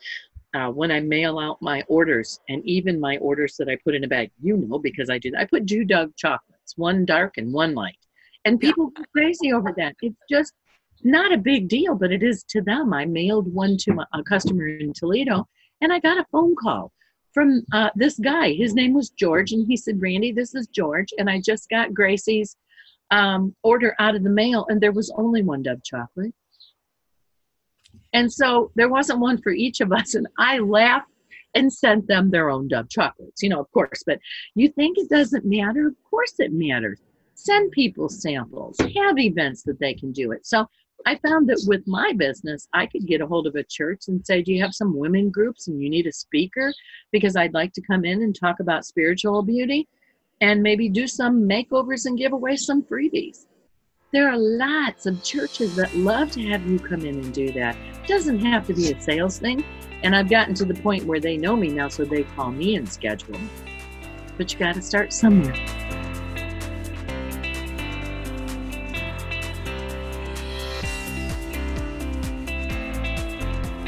Uh, 0.56 0.70
when 0.70 0.92
I 0.92 1.00
mail 1.00 1.40
out 1.40 1.60
my 1.64 1.84
orders 1.88 2.40
and 2.48 2.64
even 2.64 3.00
my 3.00 3.18
orders 3.18 3.56
that 3.58 3.68
I 3.68 3.76
put 3.84 3.96
in 3.96 4.04
a 4.04 4.08
bag, 4.08 4.30
you 4.40 4.56
know, 4.56 4.78
because 4.78 5.10
I 5.10 5.18
did, 5.18 5.34
I 5.34 5.46
put 5.46 5.68
two 5.68 5.84
Dove 5.84 6.16
chocolates, 6.16 6.78
one 6.78 7.06
dark 7.06 7.38
and 7.38 7.52
one 7.52 7.74
light. 7.74 7.98
And 8.46 8.60
people 8.60 8.92
go 8.92 9.04
crazy 9.12 9.52
over 9.52 9.74
that. 9.78 9.96
It's 10.04 10.16
just 10.30 10.54
not 11.02 11.34
a 11.34 11.38
big 11.38 11.70
deal, 11.70 11.96
but 11.96 12.12
it 12.12 12.22
is 12.22 12.44
to 12.50 12.62
them. 12.62 12.94
I 12.94 13.06
mailed 13.06 13.52
one 13.52 13.78
to 13.78 13.94
my, 13.94 14.06
a 14.14 14.22
customer 14.22 14.68
in 14.68 14.94
Toledo 14.94 15.48
and 15.84 15.92
I 15.92 16.00
got 16.00 16.18
a 16.18 16.26
phone 16.32 16.56
call 16.56 16.92
from 17.34 17.64
uh, 17.74 17.90
this 17.96 18.18
guy. 18.18 18.54
His 18.54 18.74
name 18.74 18.94
was 18.94 19.10
George, 19.10 19.52
and 19.52 19.68
he 19.68 19.76
said, 19.76 20.02
Randi, 20.02 20.32
this 20.32 20.56
is 20.56 20.68
George, 20.68 21.10
and 21.18 21.30
I 21.30 21.42
just 21.42 21.70
got 21.70 21.94
Gracie's 21.94 22.56
um, 23.14 23.56
order 23.62 23.96
out 24.00 24.16
of 24.16 24.24
the 24.24 24.30
mail, 24.30 24.66
and 24.70 24.82
there 24.82 24.92
was 24.92 25.14
only 25.16 25.44
one 25.44 25.62
Dove 25.62 25.84
chocolate. 25.84 26.34
And 28.12 28.32
so 28.32 28.72
there 28.76 28.90
wasn't 28.90 29.20
one 29.20 29.40
for 29.40 29.52
each 29.52 29.82
of 29.82 29.92
us, 29.94 30.16
and 30.16 30.28
I 30.40 30.58
laughed 30.58 31.10
and 31.54 31.72
sent 31.72 32.08
them 32.08 32.32
their 32.32 32.50
own 32.50 32.68
Dove 32.68 32.90
chocolates, 32.90 33.44
you 33.44 33.50
know, 33.50 33.60
of 33.60 33.72
course. 33.72 34.04
But 34.06 34.20
you 34.56 34.68
think 34.70 34.98
it 34.98 35.10
doesn't 35.10 35.46
matter? 35.46 35.88
Of 35.88 35.96
course 36.10 36.34
it 36.40 36.52
matters. 36.52 37.00
Send 37.36 37.72
people 37.72 38.10
samples, 38.10 38.78
have 38.80 39.20
events 39.20 39.62
that 39.64 39.80
they 39.80 39.94
can 39.94 40.12
do 40.12 40.32
it. 40.32 40.48
So 40.48 40.66
I 41.06 41.18
found 41.18 41.48
that 41.50 41.64
with 41.68 41.86
my 41.86 42.14
business, 42.14 42.68
I 42.74 42.88
could 42.88 43.06
get 43.06 43.22
a 43.22 43.28
hold 43.28 43.46
of 43.46 43.56
a 43.56 43.64
church 43.64 44.06
and 44.08 44.26
say, 44.26 44.42
Do 44.42 44.52
you 44.52 44.62
have 44.64 44.74
some 44.74 44.98
women 44.98 45.30
groups 45.30 45.68
and 45.68 45.80
you 45.80 45.90
need 45.90 46.08
a 46.08 46.12
speaker? 46.12 46.74
Because 47.12 47.36
I'd 47.36 47.54
like 47.54 47.74
to 47.74 47.82
come 47.82 48.06
in 48.06 48.24
and 48.24 48.36
talk 48.36 48.60
about 48.60 48.86
spiritual 48.86 49.44
beauty 49.44 49.88
and 50.44 50.62
maybe 50.62 50.90
do 50.90 51.08
some 51.08 51.48
makeovers 51.48 52.06
and 52.06 52.18
give 52.18 52.34
away 52.34 52.58
some 52.58 52.84
freebies. 52.84 53.46
There 54.12 54.30
are 54.30 54.38
lots 54.38 55.06
of 55.06 55.24
churches 55.24 55.74
that 55.78 55.96
love 55.96 56.32
to 56.32 56.42
have 56.50 56.68
you 56.68 56.80
come 56.80 57.06
in 57.06 57.16
and 57.16 57.34
do 57.34 57.54
that. 57.54 57.78
It 57.78 58.08
doesn't 58.10 58.40
have 58.40 58.68
to 58.68 58.74
be 58.74 58.92
a 58.92 59.02
sales 59.02 59.40
thing. 59.40 59.64
And 60.04 60.14
I've 60.14 60.30
gotten 60.30 60.54
to 60.56 60.66
the 60.66 60.74
point 60.74 61.06
where 61.06 61.22
they 61.22 61.38
know 61.38 61.56
me 61.56 61.70
now, 61.70 61.88
so 61.88 62.04
they 62.04 62.24
call 62.24 62.52
me 62.52 62.76
and 62.76 62.88
schedule. 62.92 63.40
me. 63.40 63.50
But 64.36 64.52
you 64.52 64.60
got 64.60 64.76
to 64.76 64.82
start 64.82 65.14
somewhere. 65.14 65.56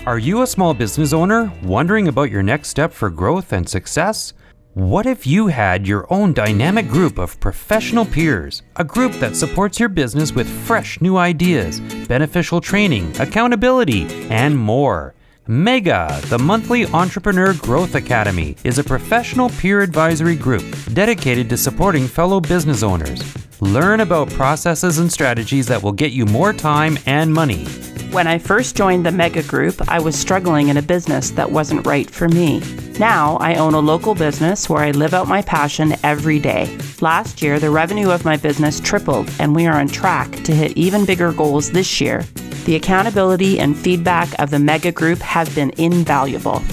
Are 0.08 0.20
you 0.20 0.41
a 0.41 0.47
small 0.47 0.74
business 0.74 1.12
owner 1.12 1.51
wondering 1.64 2.08
about 2.08 2.32
your 2.32 2.43
next 2.43 2.70
step 2.70 2.93
for 2.93 3.10
growth 3.10 3.51
and 3.51 3.68
success? 3.68 4.32
What 4.76 5.05
if 5.05 5.26
you 5.26 5.47
had 5.47 5.88
your 5.88 6.05
own 6.09 6.34
dynamic 6.34 6.89
group 6.89 7.17
of 7.17 7.39
professional 7.39 8.03
peers? 8.03 8.61
A 8.76 8.84
group 8.84 9.13
that 9.21 9.38
supports 9.38 9.80
your 9.80 9.88
business 9.88 10.34
with 10.34 10.49
fresh 10.49 10.99
new 10.99 11.15
ideas, 11.15 11.80
beneficial 12.09 12.59
training, 12.59 13.17
accountability, 13.17 14.05
and 14.30 14.57
more. 14.57 15.14
Mega, 15.47 16.19
the 16.29 16.39
monthly 16.39 16.87
Entrepreneur 16.87 17.53
Growth 17.53 17.93
Academy, 17.93 18.55
is 18.63 18.79
a 18.79 18.83
professional 18.83 19.49
peer 19.49 19.81
advisory 19.81 20.35
group 20.35 20.65
dedicated 20.93 21.51
to 21.51 21.55
supporting 21.55 22.07
fellow 22.07 22.39
business 22.41 22.81
owners. 22.81 23.21
Learn 23.61 23.99
about 23.99 24.27
processes 24.31 24.97
and 24.97 25.11
strategies 25.11 25.67
that 25.67 25.83
will 25.83 25.91
get 25.91 26.11
you 26.11 26.25
more 26.25 26.51
time 26.51 26.97
and 27.05 27.31
money. 27.31 27.65
When 28.09 28.25
I 28.25 28.39
first 28.39 28.75
joined 28.75 29.05
the 29.05 29.11
Mega 29.11 29.43
Group, 29.43 29.87
I 29.87 29.99
was 29.99 30.17
struggling 30.17 30.69
in 30.69 30.77
a 30.77 30.81
business 30.81 31.29
that 31.31 31.51
wasn't 31.51 31.85
right 31.85 32.09
for 32.09 32.27
me. 32.27 32.63
Now 32.97 33.37
I 33.37 33.53
own 33.55 33.75
a 33.75 33.79
local 33.79 34.15
business 34.15 34.67
where 34.67 34.81
I 34.81 34.91
live 34.91 35.13
out 35.13 35.27
my 35.27 35.43
passion 35.43 35.95
every 36.01 36.39
day. 36.39 36.75
Last 37.01 37.43
year, 37.43 37.59
the 37.59 37.69
revenue 37.69 38.09
of 38.09 38.25
my 38.25 38.35
business 38.35 38.79
tripled, 38.79 39.29
and 39.39 39.55
we 39.55 39.67
are 39.67 39.79
on 39.79 39.89
track 39.89 40.31
to 40.45 40.55
hit 40.55 40.75
even 40.75 41.05
bigger 41.05 41.31
goals 41.31 41.69
this 41.69 42.01
year. 42.01 42.23
The 42.66 42.76
accountability 42.76 43.59
and 43.59 43.78
feedback 43.78 44.28
of 44.39 44.49
the 44.49 44.57
Mega 44.57 44.91
Group 44.91 45.20
have 45.20 45.53
been 45.53 45.72
invaluable. 45.78 46.63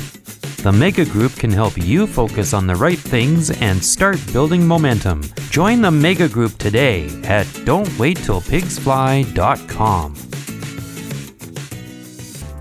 The 0.62 0.72
Mega 0.72 1.04
Group 1.04 1.34
can 1.34 1.50
help 1.50 1.76
you 1.76 2.06
focus 2.06 2.54
on 2.54 2.66
the 2.66 2.76
right 2.76 2.98
things 2.98 3.50
and 3.50 3.84
start 3.84 4.18
building 4.32 4.66
momentum. 4.66 5.20
Join 5.50 5.82
the 5.82 5.90
Mega 5.90 6.28
Group 6.28 6.56
today 6.56 7.08
at 7.24 7.44
don'twaittillpigsfly.com. 7.66 10.14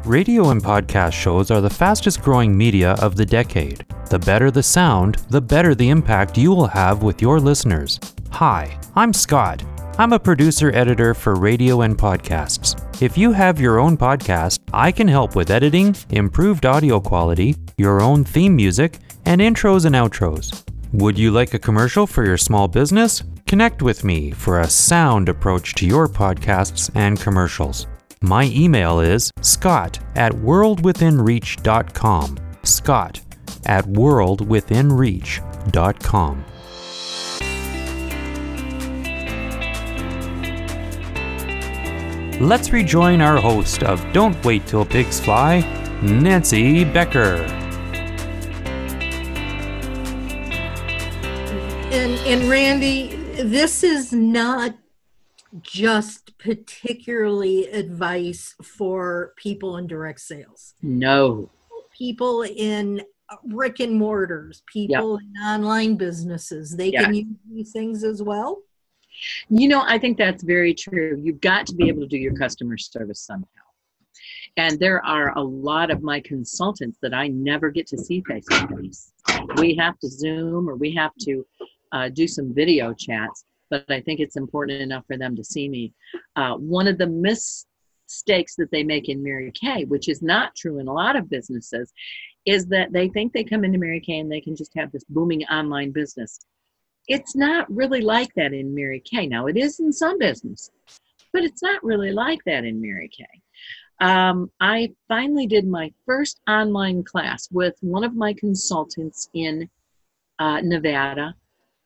Radio 0.03 0.49
and 0.49 0.61
podcast 0.61 1.13
shows 1.13 1.49
are 1.51 1.61
the 1.61 1.69
fastest 1.69 2.21
growing 2.21 2.57
media 2.57 2.97
of 2.99 3.15
the 3.15 3.25
decade. 3.25 3.85
The 4.09 4.19
better 4.19 4.51
the 4.51 4.63
sound, 4.63 5.15
the 5.29 5.39
better 5.39 5.73
the 5.73 5.89
impact 5.89 6.37
you 6.37 6.49
will 6.49 6.67
have 6.67 7.01
with 7.01 7.21
your 7.21 7.39
listeners. 7.39 7.97
Hi, 8.31 8.77
I'm 8.95 9.13
Scott. 9.13 9.63
I'm 9.97 10.11
a 10.11 10.19
producer 10.19 10.75
editor 10.75 11.13
for 11.13 11.35
radio 11.35 11.79
and 11.81 11.97
podcasts. 11.97 12.90
If 13.01 13.17
you 13.17 13.31
have 13.31 13.59
your 13.59 13.79
own 13.79 13.97
podcast, 13.97 14.59
I 14.71 14.91
can 14.91 15.07
help 15.07 15.35
with 15.35 15.49
editing, 15.49 15.95
improved 16.11 16.67
audio 16.67 16.99
quality, 16.99 17.55
your 17.75 17.99
own 17.99 18.23
theme 18.23 18.55
music, 18.55 18.99
and 19.25 19.41
intros 19.41 19.85
and 19.85 19.95
outros. 19.95 20.63
Would 20.93 21.17
you 21.17 21.31
like 21.31 21.55
a 21.55 21.59
commercial 21.59 22.05
for 22.05 22.23
your 22.23 22.37
small 22.37 22.67
business? 22.67 23.23
Connect 23.47 23.81
with 23.81 24.03
me 24.03 24.29
for 24.29 24.59
a 24.59 24.67
sound 24.67 25.29
approach 25.29 25.73
to 25.75 25.87
your 25.87 26.07
podcasts 26.07 26.91
and 26.93 27.19
commercials. 27.19 27.87
My 28.21 28.51
email 28.53 28.99
is 28.99 29.31
scott 29.41 29.97
at 30.15 30.33
worldwithinreach.com. 30.33 32.37
Scott 32.61 33.21
at 33.65 33.85
worldwithinreach.com. 33.85 36.45
Let's 42.41 42.73
rejoin 42.73 43.21
our 43.21 43.39
host 43.39 43.83
of 43.83 44.03
Don't 44.13 44.43
Wait 44.43 44.65
Till 44.65 44.83
Pigs 44.83 45.19
Fly, 45.19 45.59
Nancy 46.01 46.83
Becker. 46.83 47.35
And 51.93 52.13
and 52.25 52.49
Randi, 52.49 53.09
this 53.43 53.83
is 53.83 54.11
not 54.11 54.75
just 55.61 56.35
particularly 56.39 57.67
advice 57.67 58.55
for 58.63 59.33
people 59.37 59.77
in 59.77 59.85
direct 59.85 60.21
sales. 60.21 60.73
No. 60.81 61.47
People 61.95 62.41
in 62.41 63.03
brick 63.45 63.79
and 63.79 63.93
mortars, 63.99 64.63
people 64.65 65.17
in 65.17 65.31
online 65.45 65.95
businesses, 65.95 66.75
they 66.75 66.91
Yeah. 66.91 67.03
can 67.03 67.13
use 67.13 67.27
these 67.51 67.71
things 67.71 68.03
as 68.03 68.23
well. 68.23 68.63
You 69.49 69.67
know, 69.67 69.83
I 69.85 69.97
think 69.97 70.17
that's 70.17 70.43
very 70.43 70.73
true. 70.73 71.19
You've 71.21 71.41
got 71.41 71.65
to 71.67 71.75
be 71.75 71.87
able 71.87 72.01
to 72.01 72.07
do 72.07 72.17
your 72.17 72.33
customer 72.33 72.77
service 72.77 73.21
somehow. 73.21 73.45
And 74.57 74.79
there 74.79 75.03
are 75.05 75.37
a 75.37 75.41
lot 75.41 75.91
of 75.91 76.03
my 76.03 76.19
consultants 76.19 76.97
that 77.01 77.13
I 77.13 77.27
never 77.27 77.69
get 77.69 77.87
to 77.87 77.97
see 77.97 78.21
face 78.27 78.45
to 78.47 78.67
face. 78.67 79.13
We 79.57 79.75
have 79.75 79.97
to 79.99 80.09
Zoom 80.09 80.69
or 80.69 80.75
we 80.75 80.93
have 80.95 81.11
to 81.21 81.45
uh, 81.91 82.09
do 82.09 82.27
some 82.27 82.53
video 82.53 82.93
chats, 82.93 83.45
but 83.69 83.89
I 83.89 84.01
think 84.01 84.19
it's 84.19 84.35
important 84.35 84.81
enough 84.81 85.05
for 85.07 85.17
them 85.17 85.35
to 85.35 85.43
see 85.43 85.69
me. 85.69 85.93
Uh, 86.35 86.55
one 86.55 86.87
of 86.87 86.97
the 86.97 87.07
mistakes 87.07 88.55
that 88.57 88.71
they 88.71 88.83
make 88.83 89.07
in 89.07 89.23
Mary 89.23 89.51
Kay, 89.53 89.85
which 89.85 90.09
is 90.09 90.21
not 90.21 90.55
true 90.55 90.79
in 90.79 90.87
a 90.87 90.93
lot 90.93 91.15
of 91.15 91.29
businesses, 91.29 91.93
is 92.45 92.67
that 92.67 92.91
they 92.91 93.07
think 93.07 93.31
they 93.31 93.43
come 93.43 93.63
into 93.63 93.77
Mary 93.77 94.01
Kay 94.01 94.19
and 94.19 94.31
they 94.31 94.41
can 94.41 94.55
just 94.55 94.71
have 94.75 94.91
this 94.91 95.03
booming 95.05 95.43
online 95.45 95.91
business 95.91 96.39
it's 97.07 97.35
not 97.35 97.73
really 97.73 98.01
like 98.01 98.33
that 98.35 98.53
in 98.53 98.75
Mary 98.75 99.01
Kay. 99.03 99.27
Now, 99.27 99.47
it 99.47 99.57
is 99.57 99.79
in 99.79 99.91
some 99.91 100.17
business, 100.17 100.69
but 101.33 101.43
it's 101.43 101.61
not 101.61 101.83
really 101.83 102.11
like 102.11 102.39
that 102.45 102.63
in 102.63 102.81
Mary 102.81 103.09
Kay. 103.09 103.41
Um, 103.99 104.49
I 104.59 104.93
finally 105.07 105.45
did 105.45 105.67
my 105.67 105.91
first 106.05 106.39
online 106.49 107.03
class 107.03 107.47
with 107.51 107.75
one 107.81 108.03
of 108.03 108.15
my 108.15 108.33
consultants 108.33 109.29
in 109.33 109.69
uh, 110.39 110.61
Nevada 110.61 111.35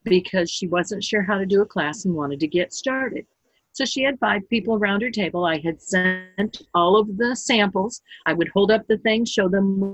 because 0.04 0.50
she 0.50 0.66
wasn't 0.66 1.04
sure 1.04 1.22
how 1.22 1.36
to 1.36 1.44
do 1.44 1.60
a 1.60 1.66
class 1.66 2.04
and 2.04 2.14
wanted 2.14 2.40
to 2.40 2.46
get 2.46 2.72
started. 2.72 3.26
So 3.72 3.84
she 3.84 4.02
had 4.02 4.18
five 4.18 4.48
people 4.48 4.76
around 4.76 5.02
her 5.02 5.10
table. 5.10 5.44
I 5.44 5.58
had 5.58 5.82
sent 5.82 6.62
all 6.72 6.96
of 6.96 7.18
the 7.18 7.36
samples. 7.36 8.00
I 8.24 8.32
would 8.32 8.48
hold 8.48 8.70
up 8.70 8.86
the 8.86 8.96
thing, 8.98 9.26
show 9.26 9.48
them 9.48 9.92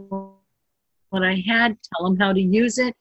what 1.11 1.25
I 1.25 1.43
had, 1.49 1.77
tell 1.83 2.09
them 2.09 2.17
how 2.17 2.33
to 2.33 2.41
use 2.41 2.79
it 2.79 2.95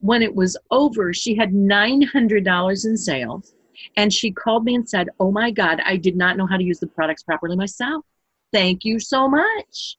when 0.00 0.22
it 0.22 0.34
was 0.34 0.56
over, 0.70 1.12
she 1.12 1.34
had 1.34 1.52
$900 1.52 2.84
in 2.84 2.96
sales. 2.96 3.54
And 3.96 4.12
she 4.12 4.32
called 4.32 4.64
me 4.64 4.74
and 4.74 4.88
said, 4.88 5.08
Oh 5.20 5.30
my 5.30 5.50
God, 5.50 5.80
I 5.84 5.96
did 5.96 6.16
not 6.16 6.36
know 6.36 6.46
how 6.46 6.56
to 6.56 6.64
use 6.64 6.80
the 6.80 6.86
products 6.86 7.22
properly 7.22 7.56
myself. 7.56 8.04
Thank 8.52 8.84
you 8.84 8.98
so 8.98 9.28
much. 9.28 9.96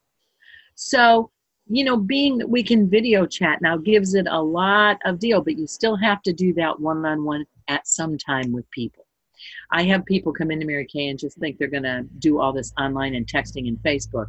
So, 0.76 1.32
you 1.68 1.84
know, 1.84 1.96
being 1.96 2.38
that 2.40 2.50
we 2.50 2.64
can 2.64 2.90
video 2.90 3.26
chat 3.26 3.62
now 3.62 3.78
gives 3.78 4.16
it 4.16 4.28
a 4.30 4.42
lot 4.42 4.98
of 5.06 5.20
deal, 5.20 5.42
but 5.42 5.58
you 5.58 5.68
still 5.68 5.96
have 5.96 6.22
to 6.24 6.34
do 6.34 6.54
that 6.56 6.80
one 6.80 7.06
on 7.06 7.24
one 7.24 7.46
at 7.68 7.88
some 7.88 8.18
time 8.18 8.52
with 8.52 8.70
people. 8.72 9.06
I 9.72 9.84
have 9.84 10.06
people 10.06 10.34
come 10.34 10.52
into 10.52 10.66
Mary 10.66 10.86
Kay 10.86 11.08
and 11.08 11.20
just 11.20 11.38
think 11.38 11.58
they're 11.58 11.70
going 11.70 11.84
to 11.84 12.04
do 12.18 12.42
all 12.42 12.52
this 12.52 12.74
online 12.78 13.16
and 13.16 13.26
texting 13.26 13.68
and 13.70 13.78
Facebook. 13.78 14.28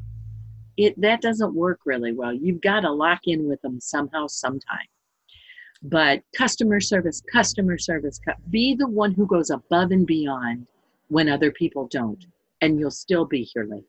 It 0.76 1.00
that 1.00 1.22
doesn't 1.22 1.54
work 1.54 1.80
really 1.84 2.12
well. 2.12 2.32
You've 2.32 2.60
got 2.60 2.80
to 2.80 2.92
lock 2.92 3.22
in 3.24 3.48
with 3.48 3.60
them 3.62 3.80
somehow, 3.80 4.28
sometime 4.28 4.86
but 5.82 6.22
customer 6.36 6.80
service 6.80 7.22
customer 7.32 7.78
service 7.78 8.20
be 8.50 8.74
the 8.74 8.88
one 8.88 9.12
who 9.12 9.26
goes 9.26 9.50
above 9.50 9.90
and 9.92 10.06
beyond 10.06 10.66
when 11.08 11.28
other 11.28 11.50
people 11.50 11.88
don't 11.88 12.26
and 12.60 12.78
you'll 12.78 12.90
still 12.90 13.24
be 13.24 13.42
here 13.42 13.64
later 13.64 13.86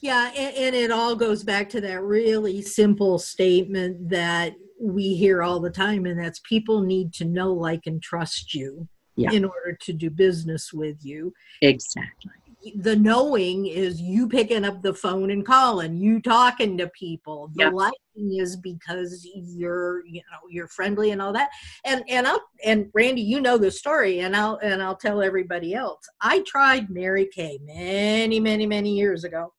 Yeah, 0.00 0.30
and, 0.34 0.56
and 0.56 0.74
it 0.74 0.90
all 0.90 1.14
goes 1.14 1.44
back 1.44 1.68
to 1.70 1.80
that 1.82 2.02
really 2.02 2.62
simple 2.62 3.18
statement 3.18 4.08
that 4.08 4.54
we 4.80 5.14
hear 5.14 5.42
all 5.42 5.58
the 5.60 5.70
time, 5.70 6.04
and 6.04 6.18
that's 6.20 6.40
people 6.40 6.82
need 6.82 7.12
to 7.14 7.24
know, 7.24 7.50
like, 7.52 7.86
and 7.86 8.02
trust 8.02 8.52
you 8.52 8.86
Yeah. 9.16 9.32
in 9.32 9.44
order 9.44 9.76
to 9.80 9.92
do 9.92 10.10
business 10.10 10.72
with 10.72 10.98
you. 11.02 11.32
exactly 11.62 12.32
The 12.74 12.96
knowing 12.96 13.66
is 13.66 14.00
you 14.00 14.28
picking 14.28 14.64
up 14.64 14.82
the 14.82 14.94
phone 14.94 15.30
and 15.30 15.44
calling, 15.46 15.96
you 15.96 16.20
talking 16.20 16.76
to 16.78 16.88
people. 16.88 17.50
The 17.54 17.64
Yep. 17.64 17.72
liking 17.72 18.38
is 18.38 18.56
because 18.56 19.26
you're, 19.34 20.04
you 20.06 20.22
know, 20.30 20.38
you're 20.48 20.68
friendly 20.68 21.10
and 21.12 21.22
all 21.22 21.32
that. 21.32 21.50
And 21.84 22.02
and 22.08 22.26
I'll 22.26 22.42
and 22.64 22.90
Randi, 22.94 23.22
you 23.22 23.40
know 23.40 23.58
the 23.58 23.70
story, 23.70 24.20
and 24.20 24.34
I'll 24.34 24.56
and 24.56 24.82
I'll 24.82 24.96
tell 24.96 25.22
everybody 25.22 25.74
else. 25.74 26.06
I 26.20 26.40
tried 26.40 26.90
Mary 26.90 27.28
Kay 27.32 27.58
many, 27.62 28.40
many, 28.40 28.66
many 28.66 28.96
years 28.96 29.24
ago, 29.24 29.52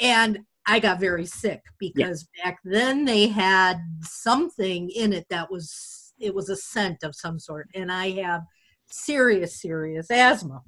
and 0.00 0.40
I 0.66 0.80
got 0.80 1.00
very 1.00 1.24
sick 1.24 1.62
because 1.78 2.28
back 2.44 2.58
then 2.64 3.04
they 3.06 3.28
had 3.28 3.78
something 4.02 4.90
in 4.90 5.12
it 5.12 5.26
that 5.30 5.50
was 5.50 6.12
it 6.18 6.34
was 6.34 6.50
a 6.50 6.56
scent 6.56 7.02
of 7.04 7.14
some 7.14 7.38
sort, 7.38 7.68
and 7.74 7.90
I 7.90 8.10
have 8.22 8.42
serious, 8.90 9.60
serious 9.60 10.10
asthma, 10.10 10.62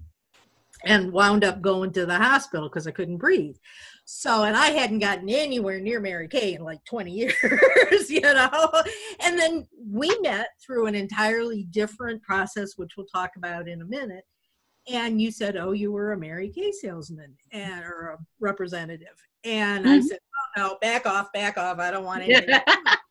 and 0.84 1.12
wound 1.12 1.44
up 1.44 1.60
going 1.62 1.92
to 1.92 2.06
the 2.06 2.16
hospital 2.16 2.68
because 2.68 2.86
I 2.86 2.90
couldn't 2.90 3.18
breathe. 3.18 3.56
So, 4.04 4.44
and 4.44 4.56
I 4.56 4.68
hadn't 4.68 4.98
gotten 4.98 5.28
anywhere 5.28 5.78
near 5.80 6.00
Mary 6.00 6.26
Kay 6.28 6.54
in 6.54 6.62
like 6.64 6.84
20 6.84 7.10
years, 7.12 8.10
you 8.10 8.20
know. 8.22 8.70
And 9.20 9.38
then 9.38 9.68
we 9.78 10.16
met 10.20 10.48
through 10.64 10.86
an 10.86 10.94
entirely 10.94 11.64
different 11.70 12.22
process, 12.22 12.72
which 12.76 12.92
we'll 12.96 13.06
talk 13.06 13.30
about 13.36 13.68
in 13.68 13.82
a 13.82 13.84
minute. 13.84 14.24
And 14.90 15.20
you 15.20 15.30
said, 15.30 15.56
"Oh, 15.56 15.72
you 15.72 15.92
were 15.92 16.12
a 16.12 16.18
Mary 16.18 16.48
Kay 16.48 16.72
salesman 16.72 17.36
and 17.52 17.84
or 17.84 18.16
a 18.18 18.24
representative." 18.40 19.14
And 19.44 19.86
I 19.86 19.98
Mhm. 19.98 20.04
said, 20.04 20.18
"Oh 20.56 20.60
no, 20.60 20.78
back 20.80 21.06
off, 21.06 21.30
back 21.32 21.58
off! 21.58 21.78
I 21.78 21.90
don't 21.90 22.04
want 22.04 22.22
anything." 22.24 22.58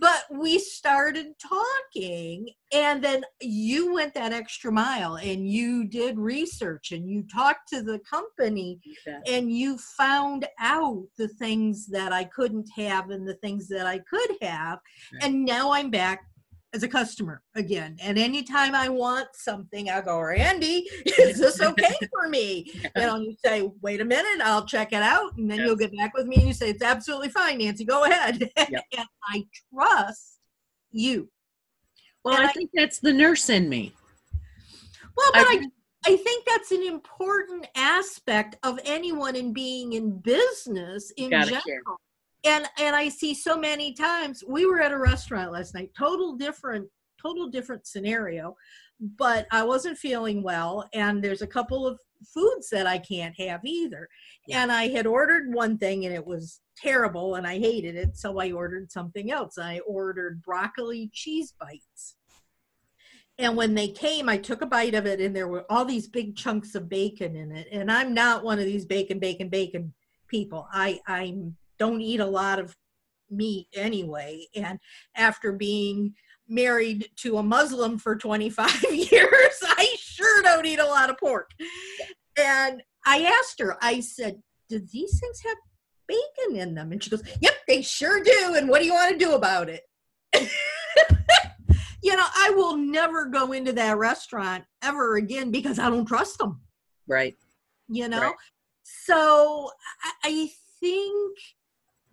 but 0.00 0.24
we 0.30 0.58
started 0.58 1.28
talking 1.38 2.48
and 2.72 3.02
then 3.02 3.24
you 3.40 3.92
went 3.92 4.14
that 4.14 4.32
extra 4.32 4.70
mile 4.70 5.16
and 5.16 5.48
you 5.48 5.84
did 5.84 6.18
research 6.18 6.92
and 6.92 7.08
you 7.08 7.24
talked 7.32 7.68
to 7.68 7.82
the 7.82 8.00
company 8.00 8.80
and 9.26 9.52
you 9.52 9.78
found 9.78 10.46
out 10.60 11.04
the 11.16 11.28
things 11.28 11.86
that 11.86 12.12
i 12.12 12.24
couldn't 12.24 12.68
have 12.74 13.10
and 13.10 13.26
the 13.26 13.36
things 13.36 13.68
that 13.68 13.86
i 13.86 13.98
could 13.98 14.30
have 14.42 14.78
and 15.22 15.44
now 15.44 15.72
i'm 15.72 15.90
back 15.90 16.24
as 16.74 16.82
a 16.82 16.88
customer 16.88 17.42
again. 17.54 17.96
And 18.00 18.18
anytime 18.18 18.74
I 18.74 18.88
want 18.88 19.28
something, 19.34 19.90
I 19.90 20.00
go, 20.00 20.20
Randi, 20.20 20.86
is 21.18 21.38
this 21.38 21.60
okay 21.60 21.94
for 22.12 22.28
me? 22.28 22.70
And 22.94 23.06
know, 23.06 23.16
you 23.16 23.34
say, 23.44 23.70
wait 23.80 24.00
a 24.00 24.04
minute, 24.04 24.44
I'll 24.44 24.64
check 24.64 24.92
it 24.92 25.02
out. 25.02 25.36
And 25.36 25.50
then 25.50 25.58
yes. 25.58 25.66
you'll 25.66 25.76
get 25.76 25.96
back 25.96 26.12
with 26.14 26.26
me 26.26 26.36
and 26.36 26.46
you 26.46 26.54
say, 26.54 26.70
it's 26.70 26.82
absolutely 26.82 27.30
fine, 27.30 27.58
Nancy, 27.58 27.84
go 27.84 28.04
ahead. 28.04 28.50
Yep. 28.68 28.84
and 28.98 29.06
I 29.28 29.44
trust 29.72 30.38
you. 30.90 31.28
Well, 32.24 32.40
I, 32.40 32.46
I, 32.46 32.52
think 32.52 32.70
that's 32.74 32.98
the 32.98 33.12
nurse 33.12 33.48
in 33.48 33.68
me. 33.68 33.92
Well, 35.16 35.30
but 35.32 35.46
I, 35.46 35.52
I, 35.52 36.12
I 36.12 36.16
think 36.16 36.44
that's 36.46 36.72
an 36.72 36.82
important 36.82 37.68
aspect 37.76 38.56
of 38.64 38.80
anyone 38.84 39.36
in 39.36 39.52
being 39.52 39.92
in 39.92 40.18
business 40.18 41.12
in 41.16 41.30
general. 41.30 41.60
Share 41.66 41.80
and 42.46 42.66
and 42.78 42.94
i 42.94 43.08
see 43.08 43.34
so 43.34 43.56
many 43.56 43.92
times 43.92 44.42
we 44.46 44.66
were 44.66 44.80
at 44.80 44.92
a 44.92 44.98
restaurant 44.98 45.52
last 45.52 45.74
night 45.74 45.90
total 45.96 46.36
different 46.36 46.88
total 47.20 47.48
different 47.48 47.86
scenario 47.86 48.54
but 49.18 49.46
i 49.50 49.62
wasn't 49.62 49.96
feeling 49.96 50.42
well 50.42 50.88
and 50.94 51.22
there's 51.22 51.42
a 51.42 51.46
couple 51.46 51.86
of 51.86 51.98
foods 52.32 52.70
that 52.70 52.86
i 52.86 52.96
can't 52.96 53.38
have 53.38 53.60
either. 53.64 54.08
Yeah. 54.46 54.62
and 54.62 54.72
i 54.72 54.88
had 54.88 55.06
ordered 55.06 55.52
one 55.52 55.76
thing 55.76 56.06
and 56.06 56.14
it 56.14 56.26
was 56.26 56.60
terrible 56.76 57.34
and 57.34 57.46
i 57.46 57.58
hated 57.58 57.96
it 57.96 58.16
so 58.16 58.38
i 58.38 58.52
ordered 58.52 58.90
something 58.90 59.30
else 59.30 59.58
i 59.58 59.80
ordered 59.86 60.42
broccoli 60.42 61.10
cheese 61.12 61.54
bites. 61.58 62.16
And 63.38 63.54
when 63.54 63.74
they 63.74 63.88
came 63.88 64.28
i 64.30 64.38
took 64.38 64.62
a 64.62 64.66
bite 64.66 64.94
of 64.94 65.04
it 65.04 65.20
and 65.20 65.36
there 65.36 65.48
were 65.48 65.66
all 65.70 65.84
these 65.84 66.08
big 66.08 66.36
chunks 66.36 66.74
of 66.74 66.88
bacon 66.88 67.36
in 67.36 67.52
it 67.52 67.68
and 67.70 67.90
i'm 67.92 68.14
not 68.14 68.44
one 68.44 68.58
of 68.58 68.64
these 68.64 68.86
bacon 68.86 69.18
bacon 69.18 69.48
bacon 69.48 69.92
people. 70.28 70.66
I 70.72 71.00
i'm 71.06 71.56
don't 71.78 72.00
eat 72.00 72.20
a 72.20 72.26
lot 72.26 72.58
of 72.58 72.74
meat 73.30 73.68
anyway. 73.74 74.46
And 74.54 74.78
after 75.16 75.52
being 75.52 76.14
married 76.48 77.08
to 77.16 77.38
a 77.38 77.42
Muslim 77.42 77.98
for 77.98 78.16
25 78.16 78.82
years, 78.92 79.58
I 79.62 79.96
sure 79.98 80.42
don't 80.42 80.66
eat 80.66 80.78
a 80.78 80.84
lot 80.84 81.10
of 81.10 81.18
pork. 81.18 81.50
And 82.38 82.82
I 83.04 83.22
asked 83.22 83.60
her, 83.60 83.76
I 83.80 84.00
said, 84.00 84.42
Do 84.68 84.78
these 84.78 85.18
things 85.20 85.42
have 85.46 85.56
bacon 86.06 86.56
in 86.56 86.74
them? 86.74 86.92
And 86.92 87.02
she 87.02 87.10
goes, 87.10 87.22
Yep, 87.40 87.54
they 87.66 87.82
sure 87.82 88.22
do. 88.22 88.54
And 88.56 88.68
what 88.68 88.80
do 88.80 88.86
you 88.86 88.94
want 88.94 89.12
to 89.12 89.24
do 89.24 89.34
about 89.34 89.68
it? 89.68 89.82
you 92.02 92.14
know, 92.14 92.26
I 92.36 92.50
will 92.50 92.76
never 92.76 93.26
go 93.26 93.52
into 93.52 93.72
that 93.72 93.98
restaurant 93.98 94.64
ever 94.82 95.16
again 95.16 95.50
because 95.50 95.78
I 95.78 95.88
don't 95.88 96.06
trust 96.06 96.38
them. 96.38 96.60
Right. 97.08 97.36
You 97.88 98.08
know? 98.08 98.20
Right. 98.20 98.34
So 98.82 99.70
I 100.22 100.50
think 100.80 101.38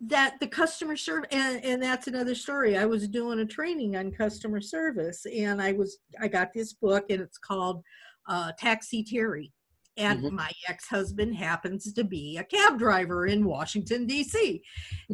that 0.08 0.38
the 0.40 0.46
customer 0.46 0.96
service 0.96 1.28
and, 1.32 1.64
and 1.64 1.82
that's 1.82 2.06
another 2.06 2.34
story. 2.34 2.76
I 2.76 2.84
was 2.84 3.08
doing 3.08 3.40
a 3.40 3.46
training 3.46 3.96
on 3.96 4.10
customer 4.10 4.60
service 4.60 5.26
and 5.26 5.60
i 5.62 5.72
was 5.72 5.98
i 6.20 6.28
got 6.28 6.52
this 6.52 6.72
book 6.72 7.06
and 7.10 7.20
it's 7.20 7.38
called 7.38 7.82
uh, 8.28 8.52
taxi 8.58 9.04
terry. 9.04 9.52
And 9.96 10.24
mm-hmm. 10.24 10.34
my 10.34 10.50
ex-husband 10.68 11.36
happens 11.36 11.92
to 11.92 12.02
be 12.02 12.36
a 12.38 12.44
cab 12.44 12.78
driver 12.78 13.26
in 13.26 13.44
washington 13.44 14.06
d.c 14.06 14.62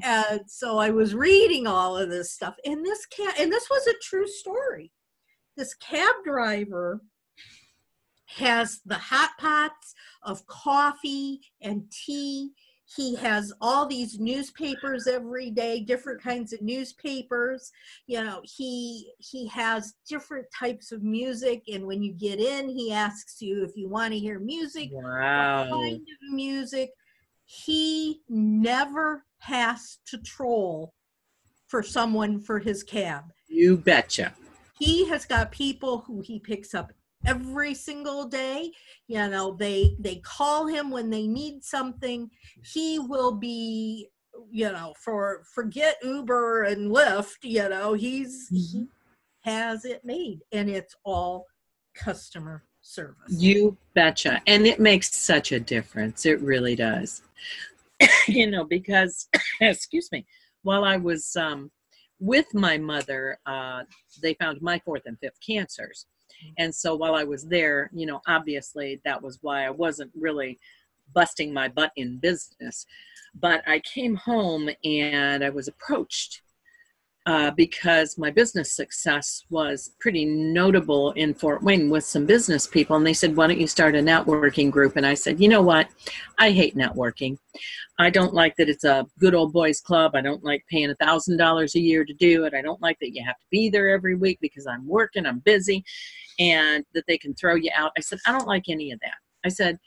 and 0.03 0.41
so 0.47 0.79
i 0.79 0.91
was 0.91 1.15
reading 1.15 1.67
all 1.67 1.97
of 1.97 2.09
this 2.09 2.33
stuff 2.33 2.55
and 2.65 2.85
this 2.85 3.05
cab 3.07 3.35
and 3.39 3.53
this 3.53 3.69
was 3.71 3.87
a 3.87 3.99
true 4.03 4.27
story. 4.27 4.91
This 5.57 5.75
cab 5.75 6.15
driver 6.25 7.03
has 8.27 8.81
the 8.87 8.95
hot 8.95 9.31
pots 9.39 9.95
of 10.23 10.47
coffee 10.47 11.41
and 11.61 11.83
tea 11.91 12.51
he 12.97 13.15
has 13.17 13.53
all 13.61 13.87
these 13.87 14.19
newspapers 14.19 15.07
every 15.07 15.51
day 15.51 15.81
different 15.81 16.21
kinds 16.23 16.53
of 16.53 16.61
newspapers. 16.61 17.71
You 18.07 18.25
know 18.25 18.41
he 18.45 19.13
he 19.19 19.47
has 19.49 19.95
different 20.09 20.47
types 20.57 20.93
of 20.93 21.03
music 21.03 21.63
and 21.73 21.87
when 21.87 22.03
you 22.03 22.13
get 22.13 22.41
in 22.41 22.69
he 22.69 22.93
asks 22.93 23.41
you 23.41 23.65
if 23.65 23.77
you 23.77 23.89
want 23.89 24.13
to 24.13 24.19
hear 24.19 24.39
music 24.39 24.91
wow. 24.93 25.69
kind 25.71 26.01
of 26.01 26.35
music. 26.35 26.91
He 27.45 28.21
never 28.29 29.25
has 29.39 29.99
to 30.07 30.19
troll 30.19 30.95
for 31.67 31.83
someone 31.83 32.41
for 32.41 32.59
his 32.59 32.83
cab. 32.83 33.25
You 33.49 33.77
betcha. 33.77 34.35
He 34.79 35.09
has 35.09 35.27
got 35.27 35.53
people 35.53 35.99
who 36.07 36.21
he 36.21 36.39
picks 36.39 36.75
up 36.75 36.93
every 37.27 37.75
single 37.75 38.27
day 38.27 38.71
you 39.11 39.29
know 39.29 39.57
they 39.59 39.97
they 39.99 40.17
call 40.17 40.69
him 40.69 40.89
when 40.91 41.11
they 41.11 41.27
need 41.27 41.65
something. 41.65 42.31
He 42.63 43.01
will 43.01 43.33
be 43.33 44.09
you 44.49 44.71
know 44.71 44.95
for 45.05 45.43
forget 45.53 45.97
uber 46.03 46.63
and 46.63 46.91
lyft 46.93 47.39
you 47.43 47.69
know 47.69 47.95
he's 47.95 48.47
mm-hmm. 48.47 48.79
he 48.79 48.89
has 49.41 49.85
it 49.85 50.05
made 50.05 50.41
and 50.53 50.71
it's 50.71 50.95
all 51.05 51.47
customer 51.95 52.63
service. 52.83 53.17
You 53.29 53.77
betcha. 53.95 54.41
And 54.47 54.65
it 54.67 54.79
makes 54.79 55.15
such 55.15 55.51
a 55.53 55.59
difference. 55.61 56.25
It 56.25 56.41
really 56.41 56.77
does. 56.77 57.23
You 58.29 58.51
know 58.51 58.65
because 58.65 59.29
excuse 59.61 60.11
me 60.13 60.25
while 60.63 60.85
i 60.85 60.97
was 60.97 61.37
um, 61.37 61.71
with 62.21 62.47
my 62.55 62.79
mother 62.79 63.39
uh, 63.45 63.83
they 64.23 64.35
found 64.35 64.63
my 64.63 64.79
fourth 64.85 65.03
and 65.07 65.19
fifth 65.19 65.39
cancers 65.47 66.07
and 66.59 66.75
so 66.75 66.95
while 66.95 67.15
I 67.15 67.25
was 67.25 67.47
there, 67.47 67.91
you 67.93 68.07
know, 68.07 68.21
obviously 68.27 69.01
that 69.05 69.23
was 69.23 69.39
why 69.43 69.67
I 69.67 69.71
wasn't 69.71 70.11
really 70.19 70.59
busting 71.15 71.53
my 71.53 71.69
butt 71.69 71.93
in 71.97 72.19
business. 72.19 72.87
But 73.35 73.63
I 73.67 73.81
came 73.81 74.17
home 74.17 74.69
and 74.85 75.45
I 75.45 75.51
was 75.51 75.69
approached 75.69 76.43
uh, 77.27 77.51
because 77.51 78.17
my 78.17 78.31
business 78.31 78.73
success 78.73 79.45
was 79.51 79.93
pretty 80.01 80.25
notable 80.25 81.13
in 81.13 81.35
Fort 81.35 81.63
Wayne 81.63 81.91
with 81.91 82.03
some 82.03 82.25
business 82.25 82.67
people. 82.67 82.97
And 82.97 83.07
they 83.07 83.13
said, 83.13 83.37
Why 83.37 83.47
don't 83.47 83.61
you 83.61 83.67
start 83.67 83.95
a 83.95 83.99
networking 83.99 84.71
group? 84.71 84.97
And 84.97 85.07
I 85.07 85.15
said, 85.15 85.39
You 85.39 85.49
know 85.49 85.61
what? 85.61 85.89
I 86.39 86.51
hate 86.51 86.77
networking. 86.77 87.37
I 87.99 88.09
don't 88.09 88.33
like 88.33 88.57
that 88.57 88.71
it's 88.71 88.85
a 88.85 89.07
good 89.19 89.35
old 89.35 89.53
boys 89.53 89.81
club. 89.81 90.13
I 90.15 90.23
don't 90.23 90.43
like 90.43 90.65
paying 90.71 90.91
a 90.91 90.95
$1,000 90.95 91.75
a 91.75 91.81
year 91.81 92.05
to 92.05 92.15
do 92.15 92.45
it. 92.45 92.55
I 92.55 92.63
don't 92.63 92.81
like 92.81 92.99
that 93.01 93.15
you 93.15 93.23
have 93.25 93.39
to 93.39 93.47
be 93.51 93.69
there 93.69 93.91
every 93.91 94.15
week 94.15 94.39
because 94.41 94.67
I'm 94.67 94.87
working, 94.87 95.27
I'm 95.27 95.41
busy, 95.41 95.85
and 96.41 96.85
that 96.95 97.05
they 97.07 97.19
can 97.19 97.35
throw 97.35 97.55
you 97.55 97.71
out. 97.77 97.93
I 97.97 98.01
said, 98.01 98.19
I 98.27 98.33
don't 98.33 98.49
like 98.49 98.65
any 98.69 98.91
of 98.91 98.99
that. 99.01 99.15
I 99.45 99.51
said, 99.51 99.79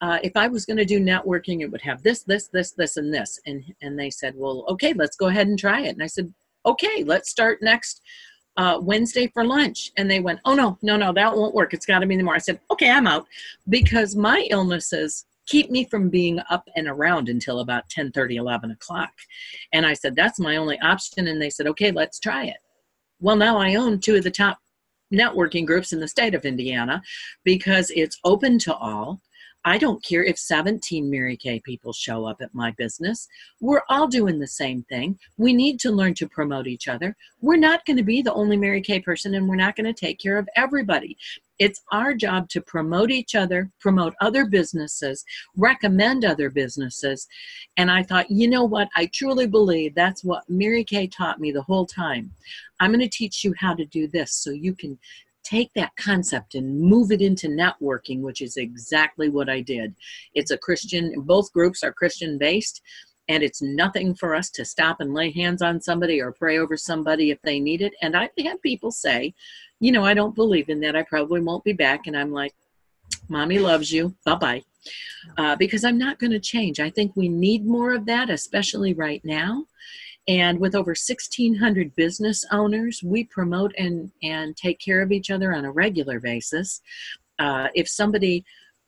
uh, 0.00 0.18
if 0.22 0.34
I 0.34 0.48
was 0.48 0.64
going 0.64 0.78
to 0.78 0.84
do 0.84 0.98
networking, 0.98 1.60
it 1.60 1.70
would 1.70 1.82
have 1.82 2.02
this, 2.02 2.22
this, 2.22 2.48
this, 2.48 2.72
this, 2.72 2.96
and 2.96 3.12
this. 3.12 3.38
And 3.46 3.62
and 3.82 3.98
they 3.98 4.10
said, 4.10 4.34
well, 4.34 4.64
okay, 4.68 4.94
let's 4.94 5.16
go 5.16 5.26
ahead 5.26 5.46
and 5.46 5.58
try 5.58 5.82
it. 5.82 5.90
And 5.90 6.02
I 6.02 6.06
said, 6.06 6.32
okay, 6.64 7.04
let's 7.04 7.30
start 7.30 7.58
next 7.60 8.00
uh, 8.56 8.78
Wednesday 8.80 9.26
for 9.26 9.44
lunch. 9.44 9.92
And 9.98 10.10
they 10.10 10.20
went, 10.20 10.40
oh, 10.46 10.54
no, 10.54 10.78
no, 10.80 10.96
no, 10.96 11.12
that 11.12 11.36
won't 11.36 11.54
work. 11.54 11.74
It's 11.74 11.86
got 11.86 11.98
to 11.98 12.06
be 12.06 12.14
in 12.14 12.24
the. 12.24 12.30
I 12.30 12.38
said, 12.38 12.60
okay, 12.70 12.90
I'm 12.90 13.06
out 13.06 13.26
because 13.68 14.16
my 14.16 14.46
illnesses 14.50 15.26
keep 15.46 15.70
me 15.70 15.84
from 15.84 16.08
being 16.08 16.40
up 16.48 16.66
and 16.76 16.86
around 16.86 17.28
until 17.28 17.60
about 17.60 17.88
10 17.88 18.12
30 18.12 18.36
11 18.36 18.70
o'clock 18.70 19.10
and 19.72 19.84
i 19.84 19.92
said 19.92 20.14
that's 20.14 20.38
my 20.38 20.56
only 20.56 20.78
option 20.78 21.26
and 21.26 21.42
they 21.42 21.50
said 21.50 21.66
okay 21.66 21.90
let's 21.90 22.20
try 22.20 22.44
it 22.44 22.58
well 23.20 23.36
now 23.36 23.56
i 23.58 23.74
own 23.74 23.98
two 23.98 24.14
of 24.14 24.22
the 24.22 24.30
top 24.30 24.58
networking 25.12 25.66
groups 25.66 25.92
in 25.92 26.00
the 26.00 26.08
state 26.08 26.34
of 26.34 26.44
indiana 26.44 27.02
because 27.44 27.90
it's 27.94 28.18
open 28.24 28.58
to 28.58 28.74
all 28.74 29.20
I 29.64 29.76
don't 29.76 30.02
care 30.02 30.24
if 30.24 30.38
17 30.38 31.10
Mary 31.10 31.36
Kay 31.36 31.60
people 31.60 31.92
show 31.92 32.24
up 32.24 32.40
at 32.40 32.54
my 32.54 32.70
business. 32.72 33.28
We're 33.60 33.82
all 33.88 34.06
doing 34.06 34.38
the 34.38 34.46
same 34.46 34.84
thing. 34.84 35.18
We 35.36 35.52
need 35.52 35.78
to 35.80 35.90
learn 35.90 36.14
to 36.14 36.28
promote 36.28 36.66
each 36.66 36.88
other. 36.88 37.14
We're 37.42 37.56
not 37.56 37.84
going 37.84 37.98
to 37.98 38.02
be 38.02 38.22
the 38.22 38.32
only 38.32 38.56
Mary 38.56 38.80
Kay 38.80 39.00
person 39.00 39.34
and 39.34 39.48
we're 39.48 39.56
not 39.56 39.76
going 39.76 39.92
to 39.92 39.98
take 39.98 40.18
care 40.18 40.38
of 40.38 40.48
everybody. 40.56 41.18
It's 41.58 41.82
our 41.92 42.14
job 42.14 42.48
to 42.50 42.62
promote 42.62 43.10
each 43.10 43.34
other, 43.34 43.70
promote 43.80 44.14
other 44.22 44.46
businesses, 44.46 45.26
recommend 45.56 46.24
other 46.24 46.48
businesses. 46.48 47.28
And 47.76 47.90
I 47.90 48.02
thought, 48.02 48.30
you 48.30 48.48
know 48.48 48.64
what? 48.64 48.88
I 48.96 49.06
truly 49.12 49.46
believe 49.46 49.94
that's 49.94 50.24
what 50.24 50.48
Mary 50.48 50.84
Kay 50.84 51.06
taught 51.06 51.38
me 51.38 51.52
the 51.52 51.62
whole 51.62 51.84
time. 51.84 52.32
I'm 52.80 52.92
going 52.92 53.00
to 53.00 53.08
teach 53.08 53.44
you 53.44 53.52
how 53.58 53.74
to 53.74 53.84
do 53.84 54.08
this 54.08 54.32
so 54.32 54.50
you 54.50 54.74
can 54.74 54.98
take 55.50 55.72
that 55.74 55.96
concept 55.96 56.54
and 56.54 56.80
move 56.80 57.10
it 57.10 57.20
into 57.20 57.48
networking, 57.48 58.20
which 58.20 58.40
is 58.40 58.56
exactly 58.56 59.28
what 59.28 59.48
I 59.48 59.60
did. 59.60 59.94
It's 60.34 60.52
a 60.52 60.58
Christian, 60.58 61.12
both 61.22 61.52
groups 61.52 61.82
are 61.82 61.92
Christian 61.92 62.38
based, 62.38 62.82
and 63.28 63.42
it's 63.42 63.62
nothing 63.62 64.14
for 64.14 64.34
us 64.34 64.50
to 64.50 64.64
stop 64.64 65.00
and 65.00 65.14
lay 65.14 65.30
hands 65.30 65.62
on 65.62 65.80
somebody 65.80 66.20
or 66.20 66.32
pray 66.32 66.58
over 66.58 66.76
somebody 66.76 67.30
if 67.30 67.40
they 67.42 67.60
need 67.60 67.82
it. 67.82 67.92
And 68.02 68.16
I've 68.16 68.30
had 68.38 68.60
people 68.62 68.90
say, 68.90 69.34
you 69.80 69.92
know, 69.92 70.04
I 70.04 70.14
don't 70.14 70.34
believe 70.34 70.68
in 70.68 70.80
that. 70.80 70.96
I 70.96 71.02
probably 71.02 71.40
won't 71.40 71.64
be 71.64 71.72
back. 71.72 72.06
And 72.06 72.16
I'm 72.16 72.32
like, 72.32 72.54
mommy 73.28 73.58
loves 73.58 73.92
you. 73.92 74.14
Bye 74.24 74.34
bye. 74.34 74.62
Uh, 75.36 75.56
because 75.56 75.84
I'm 75.84 75.98
not 75.98 76.18
going 76.18 76.30
to 76.30 76.40
change. 76.40 76.80
I 76.80 76.90
think 76.90 77.12
we 77.14 77.28
need 77.28 77.66
more 77.66 77.92
of 77.92 78.06
that, 78.06 78.30
especially 78.30 78.94
right 78.94 79.24
now. 79.24 79.66
And 80.30 80.60
with 80.60 80.76
over 80.76 80.90
1,600 80.90 81.96
business 81.96 82.46
owners, 82.52 83.02
we 83.02 83.24
promote 83.24 83.74
and, 83.76 84.12
and 84.22 84.56
take 84.56 84.78
care 84.78 85.02
of 85.02 85.10
each 85.10 85.28
other 85.28 85.52
on 85.52 85.64
a 85.64 85.72
regular 85.72 86.20
basis. 86.20 86.82
Uh, 87.40 87.66
if 87.74 87.88
somebody 87.88 88.44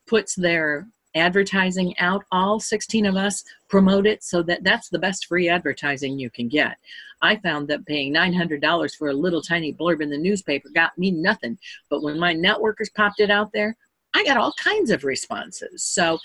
puts 0.06 0.36
their 0.36 0.86
advertising 1.16 1.98
out 1.98 2.24
all 2.30 2.60
16 2.60 3.06
of 3.06 3.16
us 3.16 3.42
promote 3.68 4.06
it 4.06 4.22
so 4.22 4.40
that 4.40 4.62
that's 4.62 4.88
the 4.88 4.98
best 4.98 5.26
free 5.26 5.46
advertising 5.46 6.18
you 6.18 6.30
can 6.30 6.48
get 6.48 6.78
i 7.20 7.36
found 7.36 7.68
that 7.68 7.84
paying 7.84 8.14
$900 8.14 8.96
for 8.96 9.08
a 9.08 9.12
little 9.12 9.42
tiny 9.42 9.74
blurb 9.74 10.00
in 10.00 10.08
the 10.08 10.16
newspaper 10.16 10.70
got 10.74 10.96
me 10.96 11.10
nothing 11.10 11.58
but 11.90 12.02
when 12.02 12.18
my 12.18 12.34
networkers 12.34 12.90
popped 12.94 13.20
it 13.20 13.30
out 13.30 13.52
there 13.52 13.76
i 14.14 14.24
got 14.24 14.36
all 14.36 14.52
kinds 14.62 14.90
of 14.90 15.04
responses. 15.04 15.82
So 15.84 16.18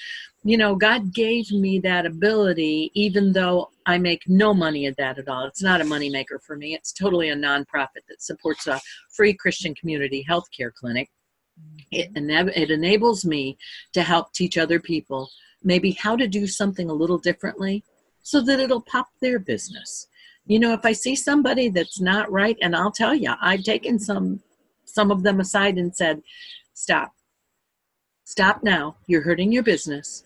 you 0.44 0.58
know 0.58 0.76
god 0.76 1.14
gave 1.14 1.52
me 1.52 1.80
that 1.80 2.06
ability 2.06 2.92
even 2.94 3.34
though 3.34 3.70
i 3.86 3.98
make 3.98 4.22
no 4.28 4.54
money 4.54 4.86
at 4.86 4.98
that 4.98 5.18
at 5.18 5.28
all. 5.28 5.46
It's 5.46 5.64
not 5.64 5.82
a 5.82 5.86
money 5.86 6.10
maker 6.10 6.40
for 6.40 6.56
me. 6.56 6.76
It's 6.76 6.92
totally 6.92 7.30
a 7.30 7.36
nonprofit 7.36 8.04
that 8.10 8.22
supports 8.22 8.68
a 8.68 8.80
free 9.16 9.34
christian 9.34 9.74
community 9.76 10.26
healthcare 10.30 10.74
clinic. 10.74 11.10
It, 11.92 12.14
mm-hmm. 12.14 12.50
it 12.50 12.70
enables 12.70 13.26
me 13.26 13.58
to 13.94 14.04
help 14.04 14.32
teach 14.34 14.58
other 14.58 14.80
people 14.80 15.30
maybe 15.64 15.92
how 15.92 16.16
to 16.16 16.28
do 16.28 16.46
something 16.46 16.90
a 16.90 16.94
little 16.94 17.18
differently 17.18 17.84
so 18.22 18.42
that 18.42 18.60
it'll 18.60 18.82
pop 18.82 19.08
their 19.22 19.40
business. 19.40 20.08
You 20.46 20.60
know 20.60 20.74
if 20.74 20.86
i 20.86 20.94
see 20.94 21.16
somebody 21.16 21.68
that's 21.68 22.00
not 22.00 22.32
right 22.32 22.58
and 22.62 22.74
i'll 22.74 22.92
tell 22.92 23.14
you 23.14 23.34
i've 23.42 23.64
taken 23.64 24.00
some 24.00 24.42
some 24.86 25.12
of 25.12 25.24
them 25.24 25.42
aside 25.42 25.78
and 25.78 25.94
said 25.94 26.22
stop 26.74 27.12
stop 28.28 28.62
now. 28.62 28.98
You're 29.08 29.22
hurting 29.22 29.54
your 29.54 29.64
business. 29.64 30.26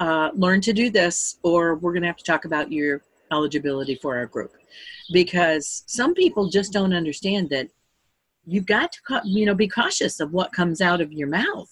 Uh, 0.00 0.30
learn 0.34 0.60
to 0.60 0.72
do 0.72 0.90
this 0.90 1.38
or 1.44 1.76
we're 1.76 1.92
going 1.92 2.02
to 2.02 2.08
have 2.08 2.16
to 2.16 2.24
talk 2.24 2.44
about 2.44 2.72
your 2.72 3.00
eligibility 3.30 3.94
for 3.94 4.16
our 4.16 4.26
group. 4.26 4.52
Because 5.12 5.84
some 5.86 6.14
people 6.14 6.50
just 6.50 6.72
don't 6.72 6.92
understand 6.92 7.48
that 7.50 7.68
you've 8.44 8.66
got 8.66 8.90
to 8.92 9.20
you 9.24 9.46
know 9.46 9.54
be 9.54 9.68
cautious 9.68 10.18
of 10.18 10.32
what 10.32 10.52
comes 10.52 10.80
out 10.80 11.00
of 11.00 11.12
your 11.12 11.28
mouth. 11.28 11.70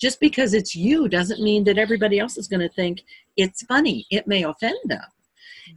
Just 0.00 0.18
because 0.18 0.54
it's 0.54 0.74
you 0.74 1.08
doesn't 1.08 1.40
mean 1.40 1.62
that 1.64 1.78
everybody 1.78 2.18
else 2.18 2.36
is 2.36 2.48
going 2.48 2.68
to 2.68 2.74
think 2.74 3.04
it's 3.36 3.62
funny. 3.62 4.06
It 4.10 4.26
may 4.26 4.42
offend 4.42 4.78
them. 4.86 5.06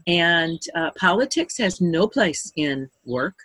And 0.07 0.59
uh, 0.73 0.89
politics 0.97 1.55
has 1.59 1.79
no 1.79 2.07
place 2.07 2.51
in 2.55 2.89
work 3.05 3.35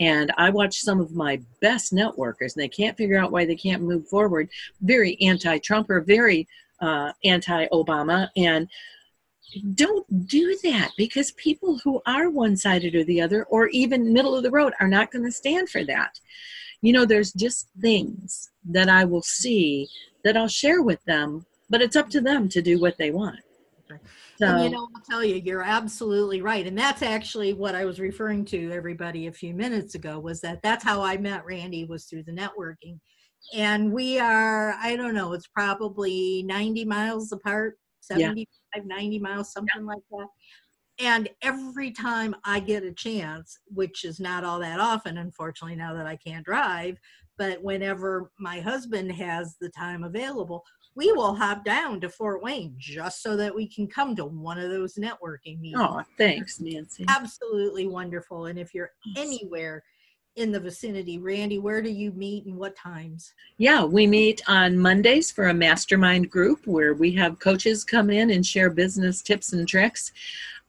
and 0.00 0.32
i 0.36 0.50
watch 0.50 0.76
some 0.78 1.00
of 1.00 1.14
my 1.14 1.40
best 1.60 1.92
networkers 1.92 2.54
and 2.54 2.62
they 2.62 2.68
can't 2.68 2.96
figure 2.96 3.18
out 3.18 3.30
why 3.30 3.44
they 3.44 3.56
can't 3.56 3.82
move 3.82 4.08
forward 4.08 4.48
very 4.80 5.20
anti-trump 5.20 5.88
or 5.88 6.00
very 6.00 6.48
uh, 6.80 7.12
anti-obama 7.24 8.28
and 8.36 8.68
don't 9.74 10.26
do 10.26 10.56
that 10.62 10.92
because 10.96 11.32
people 11.32 11.78
who 11.78 12.00
are 12.06 12.30
one 12.30 12.56
sided 12.56 12.94
or 12.94 13.04
the 13.04 13.20
other 13.20 13.44
or 13.44 13.68
even 13.68 14.12
middle 14.12 14.36
of 14.36 14.42
the 14.42 14.50
road 14.50 14.72
are 14.80 14.88
not 14.88 15.10
going 15.10 15.24
to 15.24 15.32
stand 15.32 15.68
for 15.68 15.84
that. 15.84 16.20
You 16.82 16.92
know, 16.92 17.04
there's 17.04 17.32
just 17.32 17.68
things 17.80 18.50
that 18.64 18.88
I 18.88 19.04
will 19.04 19.22
see 19.22 19.88
that 20.24 20.36
I'll 20.36 20.48
share 20.48 20.82
with 20.82 21.04
them, 21.04 21.46
but 21.68 21.82
it's 21.82 21.96
up 21.96 22.10
to 22.10 22.20
them 22.20 22.48
to 22.50 22.62
do 22.62 22.80
what 22.80 22.96
they 22.98 23.10
want. 23.10 23.40
So, 24.40 24.46
and 24.46 24.64
you 24.64 24.70
know, 24.70 24.88
I'll 24.94 25.02
tell 25.08 25.22
you, 25.22 25.36
you're 25.36 25.62
absolutely 25.62 26.40
right. 26.40 26.66
And 26.66 26.78
that's 26.78 27.02
actually 27.02 27.52
what 27.52 27.74
I 27.74 27.84
was 27.84 28.00
referring 28.00 28.44
to 28.46 28.72
everybody 28.72 29.26
a 29.26 29.32
few 29.32 29.52
minutes 29.54 29.94
ago 29.94 30.18
was 30.18 30.40
that 30.40 30.62
that's 30.62 30.82
how 30.82 31.02
I 31.02 31.18
met 31.18 31.44
Randi 31.44 31.84
was 31.84 32.06
through 32.06 32.22
the 32.24 32.32
networking. 32.32 32.98
And 33.54 33.92
we 33.92 34.18
are, 34.18 34.74
I 34.80 34.96
don't 34.96 35.14
know, 35.14 35.32
it's 35.34 35.48
probably 35.48 36.42
90 36.46 36.84
miles 36.86 37.32
apart, 37.32 37.78
70 38.00 38.40
yeah 38.40 38.82
90 38.84 39.18
miles, 39.18 39.52
something 39.52 39.84
like 39.84 40.02
that. 40.10 40.28
And 41.00 41.28
every 41.42 41.90
time 41.90 42.36
I 42.44 42.60
get 42.60 42.84
a 42.84 42.92
chance, 42.92 43.58
which 43.66 44.04
is 44.04 44.20
not 44.20 44.44
all 44.44 44.58
that 44.60 44.78
often, 44.78 45.18
unfortunately, 45.18 45.76
now 45.76 45.94
that 45.94 46.06
I 46.06 46.16
can't 46.16 46.44
drive, 46.44 46.98
but 47.38 47.62
whenever 47.62 48.30
my 48.38 48.60
husband 48.60 49.10
has 49.12 49.56
the 49.60 49.70
time 49.70 50.04
available, 50.04 50.62
we 50.94 51.12
will 51.12 51.34
hop 51.34 51.64
down 51.64 52.00
to 52.00 52.08
Fort 52.08 52.42
Wayne 52.42 52.74
just 52.78 53.22
so 53.22 53.36
that 53.36 53.54
we 53.54 53.66
can 53.66 53.86
come 53.86 54.16
to 54.16 54.24
one 54.24 54.58
of 54.58 54.70
those 54.70 54.96
networking 54.96 55.60
meetings. 55.60 55.80
Oh, 55.80 56.02
thanks, 56.18 56.60
Nancy. 56.60 57.04
Absolutely 57.08 57.86
wonderful. 57.86 58.46
And 58.46 58.58
if 58.58 58.74
you're 58.74 58.90
anywhere 59.16 59.82
in 60.36 60.52
the 60.52 60.60
vicinity. 60.60 61.18
Randi, 61.18 61.58
where 61.58 61.82
do 61.82 61.90
you 61.90 62.12
meet 62.12 62.46
and 62.46 62.56
what 62.56 62.76
times? 62.76 63.34
Yeah, 63.58 63.84
we 63.84 64.06
meet 64.06 64.40
on 64.48 64.78
Mondays 64.78 65.30
for 65.30 65.48
a 65.48 65.54
mastermind 65.54 66.30
group 66.30 66.66
where 66.66 66.94
we 66.94 67.12
have 67.12 67.40
coaches 67.40 67.84
come 67.84 68.10
in 68.10 68.30
and 68.30 68.44
share 68.44 68.70
business 68.70 69.22
tips 69.22 69.52
and 69.52 69.66
tricks 69.66 70.12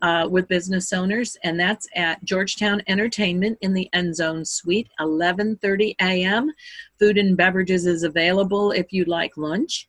uh, 0.02 0.28
with 0.30 0.48
business 0.48 0.94
owners, 0.94 1.38
and 1.44 1.60
that's 1.60 1.88
at 1.96 2.24
Georgetown 2.24 2.82
Entertainment 2.88 3.58
in 3.62 3.74
the 3.74 3.90
End 3.94 4.16
Zone 4.16 4.46
Suite, 4.46 4.90
11:30 5.00 5.96
a.m. 6.02 6.52
Food 7.00 7.18
and 7.18 7.38
beverages 7.38 7.86
is 7.86 8.04
available 8.04 8.72
if 8.72 8.92
you'd 8.92 9.08
like 9.08 9.38
lunch. 9.38 9.88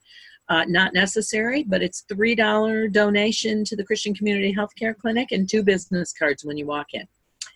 Uh, 0.48 0.64
not 0.66 0.92
necessary, 0.92 1.62
but 1.62 1.82
it's 1.82 2.04
$3 2.12 2.92
donation 2.92 3.64
to 3.64 3.76
the 3.76 3.84
Christian 3.84 4.12
Community 4.12 4.54
Healthcare 4.54 4.94
Clinic 4.96 5.30
and 5.32 5.48
two 5.48 5.62
business 5.62 6.12
cards 6.12 6.44
when 6.44 6.58
you 6.58 6.66
walk 6.66 6.88
in 6.92 7.06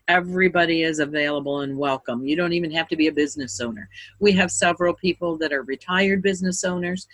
everybody 0.09 0.83
is 0.83 1.01
available 1.01 1.61
and 1.61 1.77
welcome. 1.77 2.25
You 2.25 2.37
don't 2.37 2.53
even 2.53 2.71
have 2.71 2.89
to 2.89 2.97
be 2.97 3.09
a 3.09 3.13
business 3.13 3.61
owner. 3.61 3.89
We 4.21 4.33
have 4.33 4.51
several 4.51 4.95
people 4.95 5.37
that 5.39 5.53
are 5.53 5.63
retired 5.63 6.23
business 6.23 6.63
owners. 6.63 7.09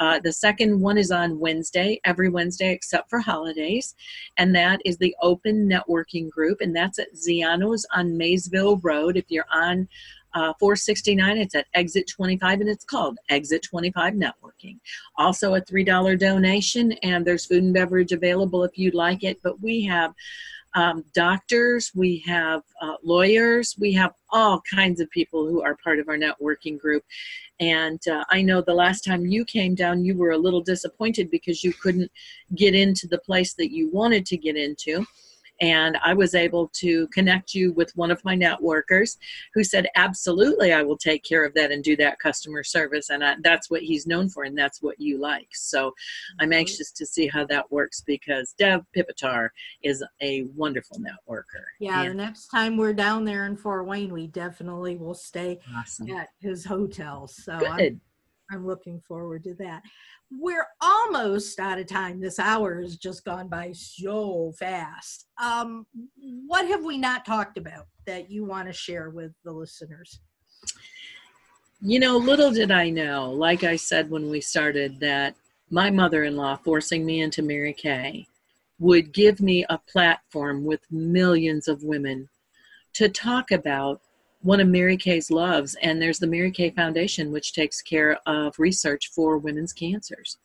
Uh, 0.00 0.18
the 0.18 0.32
second 0.32 0.80
one 0.80 0.98
is 0.98 1.12
on 1.12 1.38
Wednesday, 1.38 2.00
every 2.04 2.28
Wednesday 2.28 2.72
except 2.72 3.08
for 3.08 3.20
holidays, 3.20 3.94
and 4.38 4.54
that 4.56 4.80
is 4.84 4.98
the 4.98 5.14
Open 5.22 5.68
Networking 5.68 6.28
Group, 6.30 6.60
and 6.60 6.74
that's 6.74 6.98
at 6.98 7.14
Ziano's 7.14 7.86
on 7.94 8.16
Maysville 8.16 8.78
Road. 8.78 9.16
If 9.16 9.26
you're 9.28 9.46
on 9.52 9.88
uh, 10.34 10.54
469 10.58 11.36
it's 11.36 11.54
at 11.54 11.66
exit 11.74 12.08
25 12.08 12.60
and 12.62 12.70
it's 12.70 12.86
called 12.86 13.18
exit 13.28 13.62
25 13.62 14.14
networking 14.14 14.78
also 15.18 15.56
a 15.56 15.60
$3 15.60 16.18
donation 16.18 16.92
and 17.02 17.22
there's 17.22 17.44
food 17.44 17.62
and 17.62 17.74
beverage 17.74 18.12
available 18.12 18.64
if 18.64 18.78
you'd 18.78 18.94
like 18.94 19.24
it 19.24 19.38
but 19.42 19.60
we 19.60 19.84
have 19.84 20.14
um, 20.74 21.04
doctors, 21.14 21.90
we 21.94 22.18
have 22.26 22.62
uh, 22.80 22.94
lawyers, 23.02 23.76
we 23.78 23.92
have 23.92 24.12
all 24.30 24.62
kinds 24.72 25.00
of 25.00 25.10
people 25.10 25.46
who 25.46 25.62
are 25.62 25.76
part 25.82 25.98
of 25.98 26.08
our 26.08 26.16
networking 26.16 26.78
group. 26.78 27.04
And 27.60 28.00
uh, 28.08 28.24
I 28.30 28.42
know 28.42 28.60
the 28.60 28.74
last 28.74 29.02
time 29.02 29.26
you 29.26 29.44
came 29.44 29.74
down, 29.74 30.04
you 30.04 30.16
were 30.16 30.30
a 30.30 30.38
little 30.38 30.62
disappointed 30.62 31.30
because 31.30 31.62
you 31.62 31.72
couldn't 31.72 32.10
get 32.54 32.74
into 32.74 33.06
the 33.06 33.18
place 33.18 33.54
that 33.54 33.72
you 33.72 33.90
wanted 33.90 34.26
to 34.26 34.36
get 34.36 34.56
into 34.56 35.04
and 35.62 35.96
I 36.04 36.12
was 36.12 36.34
able 36.34 36.68
to 36.74 37.06
connect 37.08 37.54
you 37.54 37.72
with 37.72 37.92
one 37.94 38.10
of 38.10 38.22
my 38.24 38.36
networkers 38.36 39.16
who 39.54 39.62
said, 39.62 39.86
Absolutely, 39.94 40.72
I 40.72 40.82
will 40.82 40.98
take 40.98 41.22
care 41.22 41.44
of 41.44 41.54
that 41.54 41.70
and 41.70 41.84
do 41.84 41.96
that 41.96 42.18
customer 42.18 42.64
service. 42.64 43.10
And 43.10 43.24
I, 43.24 43.36
that's 43.42 43.70
what 43.70 43.80
he's 43.80 44.06
known 44.06 44.28
for, 44.28 44.42
and 44.42 44.58
that's 44.58 44.82
what 44.82 45.00
you 45.00 45.18
like. 45.18 45.48
So 45.52 45.92
I'm 46.40 46.48
mm-hmm. 46.48 46.58
anxious 46.58 46.90
to 46.92 47.06
see 47.06 47.28
how 47.28 47.46
that 47.46 47.70
works 47.70 48.02
because 48.04 48.54
Dev 48.58 48.82
Pipitar 48.94 49.50
is 49.82 50.04
a 50.20 50.42
wonderful 50.56 50.98
networker. 50.98 51.64
Yeah, 51.78 52.02
and 52.02 52.10
the 52.10 52.14
next 52.24 52.48
time 52.48 52.76
we're 52.76 52.92
down 52.92 53.24
there 53.24 53.46
in 53.46 53.56
Fort 53.56 53.86
Wayne, 53.86 54.12
we 54.12 54.26
definitely 54.26 54.96
will 54.96 55.14
stay 55.14 55.60
awesome. 55.76 56.10
at 56.10 56.30
his 56.40 56.64
hotel. 56.64 57.28
So 57.28 57.58
Good. 57.60 57.68
I'm, 57.68 58.00
I'm 58.52 58.66
looking 58.66 59.00
forward 59.08 59.44
to 59.44 59.54
that 59.54 59.82
we're 60.40 60.66
almost 60.80 61.58
out 61.60 61.78
of 61.78 61.86
time. 61.86 62.20
This 62.20 62.38
hour 62.38 62.80
has 62.80 62.96
just 62.96 63.24
gone 63.24 63.48
by 63.48 63.72
so 63.72 64.52
fast. 64.58 65.26
Um, 65.40 65.86
what 66.46 66.66
have 66.66 66.84
we 66.84 66.96
not 66.96 67.24
talked 67.24 67.58
about 67.58 67.86
that 68.06 68.30
you 68.30 68.44
want 68.44 68.68
to 68.68 68.72
share 68.72 69.10
with 69.10 69.32
the 69.44 69.52
listeners? 69.52 70.20
You 71.80 71.98
know, 71.98 72.16
little 72.16 72.50
did 72.50 72.70
I 72.70 72.90
know, 72.90 73.30
like 73.30 73.64
I 73.64 73.76
said 73.76 74.08
when 74.08 74.30
we 74.30 74.40
started, 74.40 75.00
that 75.00 75.34
my 75.70 75.90
mother 75.90 76.24
in 76.24 76.36
law 76.36 76.56
forcing 76.56 77.04
me 77.04 77.20
into 77.20 77.42
Mary 77.42 77.72
Kay 77.72 78.26
would 78.78 79.12
give 79.12 79.40
me 79.40 79.64
a 79.68 79.78
platform 79.78 80.64
with 80.64 80.80
millions 80.90 81.68
of 81.68 81.82
women 81.82 82.28
to 82.94 83.08
talk 83.08 83.50
about 83.50 84.00
one 84.42 84.60
of 84.60 84.68
Mary 84.68 84.96
Kay's 84.96 85.30
loves, 85.30 85.76
and 85.82 86.02
there's 86.02 86.18
the 86.18 86.26
Mary 86.26 86.50
Kay 86.50 86.70
Foundation, 86.70 87.30
which 87.30 87.52
takes 87.52 87.80
care 87.80 88.18
of 88.26 88.58
research 88.58 89.10
for 89.14 89.38
women's 89.38 89.72
cancers. 89.72 90.38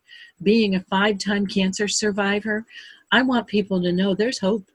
Being 0.43 0.75
a 0.75 0.81
five 0.81 1.17
time 1.17 1.47
cancer 1.47 1.87
survivor, 1.87 2.65
I 3.11 3.23
want 3.23 3.47
people 3.47 3.81
to 3.81 3.91
know 3.91 4.13
there's 4.13 4.39
hope. 4.39 4.65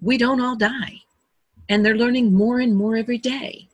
We 0.00 0.16
don't 0.16 0.40
all 0.40 0.56
die, 0.56 1.02
and 1.68 1.84
they're 1.84 1.96
learning 1.96 2.32
more 2.32 2.60
and 2.60 2.74
more 2.74 2.96
every 2.96 3.18
day. 3.18 3.68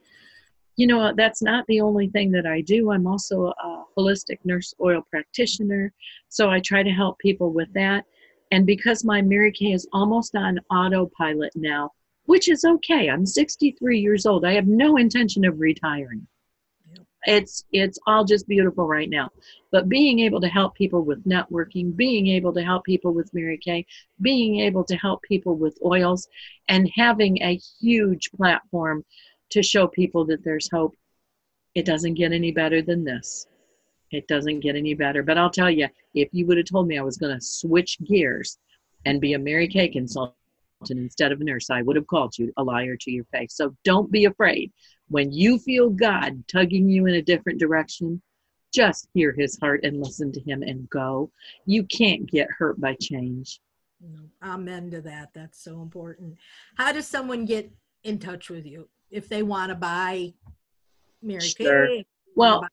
You 0.76 0.86
know, 0.86 1.12
that's 1.14 1.42
not 1.42 1.66
the 1.68 1.80
only 1.80 2.08
thing 2.08 2.30
that 2.32 2.46
I 2.46 2.62
do. 2.62 2.90
I'm 2.90 3.06
also 3.06 3.46
a 3.46 3.84
holistic 3.96 4.38
nurse 4.44 4.74
oil 4.80 5.02
practitioner, 5.10 5.92
so 6.28 6.50
I 6.50 6.60
try 6.60 6.82
to 6.82 6.90
help 6.90 7.18
people 7.18 7.52
with 7.52 7.72
that. 7.74 8.04
And 8.50 8.66
because 8.66 9.04
my 9.04 9.20
Mary 9.20 9.52
Kay 9.52 9.72
is 9.72 9.88
almost 9.92 10.36
on 10.36 10.60
autopilot 10.70 11.52
now, 11.54 11.90
which 12.26 12.48
is 12.48 12.64
okay. 12.64 13.08
I'm 13.08 13.26
63 13.26 13.98
years 13.98 14.26
old. 14.26 14.44
I 14.44 14.52
have 14.54 14.66
no 14.66 14.96
intention 14.96 15.44
of 15.44 15.60
retiring. 15.60 16.26
it's 17.26 17.64
it's 17.72 17.98
all 18.06 18.24
just 18.24 18.46
beautiful 18.46 18.86
right 18.86 19.10
now 19.10 19.28
but 19.72 19.88
being 19.88 20.20
able 20.20 20.40
to 20.40 20.48
help 20.48 20.74
people 20.74 21.02
with 21.02 21.24
networking 21.24 21.94
being 21.96 22.28
able 22.28 22.52
to 22.52 22.62
help 22.62 22.84
people 22.84 23.12
with 23.12 23.32
mary 23.34 23.58
kay 23.58 23.84
being 24.20 24.60
able 24.60 24.84
to 24.84 24.96
help 24.96 25.20
people 25.22 25.56
with 25.56 25.76
oils 25.84 26.28
and 26.68 26.90
having 26.94 27.42
a 27.42 27.60
huge 27.80 28.30
platform 28.36 29.04
to 29.50 29.62
show 29.62 29.86
people 29.88 30.24
that 30.24 30.44
there's 30.44 30.70
hope 30.70 30.94
it 31.74 31.84
doesn't 31.84 32.14
get 32.14 32.32
any 32.32 32.52
better 32.52 32.80
than 32.80 33.02
this 33.04 33.46
it 34.12 34.26
doesn't 34.28 34.60
get 34.60 34.76
any 34.76 34.94
better 34.94 35.22
but 35.22 35.36
i'll 35.38 35.50
tell 35.50 35.70
you 35.70 35.88
if 36.14 36.28
you 36.32 36.46
would 36.46 36.58
have 36.58 36.66
told 36.70 36.86
me 36.86 36.96
i 36.98 37.02
was 37.02 37.16
going 37.16 37.34
to 37.34 37.44
switch 37.44 37.98
gears 38.04 38.58
and 39.04 39.20
be 39.20 39.32
a 39.32 39.38
mary 39.38 39.66
kay 39.66 39.88
consultant 39.88 40.36
instead 40.90 41.32
of 41.32 41.40
a 41.40 41.44
nurse 41.44 41.70
i 41.70 41.82
would 41.82 41.96
have 41.96 42.06
called 42.06 42.36
you 42.38 42.52
a 42.58 42.62
liar 42.62 42.96
to 42.96 43.10
your 43.10 43.24
face 43.32 43.54
so 43.54 43.74
don't 43.84 44.10
be 44.10 44.26
afraid 44.26 44.72
when 45.08 45.32
you 45.32 45.58
feel 45.58 45.90
God 45.90 46.42
tugging 46.48 46.88
you 46.88 47.06
in 47.06 47.14
a 47.14 47.22
different 47.22 47.60
direction, 47.60 48.20
just 48.72 49.08
hear 49.14 49.32
his 49.32 49.58
heart 49.58 49.84
and 49.84 50.02
listen 50.02 50.32
to 50.32 50.40
him 50.40 50.62
and 50.62 50.88
go. 50.90 51.30
You 51.64 51.84
can't 51.84 52.30
get 52.30 52.48
hurt 52.58 52.80
by 52.80 52.96
change. 53.00 53.60
Mm-hmm. 54.04 54.50
Amen 54.50 54.90
to 54.90 55.00
that. 55.02 55.30
That's 55.32 55.62
so 55.62 55.80
important. 55.80 56.36
How 56.76 56.92
does 56.92 57.06
someone 57.06 57.44
get 57.44 57.70
in 58.04 58.18
touch 58.18 58.50
with 58.50 58.66
you 58.66 58.88
if 59.10 59.28
they 59.28 59.42
want 59.42 59.70
to 59.70 59.74
buy 59.74 60.34
Mary 61.22 61.40
sure. 61.40 61.86
Kay? 61.86 62.06
Well, 62.34 62.66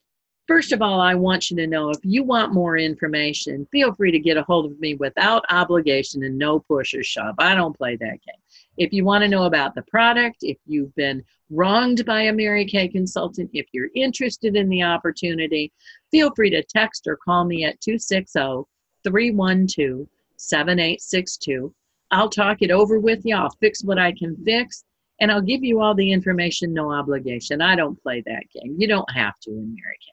first 0.47 0.71
of 0.71 0.81
all, 0.81 0.99
I 0.99 1.15
want 1.15 1.49
you 1.49 1.57
to 1.57 1.67
know 1.67 1.89
if 1.89 1.99
you 2.03 2.23
want 2.23 2.53
more 2.53 2.77
information, 2.77 3.67
feel 3.71 3.93
free 3.93 4.11
to 4.11 4.19
get 4.19 4.37
a 4.37 4.43
hold 4.43 4.65
of 4.65 4.79
me 4.79 4.95
without 4.95 5.43
obligation 5.49 6.23
and 6.23 6.37
no 6.37 6.59
push 6.59 6.93
or 6.93 7.03
shove. 7.03 7.35
I 7.39 7.55
don't 7.55 7.77
play 7.77 7.95
that 7.95 8.21
game. 8.21 8.41
If 8.77 8.91
you 8.91 9.05
want 9.05 9.23
to 9.23 9.29
know 9.29 9.43
about 9.43 9.75
the 9.75 9.83
product, 9.83 10.37
if 10.41 10.57
you've 10.65 10.93
been 10.95 11.23
wronged 11.49 12.05
by 12.05 12.23
a 12.23 12.33
Mary 12.33 12.65
Kay 12.65 12.87
consultant, 12.87 13.49
if 13.53 13.67
you're 13.71 13.89
interested 13.95 14.55
in 14.55 14.69
the 14.69 14.83
opportunity, 14.83 15.71
feel 16.11 16.33
free 16.35 16.49
to 16.49 16.63
text 16.63 17.07
or 17.07 17.17
call 17.17 17.45
me 17.45 17.63
at 17.65 17.79
260 17.81 18.63
312 19.03 20.07
7862. 20.37 21.73
I'll 22.11 22.29
talk 22.29 22.61
it 22.61 22.71
over 22.71 22.99
with 22.99 23.21
you. 23.23 23.35
I'll 23.35 23.55
fix 23.59 23.83
what 23.83 23.97
I 23.97 24.11
can 24.11 24.35
fix, 24.43 24.83
and 25.19 25.31
I'll 25.31 25.41
give 25.41 25.63
you 25.63 25.81
all 25.81 25.95
the 25.95 26.11
information, 26.11 26.73
no 26.73 26.91
obligation. 26.91 27.61
I 27.61 27.75
don't 27.75 28.01
play 28.01 28.21
that 28.25 28.43
game. 28.53 28.75
You 28.77 28.87
don't 28.87 29.09
have 29.11 29.39
to 29.41 29.51
in 29.51 29.75
Mary 29.75 29.97
Kay. 29.99 30.12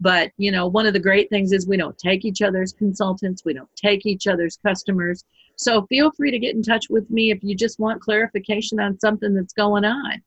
But, 0.00 0.32
you 0.36 0.50
know, 0.50 0.66
one 0.66 0.86
of 0.86 0.92
the 0.92 1.00
great 1.00 1.28
things 1.30 1.52
is 1.52 1.66
we 1.66 1.76
don't 1.76 1.98
take 1.98 2.24
each 2.24 2.42
other's 2.42 2.72
consultants, 2.72 3.44
we 3.44 3.54
don't 3.54 3.68
take 3.76 4.06
each 4.06 4.26
other's 4.26 4.58
customers. 4.64 5.24
So 5.56 5.86
feel 5.86 6.10
free 6.12 6.30
to 6.30 6.38
get 6.38 6.54
in 6.54 6.62
touch 6.62 6.86
with 6.88 7.10
me 7.10 7.30
if 7.30 7.42
you 7.42 7.54
just 7.54 7.78
want 7.78 8.00
clarification 8.00 8.80
on 8.80 8.98
something 8.98 9.34
that's 9.34 9.52
going 9.52 9.84
on. 9.84 10.22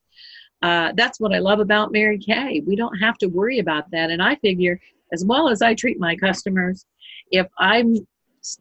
Uh, 0.62 0.94
that's 0.96 1.20
what 1.20 1.34
I 1.34 1.40
love 1.40 1.60
about 1.60 1.92
Mary 1.92 2.18
Kay. 2.18 2.62
We 2.66 2.76
don't 2.76 2.98
have 3.00 3.18
to 3.18 3.28
worry 3.28 3.60
about 3.60 3.90
that. 3.92 4.12
And 4.12 4.22
I 4.22 4.36
figure, 4.36 4.80
as 5.12 5.26
well 5.26 5.50
as 5.50 5.62
I 5.62 5.74
treat 5.74 6.00
my 6.00 6.16
customers, 6.16 6.86
if 7.32 7.48
I'm, 7.58 7.96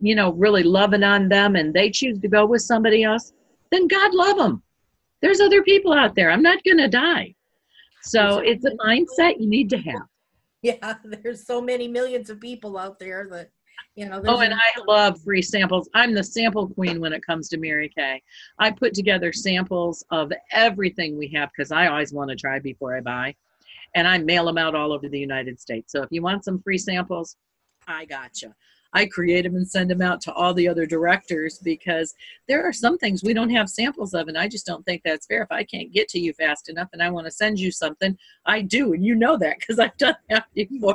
you 0.00 0.14
know, 0.14 0.32
really 0.32 0.62
loving 0.62 1.04
on 1.04 1.28
them 1.28 1.54
and 1.56 1.72
they 1.72 1.90
choose 1.90 2.18
to 2.20 2.28
go 2.28 2.44
with 2.46 2.62
somebody 2.62 3.04
else, 3.04 3.32
then 3.70 3.86
God 3.86 4.14
love 4.14 4.36
them. 4.36 4.62
There's 5.20 5.40
other 5.40 5.62
people 5.62 5.92
out 5.92 6.14
there. 6.14 6.30
I'm 6.30 6.42
not 6.42 6.64
going 6.64 6.78
to 6.78 6.88
die. 6.88 7.34
So 8.02 8.38
it's 8.38 8.64
a 8.64 8.72
mindset 8.72 9.38
you 9.38 9.48
need 9.48 9.70
to 9.70 9.78
have. 9.78 10.02
Yeah, 10.64 10.94
there's 11.04 11.44
so 11.44 11.60
many 11.60 11.88
millions 11.88 12.30
of 12.30 12.40
people 12.40 12.78
out 12.78 13.00
there 13.00 13.26
that 13.32 13.50
you 13.96 14.08
know. 14.08 14.22
Oh, 14.24 14.40
and 14.40 14.54
I 14.54 14.80
love 14.86 15.20
free 15.20 15.42
samples. 15.42 15.90
I'm 15.92 16.14
the 16.14 16.22
sample 16.22 16.68
queen 16.68 17.00
when 17.00 17.12
it 17.12 17.26
comes 17.26 17.48
to 17.48 17.58
Mary 17.58 17.88
Kay. 17.88 18.22
I 18.60 18.70
put 18.70 18.94
together 18.94 19.32
samples 19.32 20.04
of 20.10 20.32
everything 20.52 21.18
we 21.18 21.26
have 21.34 21.50
because 21.50 21.72
I 21.72 21.88
always 21.88 22.12
want 22.12 22.30
to 22.30 22.36
try 22.36 22.60
before 22.60 22.96
I 22.96 23.00
buy, 23.00 23.34
and 23.96 24.06
I 24.06 24.18
mail 24.18 24.44
them 24.46 24.56
out 24.56 24.76
all 24.76 24.92
over 24.92 25.08
the 25.08 25.18
United 25.18 25.60
States. 25.60 25.90
So 25.90 26.02
if 26.02 26.12
you 26.12 26.22
want 26.22 26.44
some 26.44 26.60
free 26.62 26.78
samples, 26.78 27.36
I 27.88 28.04
gotcha. 28.04 28.54
I 28.92 29.06
create 29.06 29.42
them 29.42 29.56
and 29.56 29.68
send 29.68 29.90
them 29.90 30.02
out 30.02 30.20
to 30.22 30.32
all 30.32 30.52
the 30.54 30.68
other 30.68 30.86
directors 30.86 31.58
because 31.58 32.14
there 32.48 32.62
are 32.64 32.72
some 32.72 32.98
things 32.98 33.22
we 33.22 33.34
don't 33.34 33.50
have 33.50 33.68
samples 33.68 34.14
of, 34.14 34.28
and 34.28 34.36
I 34.36 34.48
just 34.48 34.66
don't 34.66 34.84
think 34.84 35.02
that's 35.04 35.26
fair. 35.26 35.42
If 35.42 35.52
I 35.52 35.64
can't 35.64 35.92
get 35.92 36.08
to 36.10 36.20
you 36.20 36.32
fast 36.34 36.68
enough 36.68 36.88
and 36.92 37.02
I 37.02 37.10
want 37.10 37.26
to 37.26 37.30
send 37.30 37.58
you 37.58 37.70
something, 37.70 38.16
I 38.46 38.60
do, 38.60 38.92
and 38.92 39.04
you 39.04 39.14
know 39.14 39.36
that 39.38 39.58
because 39.58 39.78
I've 39.80 39.96
done 39.96 40.16
that 40.30 40.46
before. 40.54 40.94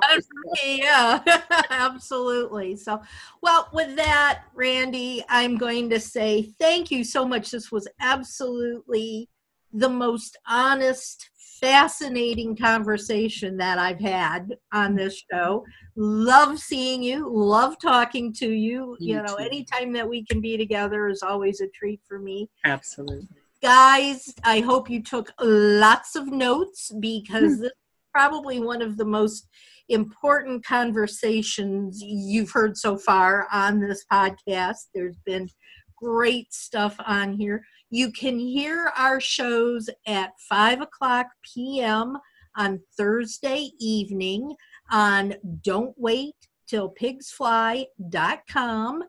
yeah, 0.64 1.22
absolutely. 1.70 2.76
So, 2.76 3.02
well, 3.42 3.70
with 3.74 3.96
that, 3.96 4.44
Randi, 4.54 5.24
I'm 5.30 5.58
going 5.58 5.90
to 5.90 6.00
say 6.00 6.54
thank 6.60 6.92
you 6.92 7.04
so 7.04 7.26
much. 7.26 7.52
This 7.52 7.72
was 7.72 7.88
absolutely 8.02 9.30
the 9.74 9.90
most 9.90 10.38
honest, 10.48 11.30
fascinating 11.60 12.56
conversation 12.56 13.58
that 13.58 13.78
I've 13.78 14.00
had 14.00 14.56
on 14.74 14.96
this 14.96 15.24
show. 15.32 15.66
Love 15.96 16.60
seeing 16.60 17.02
you, 17.02 17.30
love 17.30 17.76
talking 17.82 18.34
to 18.34 18.50
you. 18.50 18.96
you, 19.00 19.16
you 19.16 19.22
know, 19.22 19.38
too. 19.38 19.44
anytime 19.44 19.94
that 19.94 20.08
we 20.08 20.26
can 20.26 20.42
be 20.42 20.58
together 20.58 21.08
is 21.08 21.24
always 21.24 21.62
a 21.62 21.68
treat 21.70 22.02
for 22.08 22.20
me. 22.20 22.50
Absolutely. 22.66 23.28
Guys, 23.62 24.34
I 24.44 24.60
hope 24.60 24.90
you 24.90 25.02
took 25.02 25.32
lots 25.42 26.16
of 26.16 26.28
notes 26.28 26.92
because 27.00 27.56
hmm. 27.56 27.62
this 27.62 27.72
is 27.72 27.78
probably 28.14 28.60
one 28.60 28.82
of 28.82 28.98
the 28.98 29.06
most 29.06 29.48
important 29.90 30.66
conversations 30.66 32.02
you've 32.02 32.52
heard 32.52 32.78
so 32.78 32.98
far 32.98 33.48
on 33.52 33.80
this 33.80 34.06
podcast. 34.12 34.88
There's 34.94 35.18
been 35.26 35.50
great 35.98 36.54
stuff 36.54 36.96
on 37.06 37.34
here. 37.34 37.62
You 37.90 38.12
can 38.12 38.40
hear 38.40 38.92
our 38.98 39.20
shows 39.20 39.90
at 40.06 40.32
5 40.50 40.82
o'clock 40.82 41.28
p.m. 41.54 42.18
on 42.56 42.80
Thursday 42.98 43.72
evening 43.80 44.56
on 44.92 45.34
Don't 45.64 45.96
Wait 45.98 46.36
Till 46.68 46.94
pigsfly.com. 47.02 49.04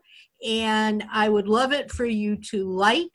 And 0.47 1.03
I 1.11 1.29
would 1.29 1.47
love 1.47 1.73
it 1.73 1.91
for 1.91 2.05
you 2.05 2.37
to 2.51 2.69
like, 2.69 3.11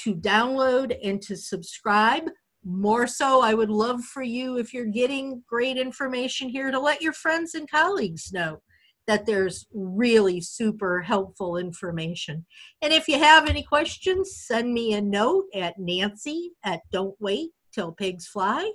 to 0.00 0.14
download, 0.14 0.94
and 1.02 1.22
to 1.22 1.36
subscribe. 1.36 2.24
More 2.62 3.06
so, 3.06 3.40
I 3.40 3.54
would 3.54 3.70
love 3.70 4.02
for 4.02 4.22
you, 4.22 4.58
if 4.58 4.74
you're 4.74 4.84
getting 4.84 5.42
great 5.48 5.78
information 5.78 6.50
here, 6.50 6.70
to 6.70 6.78
let 6.78 7.00
your 7.00 7.14
friends 7.14 7.54
and 7.54 7.70
colleagues 7.70 8.30
know 8.32 8.60
that 9.06 9.26
there's 9.26 9.66
really 9.72 10.40
super 10.40 11.00
helpful 11.00 11.56
information. 11.56 12.44
And 12.82 12.92
if 12.92 13.08
you 13.08 13.18
have 13.18 13.48
any 13.48 13.62
questions, 13.62 14.36
send 14.36 14.72
me 14.72 14.94
a 14.94 15.00
note 15.00 15.46
at 15.54 15.78
Nancy 15.78 16.52
at 16.64 16.80
Don't 16.92 17.14
Wait 17.20 17.50
Till 17.72 17.92
Pigs 17.92 18.26
Fly. 18.26 18.70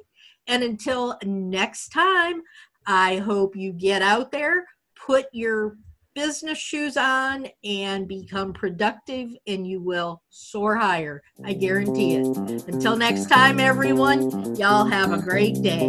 And 0.48 0.64
until 0.64 1.18
next 1.24 1.90
time, 1.90 2.42
I 2.86 3.18
hope 3.18 3.56
you 3.56 3.74
get 3.74 4.02
out 4.02 4.32
there, 4.32 4.66
put 5.06 5.26
your 5.34 5.78
business 6.14 6.58
shoes 6.58 6.98
on, 6.98 7.48
and 7.64 8.08
become 8.08 8.54
productive, 8.54 9.30
and 9.48 9.66
you 9.66 9.82
will 9.82 10.22
soar 10.30 10.76
higher. 10.76 11.22
I 11.46 11.54
guarantee 11.54 12.16
it. 12.16 12.26
Until 12.68 12.98
next 12.98 13.30
time, 13.30 13.60
everyone, 13.60 14.56
y'all 14.56 14.86
have 14.86 15.14
a 15.14 15.22
great 15.22 15.62
day. 15.62 15.88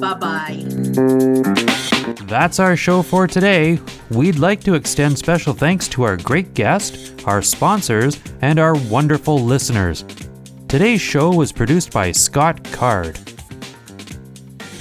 Bye 0.00 0.14
bye. 0.14 1.88
That's 2.26 2.58
our 2.58 2.76
show 2.76 3.02
for 3.02 3.26
today. 3.26 3.78
We'd 4.10 4.38
like 4.38 4.62
to 4.64 4.74
extend 4.74 5.18
special 5.18 5.52
thanks 5.52 5.86
to 5.88 6.02
our 6.02 6.16
great 6.16 6.54
guest, 6.54 7.22
our 7.26 7.42
sponsors, 7.42 8.18
and 8.40 8.58
our 8.58 8.74
wonderful 8.88 9.38
listeners. 9.38 10.04
Today's 10.68 11.00
show 11.00 11.30
was 11.30 11.52
produced 11.52 11.92
by 11.92 12.12
Scott 12.12 12.64
Card. 12.72 13.18